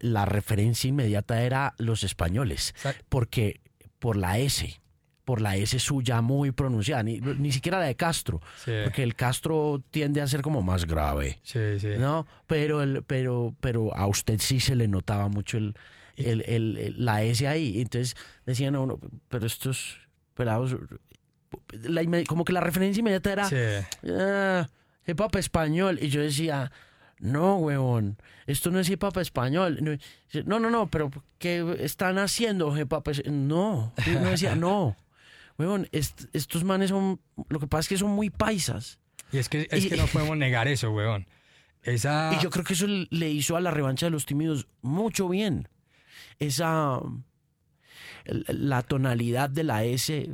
[0.00, 2.74] la referencia inmediata era los españoles,
[3.08, 3.60] porque
[3.98, 4.80] por la S,
[5.24, 8.40] por la S suya muy pronunciada, ni, siquiera la de Castro,
[8.84, 11.90] porque el Castro tiende a ser como más grave, sí, sí.
[11.98, 12.26] ¿no?
[12.46, 15.74] Pero, el, pero, pero a usted sí se le notaba mucho el,
[16.16, 18.98] el, la S ahí, entonces decían, no,
[19.28, 19.98] pero estos
[20.34, 20.76] pelados
[22.26, 23.56] como que la referencia inmediata era sí.
[24.08, 24.68] Ah,
[25.06, 25.98] hip hop español.
[26.00, 26.72] Y yo decía,
[27.18, 29.98] no, huevón, esto no es hip hop español.
[30.44, 33.10] No, no, no, pero ¿qué están haciendo hip hop?
[33.26, 34.96] No, yo no decía, no,
[35.58, 38.98] huevón, estos manes son, lo que pasa es que son muy paisas.
[39.32, 41.26] Y es que, es que no podemos negar eso, huevón.
[41.82, 42.32] Esa...
[42.36, 45.68] Y yo creo que eso le hizo a la revancha de los tímidos mucho bien.
[46.38, 47.00] Esa
[48.24, 50.30] la tonalidad de la S,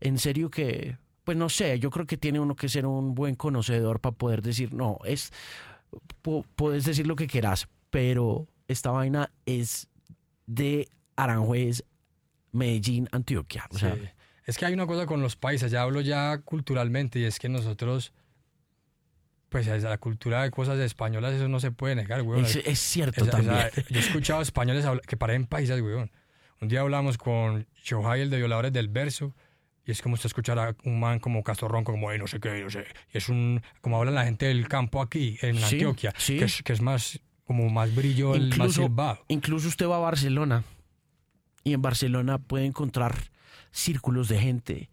[0.00, 3.34] en serio que, pues no sé, yo creo que tiene uno que ser un buen
[3.34, 5.32] conocedor para poder decir, no, es,
[6.56, 9.88] puedes decir lo que quieras, pero esta vaina es
[10.46, 11.84] de Aranjuez,
[12.52, 13.66] Medellín, Antioquia.
[13.70, 13.96] O sea,
[14.44, 17.48] Es que hay una cosa con los países, ya hablo ya culturalmente, y es que
[17.48, 18.12] nosotros
[19.48, 22.42] pues la cultura de cosas españolas, eso no se puede negar, güey.
[22.42, 23.70] Es, cierto también.
[23.88, 26.10] yo he escuchado españoles que parecen países, güey.
[26.60, 29.34] Un día hablamos con Shohai, el de Violadores del Verso,
[29.84, 32.70] y es como usted escuchar a un man como Castorrón, como, no sé qué, no
[32.70, 32.86] sé.
[33.12, 36.72] Y es un, como habla la gente del campo aquí, en Antioquia, Que, es, que
[36.72, 39.24] es más, como más brillo, el más silbado.
[39.28, 40.64] Incluso usted va a Barcelona,
[41.62, 43.14] y en Barcelona puede encontrar
[43.70, 44.90] círculos de gente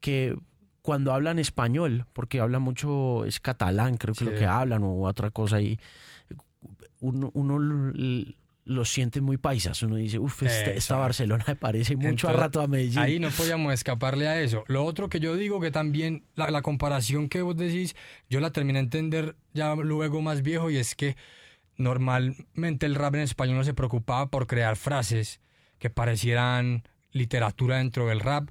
[0.00, 0.36] que
[0.82, 5.30] cuando hablan español, porque habla mucho, es catalán, creo que lo que hablan, o otra
[5.30, 5.78] cosa ahí,
[7.00, 7.92] uno, uno
[8.64, 9.82] lo siente muy paisas.
[9.82, 12.98] Uno dice, uff, este, esta, Barcelona me parece mucho a rato a Medellín.
[12.98, 14.64] Ahí no podíamos escaparle a eso.
[14.66, 17.96] Lo otro que yo digo que también, la, comparación que vos decís,
[18.28, 21.16] yo la terminé a entender ya luego más viejo y es que
[21.76, 25.40] normalmente el rap en español no se preocupaba por crear frases
[25.78, 28.50] que parecieran literatura dentro del rap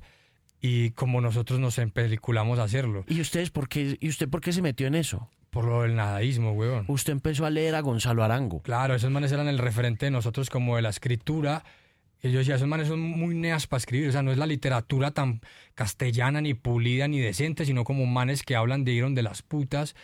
[0.61, 3.05] y como nosotros nos empeliculamos a hacerlo.
[3.07, 5.29] ¿Y ustedes por qué, y usted por qué se metió en eso?
[5.49, 6.85] Por lo del nadaísmo, weón.
[6.87, 8.61] Usted empezó a leer a Gonzalo Arango.
[8.61, 11.63] Claro, esos manes eran el referente de nosotros como de la escritura.
[12.21, 14.09] Y yo decía, esos manes son muy neas para escribir.
[14.09, 15.41] O sea, no es la literatura tan
[15.73, 19.95] castellana, ni pulida, ni decente, sino como manes que hablan de ir de las putas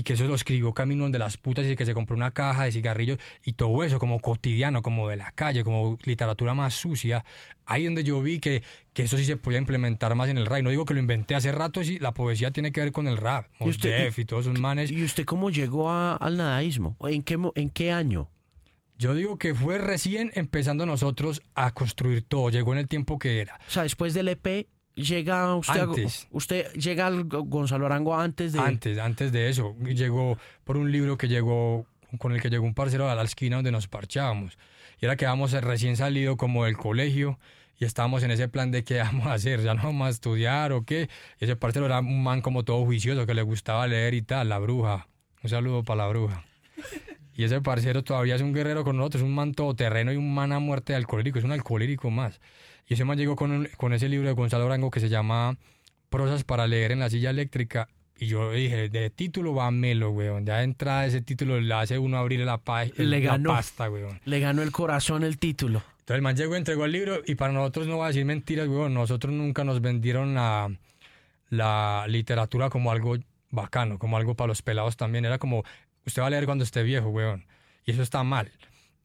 [0.00, 2.64] y que eso lo escribió Camino de las putas y que se compró una caja
[2.64, 7.22] de cigarrillos y todo eso como cotidiano, como de la calle, como literatura más sucia,
[7.66, 8.62] ahí donde yo vi que,
[8.94, 10.62] que eso sí se podía implementar más en el rap.
[10.62, 13.18] No digo que lo inventé hace rato, sí, la poesía tiene que ver con el
[13.18, 14.90] rap, ¿Y usted- Def y todos esos manes.
[14.90, 16.96] ¿Y usted cómo llegó a- al nadaísmo?
[17.06, 18.30] ¿En qué, ¿En qué año?
[18.96, 23.40] Yo digo que fue recién empezando nosotros a construir todo, llegó en el tiempo que
[23.40, 23.58] era.
[23.68, 26.26] O sea, después del EP llega usted, a- Antes.
[26.30, 30.90] usted llega al Go- Gonzalo Arango antes de Antes, antes de eso, llegó por un
[30.92, 31.86] libro que llegó,
[32.18, 34.58] con el que llegó un parcero a la esquina donde nos parchábamos.
[35.00, 37.38] Y era que íbamos recién salido como del colegio
[37.78, 40.72] y estábamos en ese plan de qué vamos a hacer, ya no vamos a estudiar
[40.72, 41.08] o qué.
[41.40, 44.48] Y ese parcero era un man como todo juicioso que le gustaba leer y tal,
[44.50, 45.06] la bruja.
[45.42, 46.44] Un saludo para la bruja.
[47.34, 50.52] Y ese parcero todavía es un guerrero con nosotros, un man todoterreno y un man
[50.52, 52.38] a muerte de alcohólico, es un alcohólico más.
[52.90, 55.56] Y ese man llegó con, un- con ese libro de Gonzalo Arango que se llama
[56.10, 57.88] Prosas para leer en la silla eléctrica.
[58.18, 60.44] Y yo dije, de título va melo, weón.
[60.44, 63.50] Ya de entrada ese título le hace uno abrir la, pa- Le la ganó.
[63.50, 64.20] pasta, weón.
[64.26, 65.82] le ganó el corazón el título.
[66.00, 68.66] Entonces el man llegó, entregó el libro y para nosotros no va a decir mentiras,
[68.68, 68.92] weón.
[68.92, 70.70] Nosotros nunca nos vendieron la,
[71.48, 73.16] la literatura como algo
[73.50, 75.24] bacano, como algo para los pelados también.
[75.24, 75.62] Era como,
[76.04, 77.44] usted va a leer cuando esté viejo, weón.
[77.86, 78.50] Y eso está mal.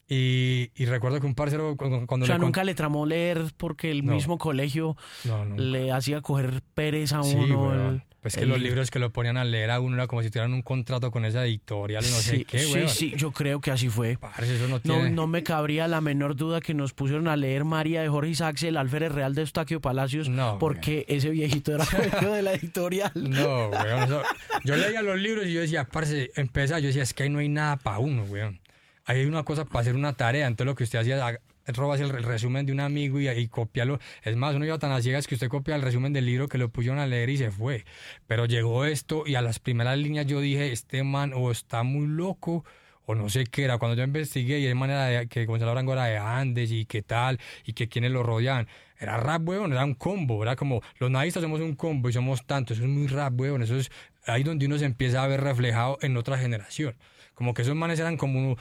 [0.08, 3.42] Y, y recuerdo que un parcero cu- cuando O sea, le nunca le tramó leer
[3.56, 4.14] porque el No.
[4.14, 7.74] mismo colegio No, le hacía coger pereza a Sí, uno.
[7.92, 8.70] el- Pues que los libro.
[8.70, 11.24] libros que lo ponían a leer a uno era como si tuvieran un contrato con
[11.24, 12.88] esa editorial y no sé sí, qué, sí, weón.
[12.88, 14.16] sí, yo creo que así fue.
[14.16, 15.10] Parce, eso no No, tiene...
[15.10, 18.62] no me cabría la menor duda que nos pusieron a leer María de Jorge Isaacs,
[18.64, 21.84] el alférez real de Eustaquio Palacios, No, porque ese viejito era
[22.20, 23.12] dueño de la editorial.
[23.14, 24.02] No, weón.
[24.04, 24.22] eso-
[24.64, 27.38] Yo leía los libros y yo decía, parce, empezaba, yo decía, es que ahí no
[27.40, 28.58] hay nada para uno, weón.
[29.06, 30.46] Ahí hay una cosa para hacer una tarea.
[30.46, 33.98] Entonces lo que usted hacía, robas el, resumen de un amigo y, y copiarlo.
[34.22, 36.58] Es más, uno iba tan a ciegas que usted copia el resumen del libro que
[36.58, 37.84] lo pusieron a leer y se fue.
[38.26, 42.06] Pero llegó esto y a las primeras líneas yo dije, este man o está muy
[42.06, 42.64] loco
[43.06, 43.78] o no sé qué era.
[43.78, 46.84] Cuando yo investigué y el man era de, que Gonzalo Arango era de Andes y
[46.84, 48.68] qué tal y que quienes lo rodeaban.
[48.98, 52.44] Era rap, weón, era un combo, era como los nadistas somos un combo y somos
[52.46, 53.90] tantos, eso es muy rap, weón, eso es
[54.24, 56.96] ahí donde uno se empieza a ver reflejado en otra generación.
[57.34, 58.56] Como que esos manes eran como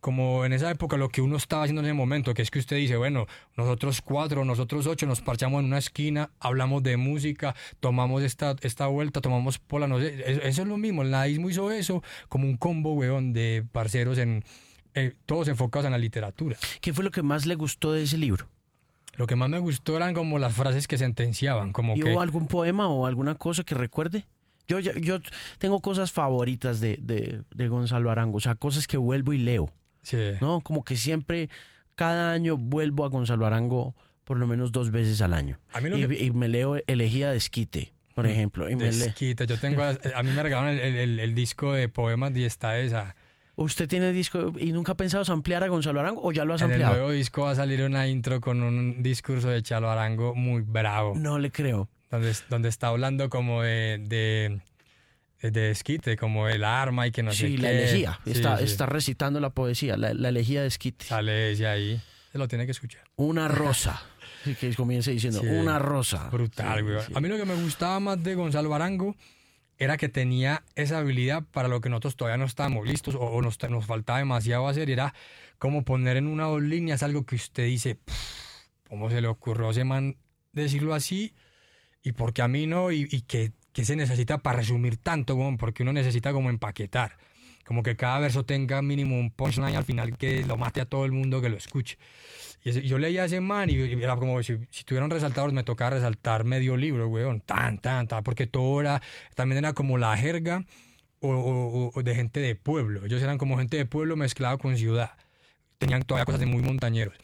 [0.00, 2.58] como en esa época lo que uno estaba haciendo en ese momento, que es que
[2.58, 3.26] usted dice, bueno,
[3.56, 8.86] nosotros cuatro, nosotros ocho nos parchamos en una esquina, hablamos de música, tomamos esta, esta
[8.86, 12.46] vuelta, tomamos pola, no sé, eso, eso es lo mismo, el nadismo hizo eso como
[12.46, 14.44] un combo, weón, de parceros en,
[14.94, 16.56] eh, todos enfocados en la literatura.
[16.80, 18.46] ¿Qué fue lo que más le gustó de ese libro?
[19.16, 22.12] Lo que más me gustó eran como las frases que sentenciaban, como ¿Y que...
[22.12, 24.26] hubo algún poema o alguna cosa que recuerde?
[24.68, 25.18] Yo, ya- yo
[25.58, 29.72] tengo cosas favoritas de, de, de Gonzalo Arango, o sea, cosas que vuelvo y leo,
[30.02, 30.32] Sí.
[30.40, 30.60] ¿no?
[30.60, 31.48] Como que siempre,
[31.94, 33.94] cada año vuelvo a Gonzalo Arango
[34.24, 35.58] por lo menos dos veces al año.
[35.72, 38.68] A mí lo y, que- y me leo Elegía de Esquite, por ejemplo.
[38.68, 41.88] Y me le- Desquita, yo tengo, a mí me regalaron el, el- el disco de
[41.88, 43.16] poemas y está esa.
[43.56, 46.60] ¿Usted tiene disco y nunca ha pensado ampliar a Gonzalo Arango o ya lo has
[46.62, 46.94] En el ampliado?
[46.94, 51.14] nuevo disco va a salir una intro con un discurso de Chalo Arango muy bravo,
[51.16, 51.88] No le creo.
[52.10, 54.60] donde, donde está hablando como de, de,
[55.42, 57.62] de desquite, como el arma y que no sé sí, qué.
[57.62, 58.20] la elegía.
[58.24, 58.64] Sí, está, sí.
[58.64, 61.04] está recitando la poesía, la, la elegía de Esquite.
[61.04, 62.00] Sale ese ahí,
[62.32, 63.02] se lo tiene que escuchar.
[63.16, 64.00] Una rosa.
[64.60, 65.46] Que comience diciendo, Sí.
[65.48, 66.28] una rosa.
[66.30, 66.96] Brutal, güey.
[67.14, 69.14] A mí lo que me gustaba más de Gonzalo Arango
[69.76, 73.42] era que tenía esa habilidad para lo que nosotros todavía no estábamos listos o, o
[73.42, 74.90] nos, nos faltaba demasiado hacer.
[74.90, 75.12] Era
[75.58, 78.14] como poner en una o dos líneas algo que usted dice, "Pff,
[78.88, 80.16] ¿cómo se le ocurrió a ese man
[80.52, 81.34] decirlo así?
[82.02, 82.90] ¿Y por qué a mí no?
[82.92, 85.56] ¿Y, y qué, qué se necesita para resumir tanto, güey?
[85.56, 87.16] Porque uno necesita como empaquetar.
[87.64, 91.04] Como que cada verso tenga mínimo un punchline al final que lo mate a todo
[91.04, 91.98] el mundo que lo escuche.
[92.64, 95.90] Y yo leía ese man y, y era como si, si tuvieran resaltadores me tocaba
[95.90, 99.02] resaltar medio libro, weón, tan, tan, tan, porque todo era,
[99.34, 100.64] también era como la jerga
[101.20, 103.04] o de gente de pueblo.
[103.04, 105.12] Ellos eran como gente de pueblo mezclado con ciudad.
[105.78, 107.16] Tenían todavía cosas de muy montañeros.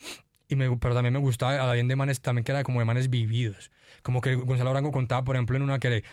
[0.49, 2.81] Y me, pero también me gustaba, a la bien de manes, también que era como
[2.81, 3.71] de manes vividos.
[4.03, 6.05] Como que Gonzalo Arango contaba, por ejemplo, en una que, le-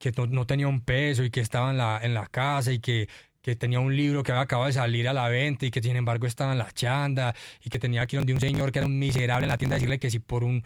[0.00, 2.80] que no, no tenía un peso y que estaba en la, en la casa y
[2.80, 3.08] que,
[3.42, 5.96] que tenía un libro que había acabado de salir a la venta y que sin
[5.96, 7.34] embargo estaba en la chanda
[7.64, 9.76] y que tenía que ir donde un señor que era un miserable en la tienda
[9.76, 10.64] decirle que si por un,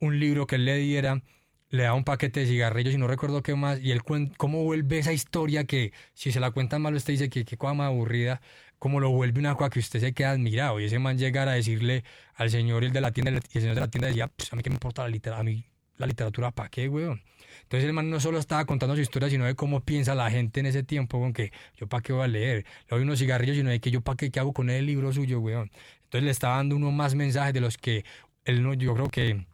[0.00, 1.22] un libro que él le diera
[1.70, 3.80] le daba un paquete de cigarrillos y no recuerdo qué más.
[3.80, 7.44] Y él cómo vuelve esa historia que si se la cuentan mal usted dice que
[7.44, 8.40] qué cosa más aburrida
[8.78, 11.52] cómo lo vuelve una cosa que usted se queda admirado y ese man llegar a
[11.52, 14.52] decirle al señor el de la tienda y el señor de la tienda decía pues
[14.52, 15.66] a mí qué me importa la literatura a mí
[15.98, 17.20] la literatura para qué weón
[17.68, 20.60] entonces el man no solo estaba contando su historia, sino de cómo piensa la gente
[20.60, 23.56] en ese tiempo, con que yo para qué voy a leer, le doy unos cigarrillos,
[23.56, 25.70] sino de que yo para qué, qué hago con el libro suyo, weón.
[26.04, 28.04] Entonces le estaba dando uno más mensajes de los que
[28.44, 29.44] él no, yo creo que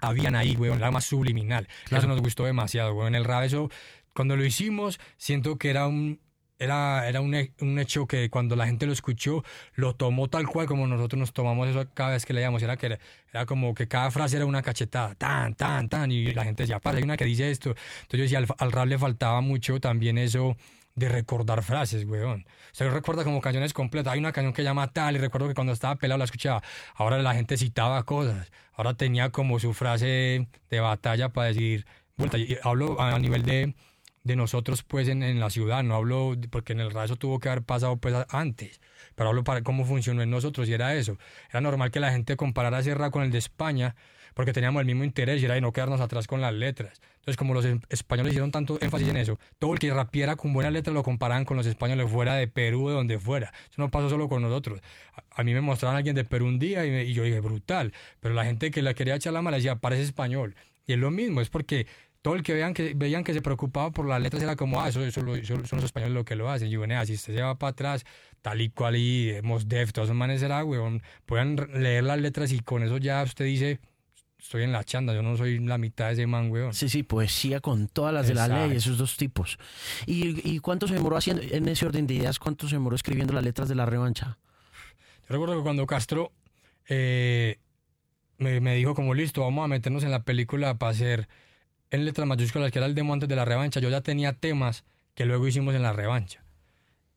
[0.00, 1.68] habían ahí, weón, era más subliminal.
[1.90, 3.14] Eso nos gustó demasiado, weón.
[3.14, 3.70] El rap, eso,
[4.14, 6.20] cuando lo hicimos, siento que era un,
[6.58, 9.44] era, era un, un, hecho que cuando la gente lo escuchó,
[9.74, 12.62] lo tomó tal cual como nosotros nos tomamos eso cada vez que leíamos.
[12.62, 12.98] Era, que
[13.32, 16.80] era, como que cada frase era una cachetada, tan, tan, tan, y la gente decía,
[16.80, 17.70] para, hay una que dice esto.
[18.02, 20.56] Entonces yo decía, al, al rap le faltaba mucho también eso
[20.98, 22.44] de recordar frases, weón.
[22.72, 24.12] O sea, yo recuerdo como canciones completas.
[24.12, 26.62] Hay una canción que llama tal y recuerdo que cuando estaba pelado la escuchaba.
[26.94, 28.50] Ahora la gente citaba cosas.
[28.74, 31.86] Ahora tenía como su frase de batalla para decir,
[32.16, 32.36] vuelta.
[32.38, 33.74] Y hablo a nivel de
[34.24, 37.48] de nosotros pues en, en, la ciudad, no hablo porque en el raso tuvo que
[37.48, 38.80] haber pasado pues antes,
[39.14, 41.18] pero hablo para cómo funcionó en nosotros y era eso.
[41.50, 43.94] Era normal que la gente comparara rap con el de España
[44.34, 47.00] porque teníamos el mismo interés y era de no quedarnos atrás con las letras.
[47.16, 50.52] Entonces como los em, españoles hicieron tanto énfasis en eso, todo el que rapiera con
[50.52, 53.52] buenas letras lo comparaban con los españoles fuera de Perú, de donde fuera.
[53.68, 54.80] Eso no pasó solo con nosotros.
[55.32, 57.92] A, mí me mostraron a alguien de Perú un día y, y, yo dije, brutal,
[58.20, 60.54] pero la gente que la quería echar la mala decía, parece español.
[60.86, 61.86] Y es lo mismo, es porque
[62.22, 64.88] todo el que vean que veían que se preocupaba por las letras era como, ah,
[64.88, 66.68] eso, eso, son los españoles lo que lo hacen.
[66.68, 68.04] Y bueno, si usted se va para atrás,
[68.42, 72.60] tal y cual, y hemos def, todos manes era, weón, puedan leer las letras y
[72.60, 73.80] con eso ya usted dice,
[74.38, 76.74] estoy en la chanda, yo no soy la mitad de ese man, weón.
[76.74, 79.58] Sí, sí, poesía con todas las de la ley, esos dos tipos.
[80.06, 83.32] ¿Y, ¿Y cuánto se demoró haciendo, en ese orden de ideas, cuánto se demoró escribiendo
[83.32, 84.38] las letras de la revancha?
[85.28, 86.32] Yo recuerdo que cuando Castro
[86.88, 87.58] eh,
[88.38, 91.28] me, me dijo como, listo, vamos a meternos en la película para hacer
[91.90, 94.84] en letras mayúsculas, que era el demo antes de la revancha, yo ya tenía temas
[95.14, 96.44] que luego hicimos en la revancha.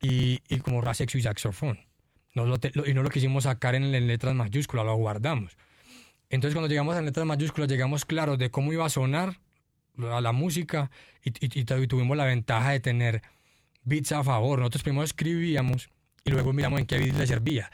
[0.01, 1.79] Y, y como sexo y saxofón.
[2.33, 5.57] No lo y no lo quisimos sacar en, letras mayúsculas, lo guardamos.
[6.29, 9.39] Entonces cuando llegamos a letras mayúsculas, llegamos claros de cómo iba a sonar
[10.09, 10.89] a la música
[11.23, 13.21] y, y, tuvimos la ventaja de tener
[13.83, 14.59] beats a favor.
[14.59, 15.89] Nosotros primero escribíamos
[16.23, 17.69] y luego miramos en qué beat le servía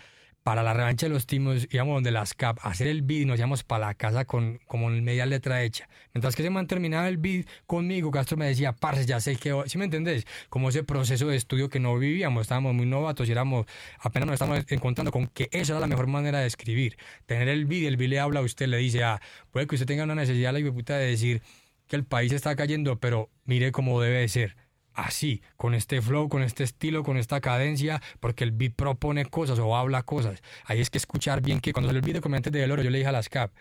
[0.48, 3.38] para la revancha de los timos íbamos donde las CAP hacer el beat y nos
[3.38, 5.90] íbamos para la casa con como media letra hecha.
[6.14, 9.54] Mientras que se man terminaba el beat conmigo, Castro me decía, parce, ya sé que,
[9.66, 10.26] ¿sí me entendés?
[10.48, 13.66] Como ese proceso de estudio que no vivíamos, estábamos muy novatos y éramos,
[14.00, 16.96] apenas nos estábamos encontrando con que esa era la mejor manera de escribir.
[17.26, 19.22] Tener el beat, el beat le habla a usted, le dice, ah,
[19.52, 21.42] puede que usted tenga una necesidad, la puta, de decir
[21.90, 24.56] que el país está cayendo, pero mire cómo debe ser
[24.98, 29.60] así, con este flow, con este estilo, con esta cadencia, porque el beat propone cosas
[29.60, 30.42] o habla cosas.
[30.66, 32.98] Ahí es que escuchar bien que cuando salió el video comediante de Oro, yo le
[32.98, 33.52] dije a las CAP,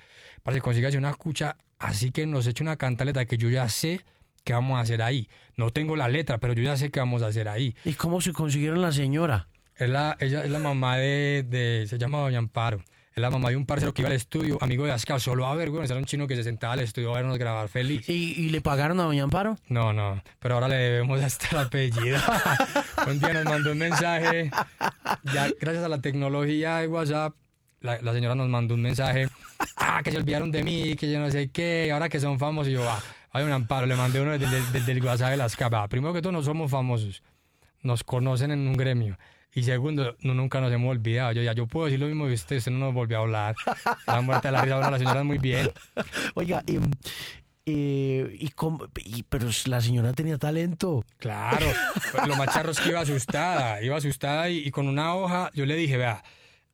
[0.42, 4.00] para que consigas una escucha así que nos eche una cantaleta que yo ya sé
[4.44, 5.28] qué vamos a hacer ahí.
[5.56, 7.76] No tengo la letra, pero yo ya sé qué vamos a hacer ahí.
[7.84, 9.48] ¿Y cómo se consiguieron la señora?
[9.76, 12.82] Es la, ella es la mamá de, de se llama Doña Amparo
[13.18, 15.70] la mamá de un parcero que iba al estudio, amigo de Ascar, solo a ver,
[15.70, 18.06] güey, era un chino que se sentaba al estudio a vernos grabar feliz.
[18.10, 19.56] ¿Y, le pagaron a Doña Amparo?
[19.68, 22.18] No, no, pero ahora le debemos hasta el apellido.
[23.06, 24.50] un día nos mandó un mensaje,
[25.32, 27.34] ya gracias a la tecnología de WhatsApp,
[27.80, 29.30] la, señora nos mandó un mensaje,
[29.78, 32.68] ah, que se olvidaron de mí, que yo no sé qué, ahora que son famosos,
[32.68, 33.02] y yo, ah,
[33.32, 35.88] hay un amparo, le mandé uno del, del, WhatsApp de las capas.
[35.88, 37.22] Primero que todo, no somos famosos,
[37.80, 39.16] nos conocen en un gremio.
[39.56, 41.32] Y segundo, no, nunca nos hemos olvidado.
[41.32, 43.56] Yo ya yo puedo decir lo mismo que usted, usted no nos volvió a hablar.
[44.06, 45.72] La muerte de la risa, la señora muy bien.
[46.34, 46.76] Oiga, y,
[47.64, 51.06] y, y, pero la señora tenía talento.
[51.16, 51.64] Claro,
[52.26, 55.74] lo más charro es que iba asustada, iba asustada y, con una hoja yo le
[55.74, 56.22] dije, vea,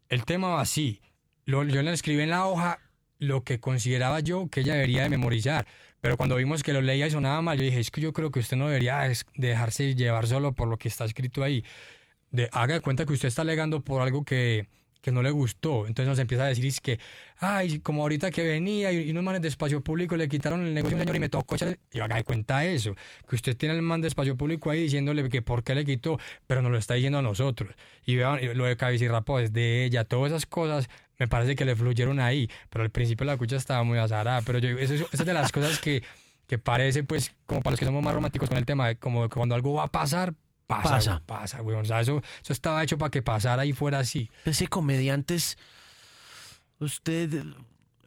[0.08, 1.00] el tema va así.
[1.44, 2.80] Lo, yo le escribí en la hoja
[3.20, 5.68] lo que consideraba yo que ella debería de memorizar.
[6.00, 8.32] Pero cuando vimos que lo leía y sonaba mal, yo dije, es que yo creo
[8.32, 11.64] que usted no debería dejarse llevar solo por lo que está escrito ahí
[12.32, 14.66] de haga de cuenta que usted está alegando por algo que,
[15.02, 15.86] que no le gustó.
[15.86, 16.98] Entonces nos empieza a decir es que,
[17.38, 20.96] ay, como ahorita que venía y, unos manes de espacio público le quitaron el negocio
[20.96, 21.78] señor y me tocó echar.
[21.92, 22.94] Y haga de cuenta eso,
[23.28, 26.18] que usted tiene el man de espacio público ahí diciéndole que por qué le quitó,
[26.46, 27.74] pero nos lo está diciendo a nosotros.
[28.06, 30.88] Y vean, lo de cabecirrapo es de ella, todas esas cosas
[31.18, 34.40] me parece que le fluyeron ahí, pero al principio la cucha estaba muy azarada.
[34.42, 36.02] Pero yo, eso, eso es de las cosas que,
[36.46, 39.54] que parece, pues, como para los que somos más románticos con el tema, como cuando
[39.54, 40.34] algo va a pasar,
[40.80, 41.22] pasa.
[41.26, 41.76] Pasa, güey.
[41.76, 44.30] O sea, eso, eso estaba hecho para que pasara y fuera así.
[44.44, 45.58] Ese comediantes,
[46.78, 47.44] ¿usted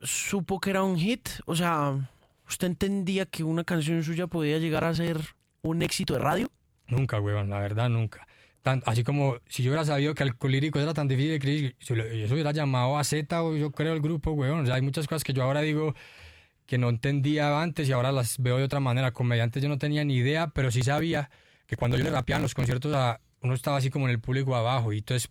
[0.02, 1.30] supo que era un hit?
[1.46, 2.10] O sea,
[2.48, 5.20] ¿usted entendía que una canción suya podía llegar a ser
[5.62, 6.52] un éxito de radio?
[6.88, 8.28] Nunca, weón, la verdad, nunca.
[8.86, 12.52] así como si yo hubiera sabido que Alcolírico era tan difícil de escribir, yo hubiera
[12.52, 14.62] llamado a Z o yo creo el grupo, weón.
[14.62, 15.96] O sea, hay muchas cosas que yo ahora digo
[16.66, 19.12] que no entendía antes y ahora las veo de otra manera.
[19.12, 21.30] Comediantes yo no tenía ni idea, pero sí sabía
[21.68, 24.20] que cuando yo le rapeaba en los conciertos, a, uno estaba así como en el
[24.20, 25.30] público abajo y entonces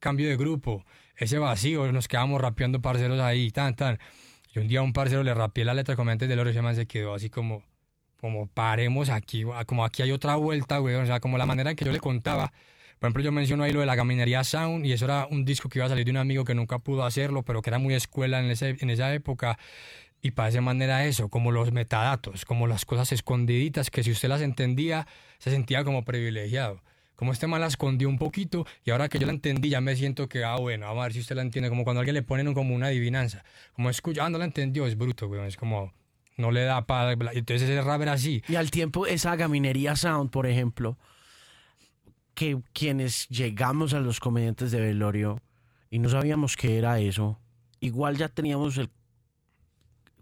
[0.00, 0.84] cambio de grupo,
[1.16, 3.98] ese vacío, nos quedábamos rapeando parceros ahí, tan, tan.
[4.54, 6.74] Y un día a un parcero le rapeé la letra antes del oro y se
[6.74, 7.62] se quedó así como,
[8.20, 11.76] como paremos aquí, como aquí hay otra vuelta, güey, o sea, como la manera en
[11.76, 12.52] que yo le contaba.
[12.98, 15.68] Por ejemplo, yo menciono ahí lo de la gaminería Sound y eso era un disco
[15.68, 17.94] que iba a salir de un amigo que nunca pudo hacerlo, pero que era muy
[17.94, 19.58] escuela en, ese, en esa época.
[20.24, 24.30] Y para esa manera eso, como los metadatos, como las cosas escondiditas que si usted
[24.30, 25.06] las entendía,
[25.36, 26.80] se sentía como privilegiado.
[27.14, 29.94] como este mal la escondió un poquito y ahora que yo la entendí ya me
[29.96, 32.22] siento que, ah, bueno, vamos a ver si usted la entiende, como cuando alguien le
[32.22, 33.44] ponen como una adivinanza,
[33.74, 35.92] como escucha, ah, no la entendió, es bruto, weón, es como,
[36.38, 38.42] no le da para, entonces ese rap era así.
[38.48, 40.96] Y al tiempo esa gaminería sound, por ejemplo,
[42.32, 45.42] que quienes llegamos a los comediantes de velorio
[45.90, 47.38] y no sabíamos qué era eso,
[47.80, 48.88] igual ya teníamos el,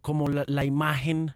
[0.02, 1.32] como la, la imagen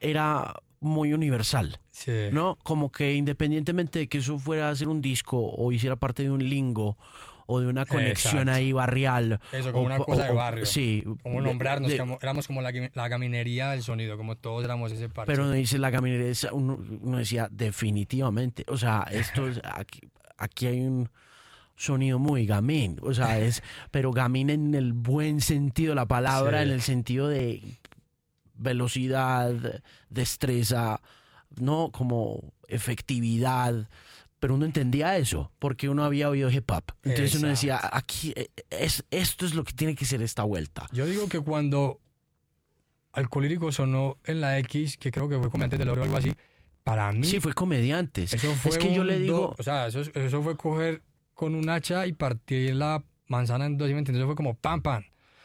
[0.00, 1.78] era muy universal.
[1.90, 2.12] Sí.
[2.32, 2.56] ¿No?
[2.62, 6.30] Como que independientemente de que eso fuera a ser un disco o hiciera parte de
[6.30, 6.96] un lingo
[7.50, 8.52] o de una conexión Exacto.
[8.58, 9.40] ahí barrial.
[9.52, 10.66] Eso, como o- una cosa de barrio.
[10.66, 11.02] Sí.
[11.22, 15.08] Como nombrarnos, de- como- éramos como la, la gaminería del sonido, como todos éramos ese
[15.08, 15.32] parche.
[15.32, 18.64] Pero uno dice la gaminería, uno, uno decía definitivamente.
[18.68, 20.00] O sea, esto es, aquí,
[20.36, 21.08] aquí hay un
[21.74, 22.98] sonido muy gamín.
[23.02, 26.68] O sea, es, pero gamín en el buen sentido de la palabra, Sí.
[26.68, 27.62] en el sentido de
[28.58, 31.00] velocidad, destreza,
[31.60, 33.88] no como efectividad.
[34.40, 36.84] Pero uno entendía eso, porque uno había oído hip hop.
[37.02, 40.86] Entonces uno decía, aquí, eh, es, esto es lo que tiene que ser esta vuelta.
[40.92, 42.00] Yo digo que cuando
[43.12, 46.16] Alcolírico sonó en la X, que creo que fue como antes del oro o algo
[46.18, 46.32] así,
[46.84, 47.24] para mí.
[47.26, 48.32] Sí, fue comediantes.
[48.32, 51.02] Eso fue es que yo le do- digo, o sea, eso, eso fue coger
[51.34, 54.20] con un hacha y partir la manzana en dos, ¿sí me entiendes?
[54.20, 55.02] Eso fue como pam, pam.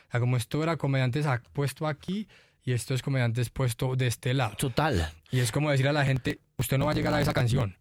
[0.07, 2.27] O sea, como esto era comediantes puesto aquí
[2.63, 4.55] y esto es comediantes puesto de este lado.
[4.57, 5.11] total.
[5.31, 7.77] Y es como decir a la gente, usted no va a llegar a esa canción,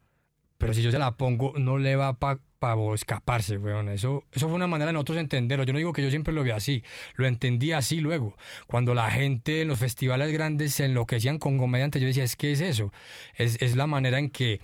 [0.59, 3.89] pero si yo se la pongo, no le va para pa escaparse, weón.
[3.89, 5.65] Eso, eso fue una manera de nosotros entenderlo.
[5.65, 6.85] Yo no digo que yo siempre lo vi así,
[7.17, 8.37] lo entendí así luego.
[8.69, 12.53] Cuando la gente en los festivales grandes se enloquecían con comediantes, yo decía, es que
[12.53, 12.93] es eso.
[13.35, 14.61] Es, es la manera en que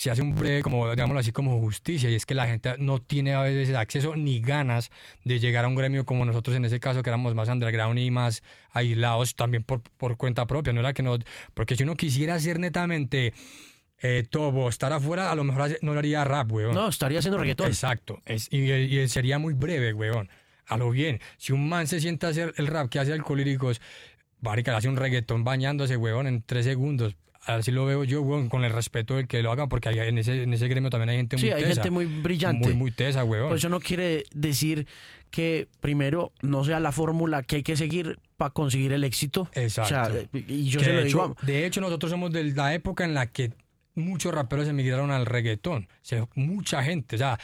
[0.00, 3.00] se hace un breve, como digámoslo así, como justicia, y es que la gente no
[3.02, 4.90] tiene a veces acceso ni ganas
[5.24, 8.10] de llegar a un gremio como nosotros en ese caso, que éramos más underground y
[8.10, 11.18] más aislados también por, por cuenta propia, no era que no,
[11.52, 13.34] porque si uno quisiera ser netamente
[13.98, 16.74] eh, todo, estar afuera, a lo mejor no lo haría rap, weón.
[16.74, 17.66] No, estaría haciendo reggaetón.
[17.66, 20.30] Exacto, es, y, y sería muy breve, weón.
[20.66, 23.82] A lo bien, si un man se sienta a hacer el rap que hace Alcolíricos,
[24.40, 27.16] Marica, le hace un reggaetón bañándose, weón, en tres segundos.
[27.46, 30.18] Así lo veo yo, weón, con el respeto del que lo haga, porque hay- en
[30.18, 31.74] ese, en ese gremio también hay gente Sí, muy hay tesa.
[31.74, 32.68] gente muy brillante.
[32.68, 33.48] Muy, muy tesa, weón.
[33.48, 34.86] Pues eso no quiere decir
[35.30, 39.48] que primero no sea la fórmula que hay que seguir para conseguir el éxito.
[39.54, 39.94] Exacto.
[39.94, 41.34] O sea, y yo Que se lo de, digo.
[41.38, 43.52] hecho, de hecho, nosotros somos de la época en la que
[43.94, 45.84] muchos raperos emigraron al reggaetón.
[45.90, 47.16] O sea, mucha gente.
[47.16, 47.38] O sea,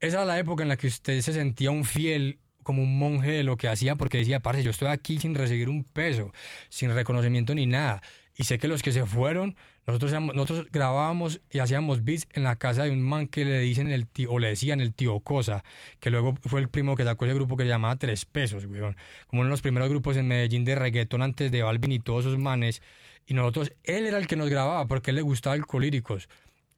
[0.00, 3.30] esa era la época en la que usted se sentía un fiel como un monje
[3.30, 6.32] de lo que hacía porque decía, parce, yo estoy aquí sin recibir un peso,
[6.68, 8.02] sin reconocimiento ni nada.
[8.40, 12.54] Y sé que los que se fueron, nosotros, nosotros grabábamos y hacíamos beats en la
[12.54, 15.64] casa de un man que le dicen el tío, o le decían el tío Cosa,
[15.98, 18.96] que luego fue el primo que sacó ese grupo que se llamaba Tres Pesos, weón.
[19.26, 22.26] Como uno de los primeros grupos en Medellín de reggaetón antes de Balvin y todos
[22.26, 22.80] esos manes.
[23.26, 26.28] Y nosotros, él era el que nos grababa porque él le gustaba Alcolíricos.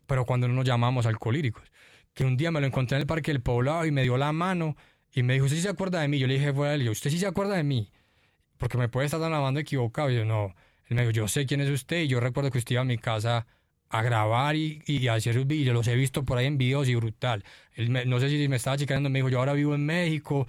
[0.06, 1.70] Pero cuando no nos llamamos Alcolíricos.
[2.14, 4.32] Que un día me lo encontré en el Parque del Poblado y me dio la
[4.32, 4.76] mano
[5.12, 6.18] y me dijo, ¿usted sí se acuerda de mí?
[6.18, 7.92] Yo le dije, fue él, yo, ¿usted sí se acuerda de mí?
[8.56, 10.10] Porque me puede estar dando la banda equivocado.
[10.10, 10.54] Y yo, no.
[10.90, 12.84] Él me dijo, yo sé quién es usted y yo recuerdo que usted iba a
[12.84, 13.46] mi casa
[13.88, 15.72] a grabar y, y a hacer sus videos.
[15.74, 17.42] Los he visto por ahí en videos y brutal.
[17.74, 20.46] Él me- no sé si me estaba chicando, me dijo, yo ahora vivo en México,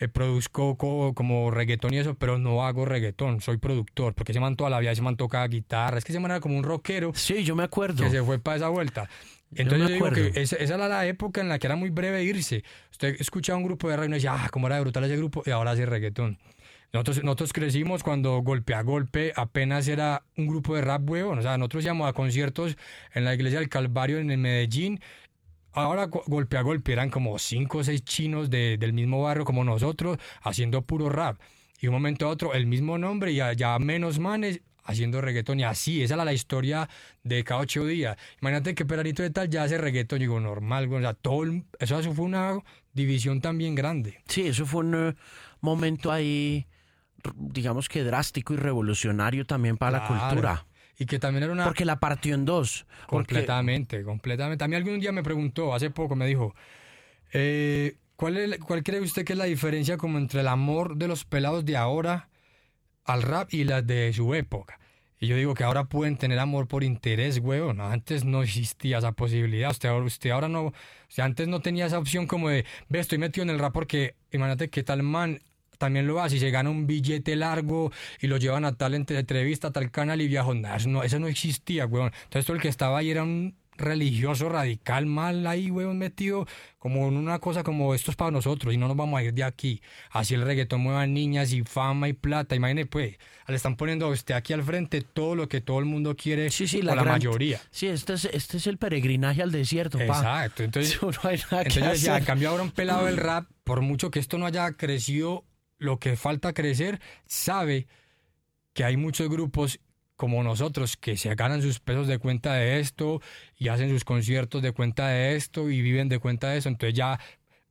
[0.00, 4.14] eh, produzco co- como reggaetón y eso, pero no hago reggaetón, soy productor.
[4.14, 5.98] Porque ese man toda la vida, ese man toca guitarra.
[5.98, 8.02] Es que ese man era como un rockero Sí, yo me acuerdo.
[8.04, 9.08] que se fue para esa vuelta.
[9.54, 12.24] Entonces yo, digo que esa, esa era la época en la que era muy breve
[12.24, 12.64] irse.
[12.90, 15.42] Usted escuchaba un grupo de rap y decía, ah, cómo era de brutal ese grupo,
[15.46, 16.38] y ahora hace reggaetón.
[16.94, 21.40] Nosotros, nosotros crecimos cuando golpe a golpe apenas era un grupo de rap huevón.
[21.40, 22.76] O sea, nosotros íbamos a conciertos
[23.12, 25.00] en la iglesia del Calvario en el Medellín.
[25.72, 29.44] Ahora go- golpe a golpe eran como cinco o seis chinos de- del mismo barrio
[29.44, 31.36] como nosotros haciendo puro rap.
[31.80, 35.58] Y un momento a otro el mismo nombre y ya menos manes haciendo reggaetón.
[35.58, 36.88] Y así, esa era la historia
[37.24, 38.16] de cada ocho días.
[38.40, 40.20] Imagínate que Perarito de tal ya hace reggaetón.
[40.20, 42.56] Digo, normal, o sea, todo el- eso, eso fue una
[42.92, 44.18] división también grande.
[44.28, 45.14] Sí, eso fue un eh,
[45.60, 46.66] momento ahí,
[47.36, 50.66] digamos que drástico y revolucionario también para la cultura.
[50.98, 51.64] Y que también era una...
[51.64, 52.86] Porque la partió en dos.
[53.08, 54.62] Porque- Completamente, completamente.
[54.64, 56.54] A mí algún día me preguntó, hace poco me dijo,
[57.32, 61.08] eh, ¿cuál, es- ¿cuál cree usted que es la diferencia como entre el amor de
[61.08, 62.28] los pelados de ahora
[63.04, 64.78] al rap y las de su época?
[65.18, 67.80] Y yo digo que ahora pueden tener amor por interés, weón.
[67.80, 69.70] Antes no existía esa posibilidad.
[69.70, 70.66] Usted, ahora- usted ahora no...
[70.66, 70.72] O
[71.08, 74.14] sea, antes no tenía esa opción como de, ve, estoy metido en el rap porque,
[74.32, 75.40] imagínate que tal man
[75.78, 79.18] también lo hace y se gana un billete largo y lo llevan a tal entre-
[79.18, 80.52] entrevista, a tal canal y viaja.
[80.54, 82.12] No, eso no, eso no existía, weón.
[82.24, 86.46] Entonces todo el que estaba ahí era un religioso radical mal ahí, weón, metido
[86.78, 89.34] como en una cosa como esto es para nosotros y no nos vamos a ir
[89.34, 89.80] de aquí.
[90.10, 92.54] Así el reggaetón mueva niñas y fama y plata.
[92.54, 93.16] Imagínate, pues,
[93.48, 96.50] le están poniendo a usted aquí al frente todo lo que todo el mundo quiere,
[96.50, 97.60] sí, sí, la, mayoría.
[97.70, 100.62] Sí, este es, este es el peregrinaje al desierto, Exacto.
[100.62, 104.18] Entonces, no hay nada entonces decía, cambio ahora un pelado del rap, por mucho que
[104.18, 105.44] esto no haya crecido
[105.84, 107.86] lo que falta crecer, sabe
[108.72, 109.80] que hay muchos grupos
[110.16, 113.20] como nosotros que se ganan sus pesos de cuenta de esto
[113.56, 116.68] y hacen sus conciertos de cuenta de esto y viven de cuenta de eso.
[116.68, 117.18] Entonces ya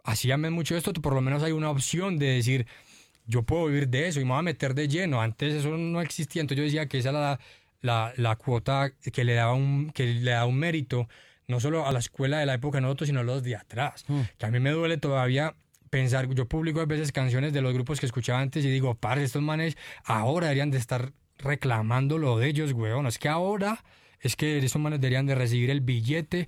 [0.03, 2.68] así mucho esto, por lo menos hay una opción de decir,
[3.26, 5.22] yo puedo vivir de eso y me voy a meter de lleno.
[5.22, 7.40] Antes eso no existía, entonces yo decía que esa era
[7.81, 11.07] la, la, cuota que le, daba un, que le da un mérito
[11.48, 14.06] no solo a la escuela de la época de nosotros, sino a los de atrás.
[14.07, 14.22] Mm.
[14.38, 15.56] Que a mí me duele todavía
[15.94, 19.20] pensar, yo publico a veces canciones de los grupos que escuchaba antes y digo, par,
[19.20, 23.06] estos manes ahora deberían de estar reclamando lo de ellos, weón.
[23.06, 23.84] Es que ahora
[24.20, 26.48] es que esos manes deberían de recibir el billete,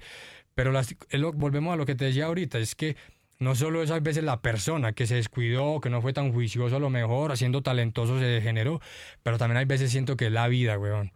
[0.56, 0.96] pero las,
[1.36, 2.96] volvemos a lo que te decía ahorita, es que
[3.38, 6.78] no solo es a veces la persona que se descuidó, que no fue tan juicioso
[6.78, 8.82] a lo mejor, haciendo talentoso se degeneró,
[9.22, 11.12] pero también hay veces siento que es la vida, weón.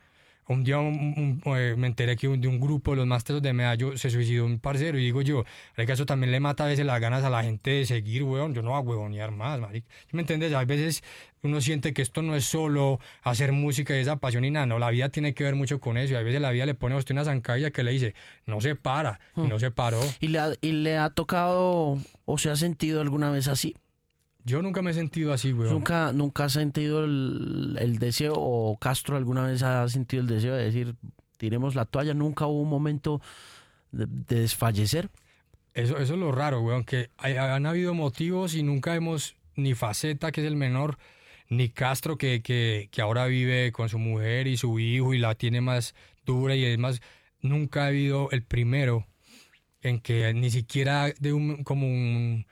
[0.50, 4.10] Un día eh, me enteré que de un grupo de los másteres de medallo se
[4.10, 5.46] suicidó un parcero y digo yo,
[5.76, 8.56] que eso también le mata a veces las ganas a la gente de seguir, weón.
[8.56, 9.86] Yo no voy a huevonear más, maric.
[10.12, 10.52] ¿Me entiendes?
[10.54, 11.04] A veces
[11.44, 14.80] uno siente que esto no es solo hacer música y esa pasión y nada, no,
[14.80, 16.16] la vida tiene que ver mucho con eso.
[16.16, 18.16] Y a veces la vida le pone a usted una zancadilla que le dice,
[18.48, 20.02] no se para, y no se paró.
[20.20, 23.76] ¿Y le, ¿Y le ha tocado o se ha sentido alguna vez así?
[24.46, 25.70] Yo nunca me he sentido así, güey.
[25.70, 30.64] ¿Nunca, ¿Nunca has sentido el, deseo, o Castro alguna vez ha sentido el deseo de
[30.64, 30.96] decir,
[31.38, 32.14] tiremos la toalla?
[32.14, 33.22] ¿Nunca hubo un momento
[33.92, 35.10] de, desfallecer?
[35.74, 36.76] Eso, eso es lo raro, güey.
[36.76, 40.98] Aunque han habido motivos y nunca hemos, ni Faceta, que es el menor,
[41.50, 45.36] ni Castro, que, que, que ahora vive con su mujer y su hijo y la
[45.36, 45.96] tiene más
[46.26, 47.02] dura y es más,
[47.42, 49.06] nunca ha habido el primero
[49.82, 52.46] en que ni siquiera de un, como un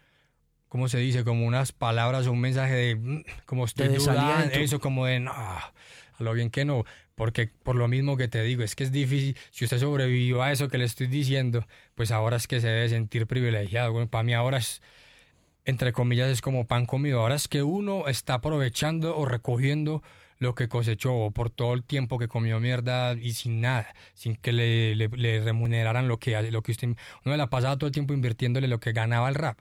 [0.70, 1.24] ¿cómo se dice?
[1.24, 5.32] Como unas palabras o un mensaje de, mm, como estoy dudando, eso como de, no,
[5.32, 5.74] a
[6.20, 6.84] lo bien que no,
[7.16, 10.52] porque por lo mismo que te digo, es que es difícil, si usted sobrevivió a
[10.52, 11.66] eso que le estoy diciendo,
[11.96, 14.82] pues ahora es que se debe sentir privilegiado, bueno, para mí ahora es,
[15.66, 20.04] entre comillas, es como pan comido, ahora es que uno está aprovechando o recogiendo
[20.40, 24.54] lo que cosechó por todo el tiempo que comió mierda y sin nada, sin que
[24.54, 26.90] le, le, remuneraran lo que, lo que usted,
[27.26, 29.58] uno le ha pasado todo el tiempo invirtiéndole lo que ganaba el rap.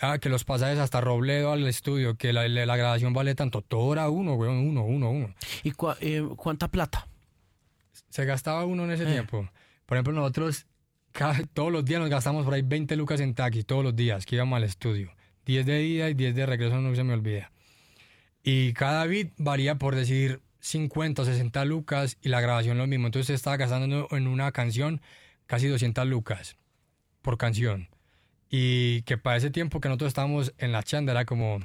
[0.00, 3.62] Ah, que los pasajes hasta Robledo al estudio, que la, la grabación vale tanto.
[3.62, 5.34] Todo era uno, weón, uno, uno, uno.
[5.64, 7.08] ¿Y eh, cuánta plata?
[8.10, 9.12] Se gastaba uno en ese eh.
[9.12, 9.48] tiempo.
[9.86, 10.66] Por ejemplo, nosotros
[11.54, 14.36] todos los días nos gastamos por ahí 20 lucas en taxi, todos los días que
[14.36, 15.12] íbamos al estudio.
[15.46, 17.50] 10 de ida y 10 de regreso, no se me olvida.
[18.42, 23.06] Y cada beat varía por decir 50 o 60 lucas y la grabación lo mismo.
[23.06, 25.00] Entonces estaba gastando en una canción
[25.46, 26.56] casi 200 lucas
[27.22, 27.88] por canción.
[28.58, 31.60] Y que para ese tiempo que nosotros estábamos en la chanda era como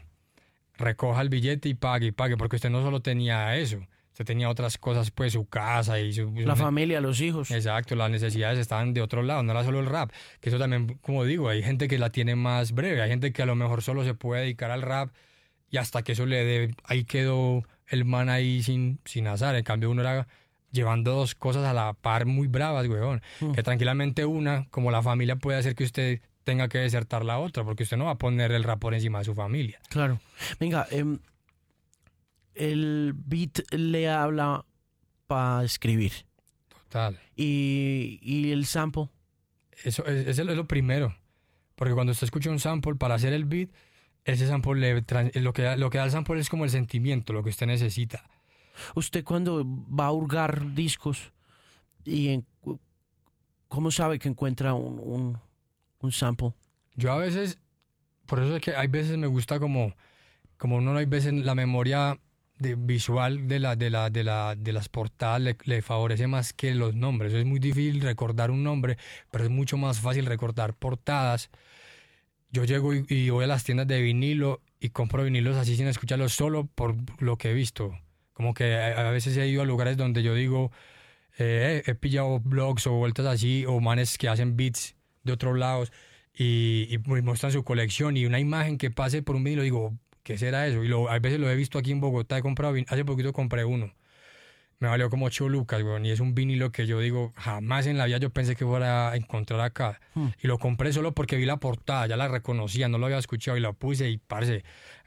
[0.75, 3.77] recoja el billete y pague y pague, porque usted no solo tenía eso,
[4.09, 6.33] usted tenía otras cosas, pues su casa y su...
[6.35, 7.49] La familia, los hijos.
[7.49, 10.11] Exacto, las necesidades estaban de otro lado, no era solo el rap,
[10.41, 13.41] que eso también, como digo, hay gente que la tiene más breve, hay gente que
[13.41, 15.13] a lo mejor solo se puede dedicar al rap
[15.69, 19.63] y hasta que eso le dé, ahí quedó el man ahí sin, sin azar, en
[19.63, 20.27] cambio uno era
[20.71, 23.21] llevando dos cosas a la par muy bravas, weón.
[23.39, 23.51] Mm.
[23.53, 27.63] Que tranquilamente una, como la familia puede hacer que usted tenga que desertar la otra,
[27.63, 29.79] porque usted no va a poner el rap por encima de su familia.
[29.89, 30.19] Claro.
[30.59, 31.19] Venga, em,
[32.55, 34.65] el beat le habla
[35.27, 36.11] para escribir.
[36.69, 37.19] Total.
[37.35, 39.09] ¿Y, y el sample?
[39.83, 41.15] Eso es, es, lo primero.
[41.75, 43.69] Porque cuando usted escucha un sample para hacer el beat,
[44.25, 47.43] ese sample le, lo, que, lo que da el sample es como el sentimiento, lo
[47.43, 48.29] que usted necesita.
[48.95, 51.31] Usted cuando va a hurgar discos,
[52.05, 52.43] y
[53.67, 55.37] ¿cómo sabe que encuentra un un
[56.09, 56.53] sample?
[56.95, 57.59] Yo a veces,
[58.25, 59.95] por eso es que hay veces me gusta como,
[60.57, 62.19] como uno hay veces la memoria
[62.61, 66.73] de, visual de, la, de, la, de, la, de las portadas le, favorece más que
[66.75, 67.33] los nombres.
[67.33, 68.97] Es muy difícil recordar un nombre,
[69.31, 71.49] pero es mucho más fácil recordar portadas.
[72.51, 76.33] Yo llego y, voy a las tiendas de vinilo y compro vinilos así sin escucharlos
[76.33, 77.97] solo por lo que he visto.
[78.33, 80.71] Como que a, veces he ido a lugares donde yo digo,
[81.37, 85.91] eh, he pillado blogs o vueltas así, o manes que hacen beats de otros lados
[86.33, 89.93] y, y muestran su colección y una imagen que pase por un vinilo, digo,
[90.23, 90.83] ¿qué será eso?
[90.83, 93.65] Y lo, a veces lo he visto aquí en Bogotá, he comprado, hace poquito compré
[93.65, 93.93] uno.
[94.79, 97.99] Me valió como 8 lucas, weón, y es un vinilo que yo digo, jamás en
[97.99, 99.99] la vida yo pensé que fuera a encontrar acá.
[100.15, 100.29] Hmm.
[100.41, 103.57] Y lo compré solo porque vi la portada, ya la reconocía, no lo había escuchado
[103.57, 104.63] y lo puse y parce,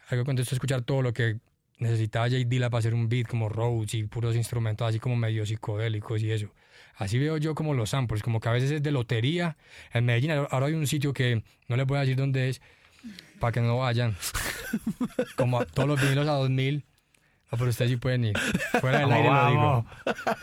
[0.09, 1.41] algo contento escuchar todo lo que
[1.79, 2.45] necesitaba J.
[2.47, 6.31] Dilla para hacer un beat como Rhodes y puros instrumentos así como medio psicodélicos y
[6.31, 6.51] eso.
[6.97, 9.57] Así veo yo como los samples, como que a veces es de lotería.
[9.93, 12.61] En Medellín ahora hay un sitio que no les voy a decir dónde es,
[13.41, 14.17] para que no vayan.
[15.37, 16.85] Como todos los vinilos a 2000.
[17.51, 18.39] No, pero ustedes sí pueden ir.
[18.81, 19.87] Fuera del aire lo digo.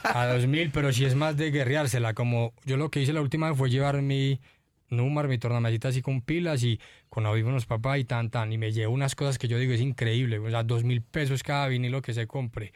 [0.03, 2.13] A 2000, pero si es más de guerreársela.
[2.13, 4.39] Como yo lo que hice la última vez fue llevar mi
[4.89, 6.79] Numar, mi tornamesita así con pilas y
[7.09, 8.51] con audífonos papá y tan tan.
[8.51, 10.37] Y me llevo unas cosas que yo digo es increíble.
[10.39, 12.73] O sea, dos mil pesos cada vinilo que se compre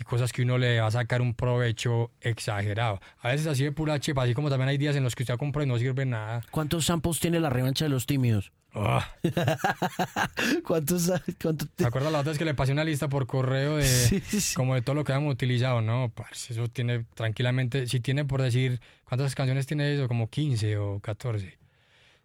[0.00, 3.00] y cosas que uno le va a sacar un provecho exagerado.
[3.20, 5.36] A veces así de pura chepa, así como también hay días en los que usted
[5.36, 6.42] compra y no sirve nada.
[6.50, 8.50] ¿Cuántos samples tiene la revancha de los tímidos?
[8.72, 9.14] Ah.
[10.66, 11.12] ¿Cuántos?
[11.42, 11.84] Cuánto te...
[11.84, 14.22] acuerdas la otra vez que le pasé una lista por correo de
[14.54, 15.82] como de todo lo que habíamos utilizado?
[15.82, 20.08] No, eso tiene tranquilamente, si tiene por decir, ¿cuántas canciones tiene eso?
[20.08, 21.58] Como 15 o 14.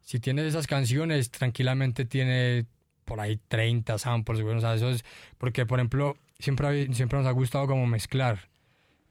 [0.02, 2.68] Si tiene esas canciones, tranquilamente tiene
[3.06, 5.04] por ahí 30 samples, bueno, o sea, eso es
[5.38, 8.50] porque, por ejemplo, siempre, siempre nos ha gustado como mezclar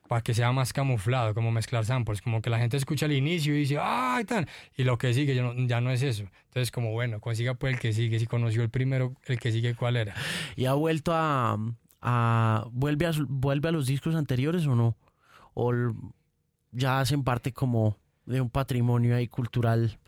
[0.09, 3.55] para que sea más camuflado, como mezclar samples, como que la gente escucha al inicio
[3.55, 4.47] y dice, ¡ay, tan!
[4.77, 6.25] Y lo que sigue ya no, ya no es eso.
[6.49, 9.75] Entonces, como bueno, consiga pues el que sigue, si conoció el primero, el que sigue,
[9.75, 10.15] ¿cuál era?
[10.57, 11.59] ¿Y ha vuelto a.
[12.03, 14.97] a ¿vuelve, a ¿Vuelve a los discos anteriores o no?
[15.55, 15.73] ¿O
[16.73, 17.97] ya hacen parte como
[18.27, 19.99] de un patrimonio ahí cultural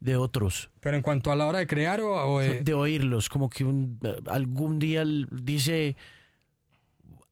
[0.00, 0.70] de otros.
[0.80, 2.74] Pero en cuanto a la hora de crear o, de...
[2.74, 5.96] oírlos, como que un, algún día dice,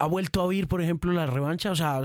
[0.05, 1.70] ¿Ha vuelto a oír, por ejemplo, la revancha?
[1.70, 2.02] O sea,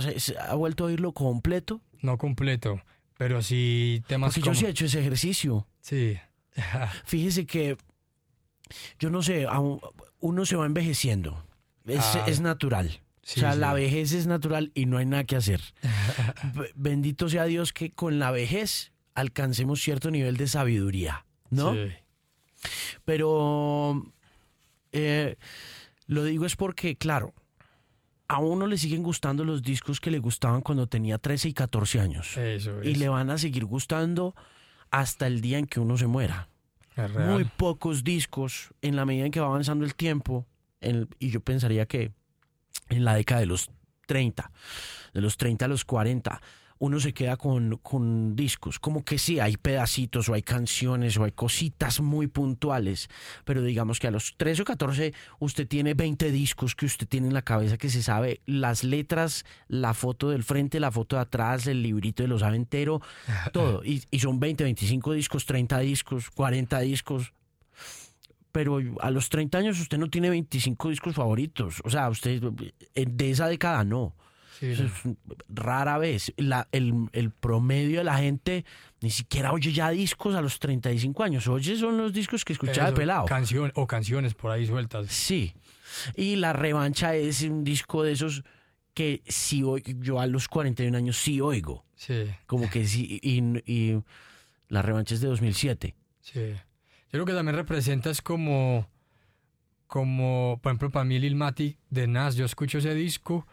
[0.47, 1.81] ¿ha vuelto a oírlo completo?
[2.01, 2.81] No completo,
[3.17, 5.67] pero sí temas Porque yo sí he hecho ese ejercicio.
[5.81, 6.17] Sí.
[7.03, 7.75] Fíjese que,
[8.99, 9.47] yo no sé,
[10.21, 11.43] uno se va envejeciendo.
[11.85, 12.23] Es, ah.
[12.25, 13.01] es natural.
[13.21, 15.61] o sea, la vejez es natural y no hay nada que hacer.
[16.75, 21.73] Bendito sea Dios que con la vejez alcancemos cierto nivel de sabiduría, ¿no?
[21.73, 21.91] Sí.
[23.03, 24.13] Pero
[24.93, 25.35] eh,
[26.07, 27.33] lo digo es porque, claro,
[28.29, 31.99] a uno le siguen gustando los discos que le gustaban cuando tenía 13 y 14
[31.99, 32.37] años.
[32.37, 34.35] Eso Y le van a seguir gustando
[34.91, 36.47] hasta el día en que uno se muera.
[37.17, 40.45] Muy pocos discos en la medida en que va avanzando el tiempo,
[41.19, 42.11] y yo pensaría que
[42.89, 43.71] en la década de los
[44.05, 44.51] 30,
[45.13, 46.41] de los 30 a los 40,
[46.79, 48.79] uno se queda con, con discos.
[48.79, 53.09] Como que sí, hay pedacitos o hay canciones o hay cositas muy puntuales,
[53.43, 57.27] pero digamos que a los 13 o 14 usted tiene 20 discos que usted tiene
[57.27, 61.23] en la cabeza que se sabe las letras, la foto del frente, la foto de
[61.23, 63.01] atrás, el librito de lo sabe entero,
[63.53, 63.83] todo.
[63.83, 67.33] Y, y son 20, 25 discos, 30 discos, 40 discos,
[68.53, 71.81] pero a los 30 años usted no tiene 25 discos favoritos.
[71.83, 74.15] O sea, usted de esa década no
[74.61, 74.79] es
[75.47, 76.33] rara vez.
[76.37, 78.65] La, el, el, promedio de la gente
[79.01, 81.47] ni siquiera oye ya discos a los 35 años.
[81.47, 83.25] Oye, son los discos que escuchaba de pelado.
[83.25, 85.07] Canción, o canciones por ahí sueltas.
[85.07, 85.53] Sí.
[86.15, 88.43] Y la revancha es un disco de esos
[88.93, 89.63] que sí
[89.99, 91.85] yo a los 41 años sí oigo.
[91.95, 92.25] Sí.
[92.45, 93.19] Como que sí.
[93.21, 93.41] Y,
[93.71, 94.03] y
[94.67, 95.95] la revancha es de 2007.
[96.21, 96.53] Sí.
[97.11, 98.87] Yo creo que también representa es como,
[99.87, 103.47] como, por ejemplo, para mí Lil Mati de Nas, yo escucho ese disco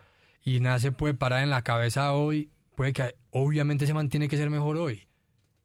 [0.47, 4.37] y nada se puede parar en la cabeza hoy, puede que obviamente se mantiene que
[4.37, 5.09] ser mejor hoy.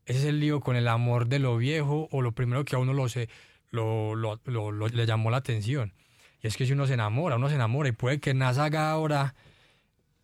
[0.08, 2.80] Ese es el lío con el amor de lo viejo o lo primero que a
[2.80, 3.30] uno lo, se,
[3.70, 5.94] lo, lo, lo, le llamó la atención.
[6.42, 8.90] Y es que si uno se enamora, uno se enamora y puede que Nas haga
[8.90, 9.36] ahora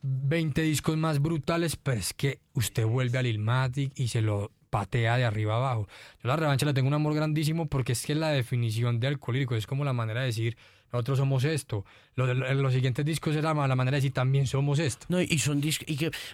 [0.01, 5.17] 20 discos más brutales, pero es que usted vuelve al Ilmatic y se lo patea
[5.17, 5.87] de arriba abajo.
[6.23, 9.05] Yo la revancha le tengo un amor grandísimo porque es que es la definición de
[9.05, 10.57] alcohólico, es como la manera de decir,
[10.91, 11.85] nosotros somos esto.
[12.15, 15.05] Lo de, los siguientes discos era la manera de decir también somos esto.
[15.09, 15.87] No, y son discos,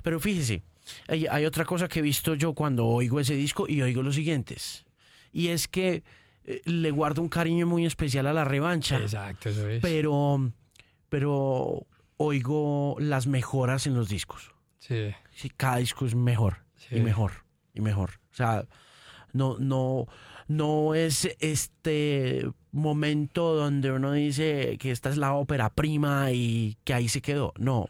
[0.04, 0.64] pero fíjese,
[1.08, 4.16] hay, hay, otra cosa que he visto yo cuando oigo ese disco y oigo los
[4.16, 4.86] siguientes.
[5.32, 6.04] Y es que
[6.46, 8.98] eh, le guardo un cariño muy especial a la revancha.
[8.98, 9.82] Exacto, eso es.
[9.82, 10.52] Pero,
[11.10, 14.52] pero oigo las mejoras en los discos.
[14.80, 15.14] Sí.
[15.32, 18.20] sí cada disco es mejor y mejor y mejor.
[18.32, 18.68] O sea,
[19.32, 20.08] no, no,
[20.48, 26.94] no es este momento donde uno dice que esta es la ópera prima y que
[26.94, 27.54] ahí se quedó.
[27.58, 27.90] No,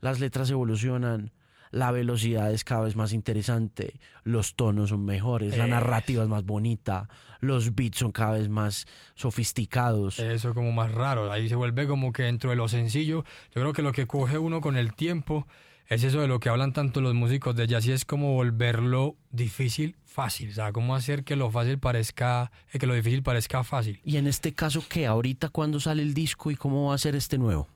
[0.00, 1.32] las letras evolucionan,
[1.70, 6.44] la velocidad es cada vez más interesante, los tonos son mejores, la narrativa es más
[6.44, 7.08] bonita,
[7.40, 10.18] los beats son cada vez más sofisticados.
[10.20, 13.24] Eso como más raro, ahí se vuelve como que dentro de lo sencillo,
[13.54, 15.46] yo creo que lo que coge uno con el tiempo
[15.88, 19.16] es eso de lo que hablan tanto los músicos de jazz y es como volverlo
[19.30, 23.64] difícil fácil, o sea, cómo hacer que lo fácil parezca, eh, que lo difícil parezca
[23.64, 24.00] fácil.
[24.04, 25.06] Y en este caso, ¿qué?
[25.06, 27.68] ¿Ahorita cuándo sale el disco y cómo va a ser este nuevo?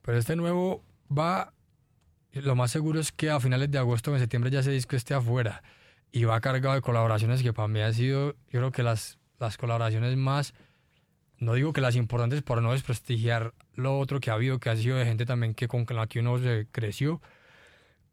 [0.00, 0.82] Pues este nuevo
[1.16, 1.52] va,
[2.32, 4.96] lo más seguro es que a finales de agosto o en septiembre ya ese disco
[4.96, 5.62] esté afuera
[6.10, 9.56] y va cargado de colaboraciones que para mí ha sido, yo creo que las, las
[9.56, 10.54] colaboraciones más,
[11.38, 14.76] no digo que las importantes por no desprestigiar lo otro que ha habido, que ha
[14.76, 17.20] sido de gente también que con la que uno se creció,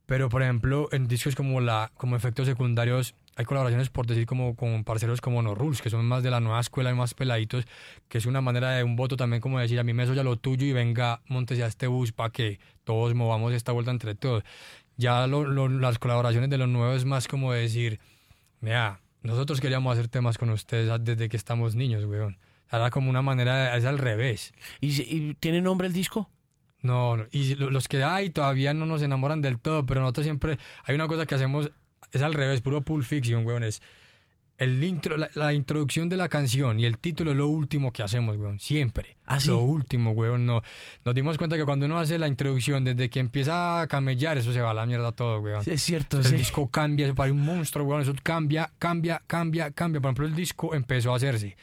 [0.10, 4.56] Pero, por ejemplo, en discos como, la, como efectos secundarios, hay colaboraciones, por decir, como
[4.56, 7.68] con parceros como No Rules, que son más de la nueva escuela y más peladitos,
[8.08, 10.36] que es una manera de un voto también como decir, a mí me ya lo
[10.36, 14.44] tuyo y venga, montese a este bus para que todos movamos esta vuelta entre todos.
[14.98, 18.00] Ya las colaboraciones de los nuevos es más como decir,
[18.62, 22.40] mira, nosotros queríamos hacer temas con ustedes desde que estamos niños, weón.
[22.72, 24.56] Era como una manera, es al revés.
[24.82, 26.32] ¿Y, tiene nombre el disco?
[26.82, 30.96] No, y los que hay todavía no nos enamoran del todo, pero nosotros siempre, hay
[30.96, 31.72] una cosa que hacemos,
[32.12, 33.82] es al revés, puro Pulp Fiction, weón, es
[34.60, 38.36] el intro, la, introducción de la canción y el título es lo último que hacemos,
[38.36, 38.60] weón.
[38.60, 39.16] Siempre.
[39.26, 40.46] ¿Ah, Lo último, weón.
[40.46, 40.62] No.
[41.06, 44.52] Nos dimos cuenta que cuando uno hace la introducción, desde que empieza a camellar, eso
[44.52, 45.64] se va a la mierda todo, weón.
[45.66, 48.02] es cierto, El disco cambia, eso parece un monstruo, weón.
[48.02, 50.02] Eso cambia, cambia, cambia, cambia.
[50.02, 51.56] Por ejemplo, el disco empezó a hacerse.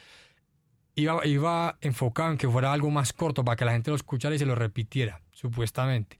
[0.97, 4.33] Iba, iba enfocado en que fuera algo más corto para que la gente lo escuchara
[4.33, 6.17] y se lo repitiera, supuestamente.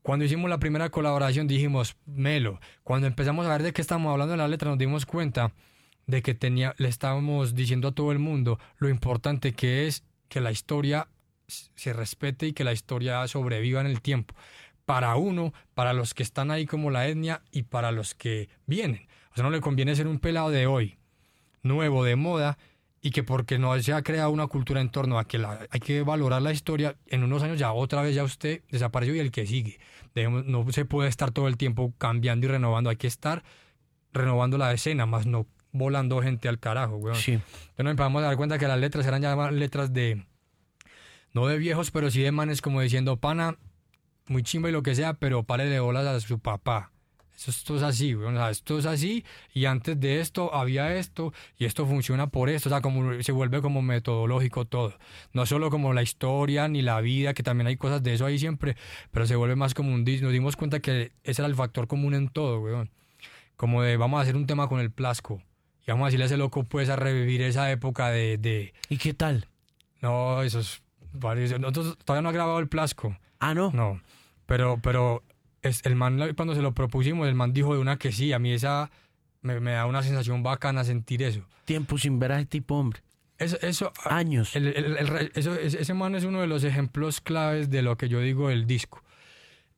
[0.00, 2.60] Cuando hicimos la primera colaboración dijimos, Melo.
[2.84, 5.52] Cuando empezamos a ver de qué estamos hablando en la letra, nos dimos cuenta
[6.06, 10.40] de que tenía, le estábamos diciendo a todo el mundo lo importante que es que
[10.40, 11.08] la historia
[11.48, 14.36] se respete y que la historia sobreviva en el tiempo.
[14.84, 19.08] Para uno, para los que están ahí como la etnia y para los que vienen.
[19.32, 20.96] O sea, no le conviene ser un pelado de hoy,
[21.64, 22.58] nuevo, de moda,
[23.06, 25.78] y que porque no se ha creado una cultura en torno a que la, hay
[25.78, 29.30] que valorar la historia, en unos años ya otra vez ya usted desapareció y el
[29.30, 29.78] que sigue.
[30.16, 33.44] no se puede estar todo el tiempo cambiando y renovando, hay que estar
[34.12, 37.14] renovando la escena, más no volando gente al carajo, weón.
[37.14, 37.34] Sí.
[37.34, 40.26] Entonces nos empezamos a dar cuenta que las letras eran ya letras de,
[41.32, 43.56] no de viejos, pero sí de manes como diciendo, pana,
[44.26, 46.90] muy chimba y lo que sea, pero párele bolas a su papá.
[47.36, 48.14] Esto es así.
[48.14, 52.48] O sea, esto es así y antes de esto había esto y esto funciona por
[52.48, 52.68] esto.
[52.68, 54.94] O sea, como se vuelve como metodológico todo.
[55.32, 58.38] No solo como la historia ni la vida, que también hay cosas de eso ahí
[58.38, 58.76] siempre,
[59.10, 60.04] pero se vuelve más como un.
[60.04, 62.90] Nos dimos cuenta que ese era el factor común en todo, weón.
[63.56, 65.42] Como de vamos a hacer un tema con el plasco
[65.86, 68.38] y vamos a decirle a ese loco, pues, a revivir esa época de...
[68.38, 68.74] de...
[68.88, 69.46] ¿Y qué tal?
[70.00, 70.82] No, eso es...
[71.12, 73.16] Nosotros todavía no ha grabado el Plasco.
[73.38, 73.70] Ah, ¿no?
[73.70, 74.00] No.
[74.46, 75.22] Pero, pero
[75.66, 78.32] es, el man, cuando se lo propusimos, el man dijo de una que sí.
[78.32, 78.90] A mí esa...
[79.42, 81.46] Me, da una sensación bacana sentir eso.
[81.64, 83.00] Tiempo sin ver a ese tipo, hombre.
[83.38, 84.56] Eso, eso, Años.
[84.56, 88.66] eso, ese man es uno de los ejemplos claves de lo que yo digo del
[88.66, 89.04] disco.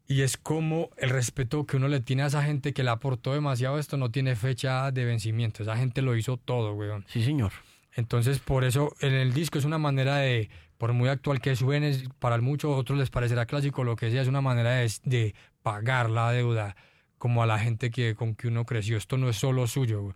[0.07, 3.35] Y es como el respeto que uno le tiene a esa gente que le aportó
[3.35, 5.63] demasiado esto no tiene fecha de vencimiento.
[5.63, 7.05] Esa gente lo hizo todo, weón.
[7.09, 7.53] Sí, señor.
[7.95, 10.49] Entonces, por eso en el disco es una manera de,
[10.79, 14.29] por muy actual que suene, para muchos otros les parecerá clásico, lo que sea, es
[14.29, 15.35] una manera de, de
[15.69, 16.77] pagar la deuda
[17.19, 18.97] como a la gente que, con que uno creció.
[18.97, 20.15] Esto no es solo suyo.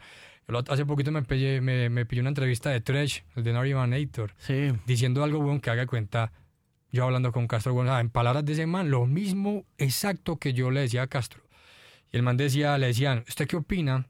[0.70, 3.74] hace poquito me, pillé, me, me pillé una entrevista de Tresh, el de Nori
[4.38, 4.72] sí.
[4.86, 6.32] diciendo algo bueno que haga cuenta
[6.90, 10.80] yo hablando con Castro en palabras de ese man, lo mismo exacto que yo le
[10.80, 11.42] decía a Castro.
[12.10, 14.06] Y el man decía, le decían, ¿usted qué opina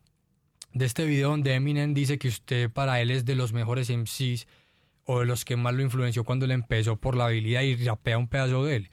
[0.73, 4.47] de este video donde Eminem dice que usted para él es de los mejores MCs
[5.05, 8.19] o de los que más lo influenció cuando le empezó por la habilidad y rapea
[8.19, 8.91] un pedazo de él?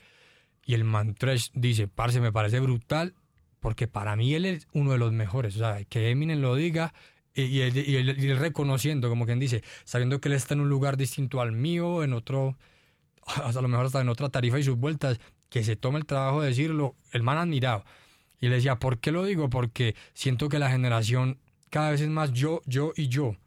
[0.69, 3.15] Y el man Trash dice, parce, me parece brutal
[3.59, 5.55] porque para mí él es uno de los mejores.
[5.55, 6.93] O sea, que Eminem lo diga
[7.33, 10.95] y, él, y él reconociendo, como quien dice, sabiendo que él está en un lugar
[10.95, 12.55] distinto al mío, en otro
[13.25, 15.19] a lo mejor hasta en otra tarifa y sus vueltas,
[15.49, 17.83] que se tome el trabajo de decirlo, el man admirado.
[18.39, 19.49] Y le decía, ¿por qué lo digo?
[19.49, 21.39] Porque siento que la generación
[21.71, 23.37] cada vez es más yo, yo y yo.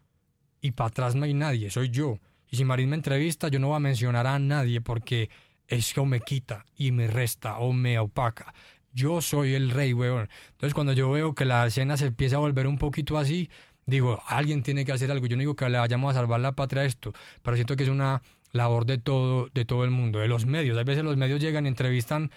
[0.60, 2.18] Y para atrás no hay nadie, soy yo.
[2.50, 5.30] Y si Marín me entrevista, yo no voy a mencionar a nadie porque
[5.72, 8.52] eso me quita y me resta o me opaca.
[8.92, 10.28] Yo soy el rey, weón.
[10.50, 13.48] Entonces cuando yo veo que la escena se empieza a volver un poquito así,
[13.86, 15.26] digo, alguien tiene que hacer algo.
[15.26, 17.84] Yo no digo que le vayamos a salvar la patria a esto, pero siento que
[17.84, 18.20] es una
[18.52, 20.76] labor de todo, de todo el mundo, de los medios.
[20.76, 22.30] A veces los medios llegan y entrevistan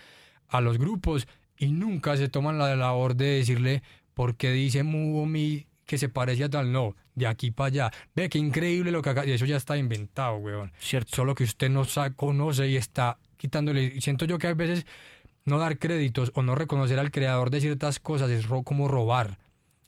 [0.48, 3.84] a los grupos y nunca se toman la labor de decirle
[4.14, 6.72] por qué dice Mumi que se parece a tal.
[6.72, 7.92] No, de aquí para allá.
[8.16, 9.26] Ve qué increíble lo que acá.
[9.26, 10.72] Y eso ya está inventado, weón.
[10.80, 11.16] Cierto.
[11.16, 11.84] Solo que usted no
[12.16, 14.00] conoce y está quitándole.
[14.02, 14.86] Siento yo que a veces
[15.46, 19.38] no dar créditos o no reconocer al creador de ciertas cosas es como robar.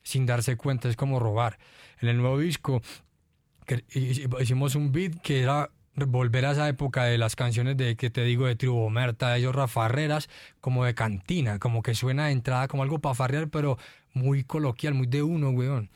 [0.04, 1.58] Sin darse cuenta, es como robar.
[2.00, 2.82] En el nuevo disco
[4.40, 8.24] hicimos un beat que era volver a esa época de las canciones de que te
[8.24, 10.30] digo de Tribu Merta, de ellos Rafarreras,
[10.62, 13.78] como de cantina, como que suena de entrada como algo para farrear, pero
[14.14, 15.90] muy coloquial, muy de uno, weón.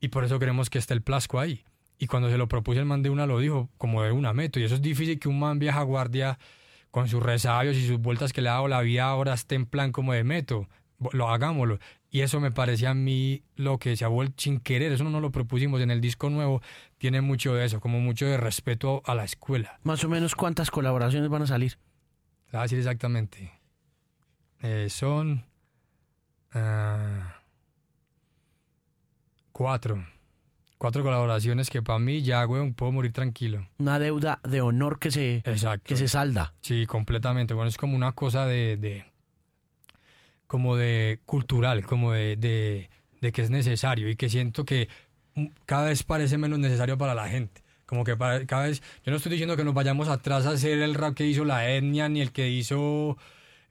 [0.00, 1.62] Y por eso queremos que esté el plasco ahí.
[1.98, 4.58] Y cuando se lo propuse el man de una lo dijo como de una meto.
[4.58, 6.38] Y eso es difícil que un man vieja guardia
[6.94, 9.66] con sus resabios y sus vueltas que le ha dado la vida ahora esté en
[9.66, 10.68] plan como de meto.
[11.10, 11.80] Lo hagámoslo.
[12.08, 15.20] Y eso me parecía a mí lo que se ha vuelto sin querer, eso no
[15.20, 16.62] lo propusimos en el disco nuevo,
[16.98, 19.80] tiene mucho de eso, como mucho de respeto a la escuela.
[19.82, 21.78] Más o menos cuántas colaboraciones van a salir.
[22.52, 23.50] a decir exactamente.
[24.62, 25.44] Eh, son
[26.52, 27.40] Ah,
[29.50, 30.06] cuatro.
[30.84, 33.66] Cuatro colaboraciones que para mí ya, weón, puedo morir tranquilo.
[33.78, 35.82] Una deuda de honor que se, Exacto.
[35.86, 36.52] que se salda.
[36.60, 37.54] Sí, completamente.
[37.54, 39.06] Bueno, es como una cosa de, de
[40.46, 42.90] como de cultural, como de, de,
[43.22, 44.90] de que es necesario y que siento que
[45.64, 47.62] cada vez parece menos necesario para la gente.
[47.86, 50.82] Como que para- cada vez, yo no estoy diciendo que nos vayamos atrás a hacer
[50.82, 53.16] el rap que hizo la etnia, ni el que hizo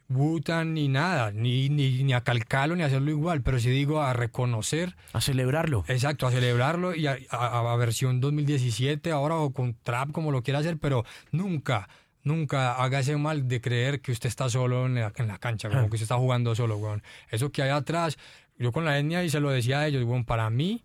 [0.08, 4.02] Butan, ni nada, ni, ni, ni a calcarlo, ni a hacerlo igual, pero sí digo
[4.02, 5.86] a reconocer A celebrarlo.
[5.88, 10.44] Exacto, a celebrarlo y a, a- a versión 2017 ahora o con trap como lo
[10.44, 11.88] quiera hacer, pero nunca,
[12.24, 15.70] nunca haga ese mal de creer que usted está solo en la, en la cancha,
[15.70, 17.02] como que usted está jugando solo, weón.
[17.32, 18.18] Eso que hay atrás,
[18.58, 20.84] yo con la etnia y se lo decía a ellos, weón, para mí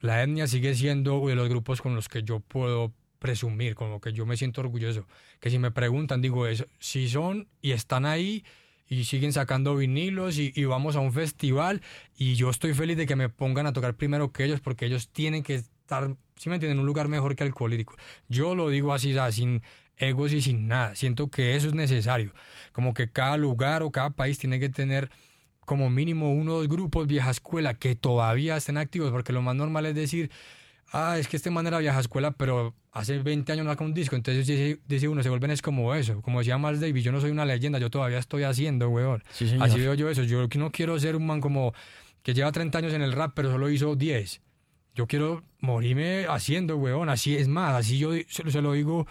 [0.00, 4.00] la etnia sigue siendo de los grupos con los que yo puedo presumir, con lo
[4.00, 5.06] que yo me siento orgulloso.
[5.38, 8.44] Que si me preguntan, digo eso, si son y están ahí
[8.88, 11.80] y siguen sacando vinilos y, vamos a un festival
[12.16, 15.08] y yo estoy feliz de que me pongan a tocar primero que ellos porque ellos
[15.10, 17.94] tienen que estar, si me entienden, en un lugar mejor que Alcohólico.
[18.28, 19.62] Yo lo digo así, sin
[19.96, 20.96] egos y sin nada.
[20.96, 22.32] Siento que eso es necesario.
[22.72, 25.10] Como que cada lugar o cada país tiene que tener
[25.60, 29.54] como mínimo uno o dos grupos vieja escuela que todavía estén activos, porque lo más
[29.54, 30.30] normal es decir,
[30.92, 33.94] ah, es que este man era vieja escuela, pero hace 20 años no saca un
[33.94, 37.12] disco, entonces dice, dice uno, se vuelven es como eso, como decía Miles Davis, yo
[37.12, 39.22] no soy una leyenda, yo todavía estoy haciendo, weón.
[39.30, 39.56] Sí.
[39.60, 41.72] Así veo yo eso, yo no quiero ser un man como
[42.22, 44.40] que lleva 30 años en el rap, pero solo hizo 10.
[44.94, 49.06] Yo quiero morirme haciendo, weón, así es más, así yo se, lo- se lo digo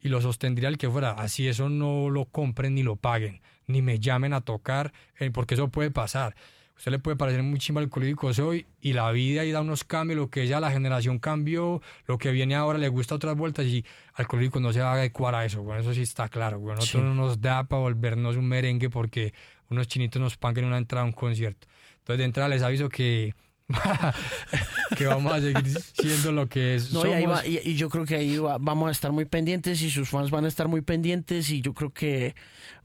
[0.00, 3.80] y lo sostendría el que fuera, así eso no lo compren ni lo paguen, ni
[3.82, 6.34] me llamen a tocar, eh, porque eso puede pasar.
[6.76, 10.18] Usted le puede parecer muy chimba alcohólico soy y la vida y da unos cambios,
[10.18, 13.84] lo que ya la generación cambió, lo que viene ahora le gusta otras vueltas y
[14.14, 17.02] alcohólico no se va a adecuar a eso, bueno, eso sí está claro, bueno, nosotros
[17.02, 17.08] Sí.
[17.08, 19.32] no nos da para volvernos un merengue porque
[19.70, 21.68] unos chinitos nos paguen una entrada a un concierto.
[21.98, 23.34] Entonces de entrada les aviso que
[24.96, 26.92] que vamos a seguir siendo lo que es.
[26.92, 27.38] No, y, ahí somos.
[27.38, 30.08] va- y- y yo creo que ahí va- vamos a estar muy pendientes y sus
[30.08, 32.34] fans van a estar muy pendientes y yo creo que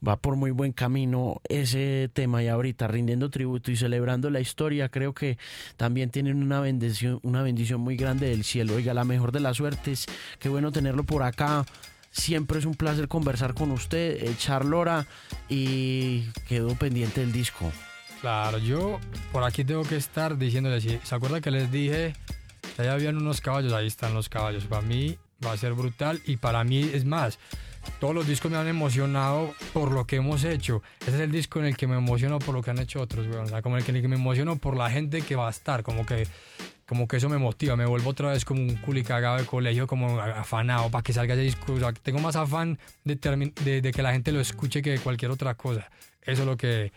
[0.05, 2.43] va por muy buen camino ese tema.
[2.43, 5.37] Y ahorita rindiendo tributo y celebrando la historia creo que
[5.75, 8.75] también tienen una bendición una bendición muy grande del cielo.
[8.75, 10.05] Oiga la mejor de las suertes.
[10.39, 11.65] Qué bueno tenerlo por acá.
[12.09, 15.05] Siempre es un placer conversar con usted echar lora
[15.49, 17.71] y quedó pendiente del disco
[18.21, 18.99] Claro, yo
[19.31, 22.13] por aquí tengo que estar diciéndoles, ¿se acuerda que les dije
[22.81, 23.73] allá habían unos caballos?
[23.73, 24.65] Ahí están los caballos.
[24.65, 27.39] Para mí va a ser brutal y para mí es más.
[27.99, 30.83] Todos los discos me han emocionado por lo que hemos hecho.
[31.01, 33.27] Ese es el disco en el que me emociono por lo que han hecho otros,
[33.27, 33.45] weón.
[33.45, 35.47] O sea, como el que, en el que me emociono por la gente que va
[35.47, 35.83] a estar.
[35.83, 36.27] Como que,
[36.85, 37.77] como que eso me motiva.
[37.77, 41.33] Me vuelvo otra vez como un culi cagado de colegio, como afanado para que salga
[41.33, 41.73] ese disco.
[41.73, 43.15] O sea, tengo más afán de,
[43.63, 45.89] de, de que la gente lo escuche que de cualquier otra cosa.
[46.23, 46.91] Eso es lo que,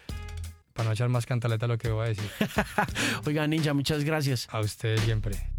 [0.72, 2.30] para no echar más cantaleta lo que voy a decir.
[3.26, 5.50] oiga ninja muchas gracias A ustedes siempre.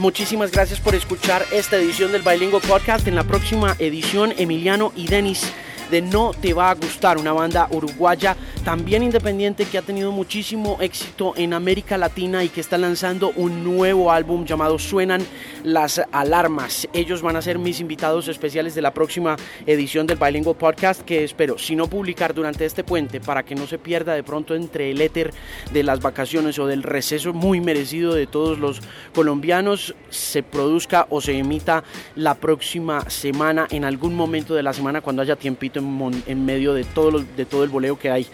[0.00, 3.06] Muchísimas gracias por escuchar esta edición del Bilingual Podcast.
[3.06, 5.52] En la próxima edición, Emiliano y Denis
[5.90, 10.78] de No Te Va a Gustar, una banda uruguaya también independiente que ha tenido muchísimo
[10.80, 15.22] éxito en América Latina y que está lanzando un nuevo álbum llamado Suenan
[15.64, 16.88] las Alarmas.
[16.92, 19.36] Ellos van a ser mis invitados especiales de la próxima
[19.66, 23.66] edición del Bilingual Podcast que espero, si no publicar durante este puente para que no
[23.66, 25.32] se pierda de pronto entre el éter
[25.72, 28.80] de las vacaciones o del receso muy merecido de todos los
[29.14, 31.82] colombianos, se produzca o se emita
[32.14, 36.74] la próxima semana en algún momento de la semana cuando haya tiempito en, en medio
[36.74, 38.26] de todo, los- de todo el voleo que hay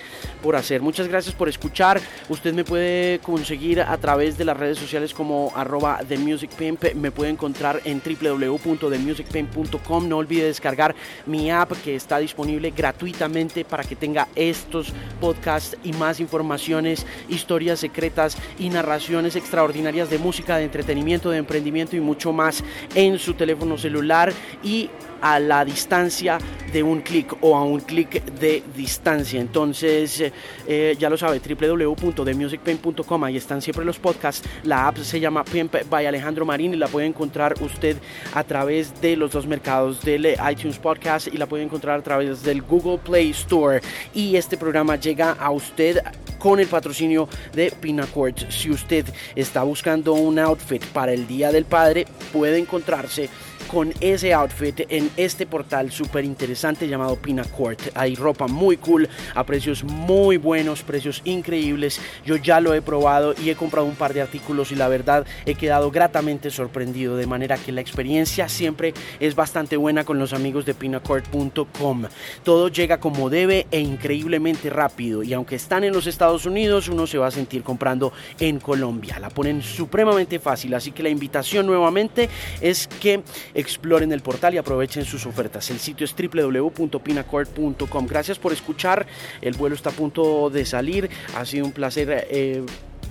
[0.42, 0.82] por hacer.
[0.82, 2.00] Muchas gracias por escuchar.
[2.28, 6.84] Usted me puede conseguir a través de las redes sociales como arroba The Music Pimp.
[6.94, 10.08] Me puede encontrar en www.themusicpimp.com.
[10.08, 10.94] No olvide descargar
[11.26, 17.80] mi app que está disponible gratuitamente para que tenga estos podcasts y más informaciones, historias
[17.80, 22.62] secretas y narraciones extraordinarias de música, de entretenimiento, de emprendimiento y mucho más
[22.94, 24.32] en su teléfono celular
[24.62, 24.90] y
[25.26, 26.38] a la distancia
[26.72, 29.40] de un clic o a un clic de distancia.
[29.40, 30.32] Entonces, eh,
[30.66, 34.46] eh, ya lo sabe, www.themusicpain.com, ahí están siempre los podcasts.
[34.62, 37.96] La app se llama Pimp by Alejandro Marín y la puede encontrar usted
[38.34, 42.02] a través de los dos mercados del eh, iTunes Podcast y la puede encontrar a
[42.02, 43.80] través del Google Play Store.
[44.14, 46.00] Y este programa llega a usted
[46.38, 48.36] con el patrocinio de Pinacord.
[48.50, 53.28] Si usted está buscando un outfit para el Día del Padre, puede encontrarse
[53.66, 57.80] con ese outfit en este portal súper interesante llamado Pinacourt.
[57.94, 62.00] Hay ropa muy cool a precios muy buenos, precios increíbles.
[62.24, 65.26] Yo ya lo he probado y he comprado un par de artículos y la verdad
[65.44, 67.16] he quedado gratamente sorprendido.
[67.16, 72.04] De manera que la experiencia siempre es bastante buena con los amigos de pinacourt.com.
[72.44, 75.22] Todo llega como debe e increíblemente rápido.
[75.22, 79.18] Y aunque están en los Estados Unidos, uno se va a sentir comprando en Colombia.
[79.18, 80.74] La ponen supremamente fácil.
[80.74, 82.28] Así que la invitación nuevamente
[82.60, 83.22] es que
[83.56, 85.68] exploren el portal y aprovechen sus ofertas.
[85.70, 88.06] El sitio es www.pinacord.com.
[88.06, 89.04] Gracias por escuchar.
[89.40, 91.10] El vuelo está a punto de salir.
[91.34, 92.28] Ha sido un placer.
[92.30, 92.64] Eh,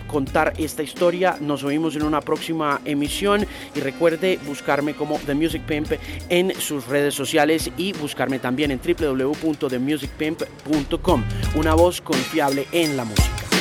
[0.07, 1.37] contar esta historia.
[1.41, 5.93] Nos oímos en una próxima emisión y recuerde buscarme como The Music Pimp
[6.29, 11.23] en sus redes sociales y buscarme también en www.themusicpimp.com.
[11.55, 13.54] Una voz confiable en la música.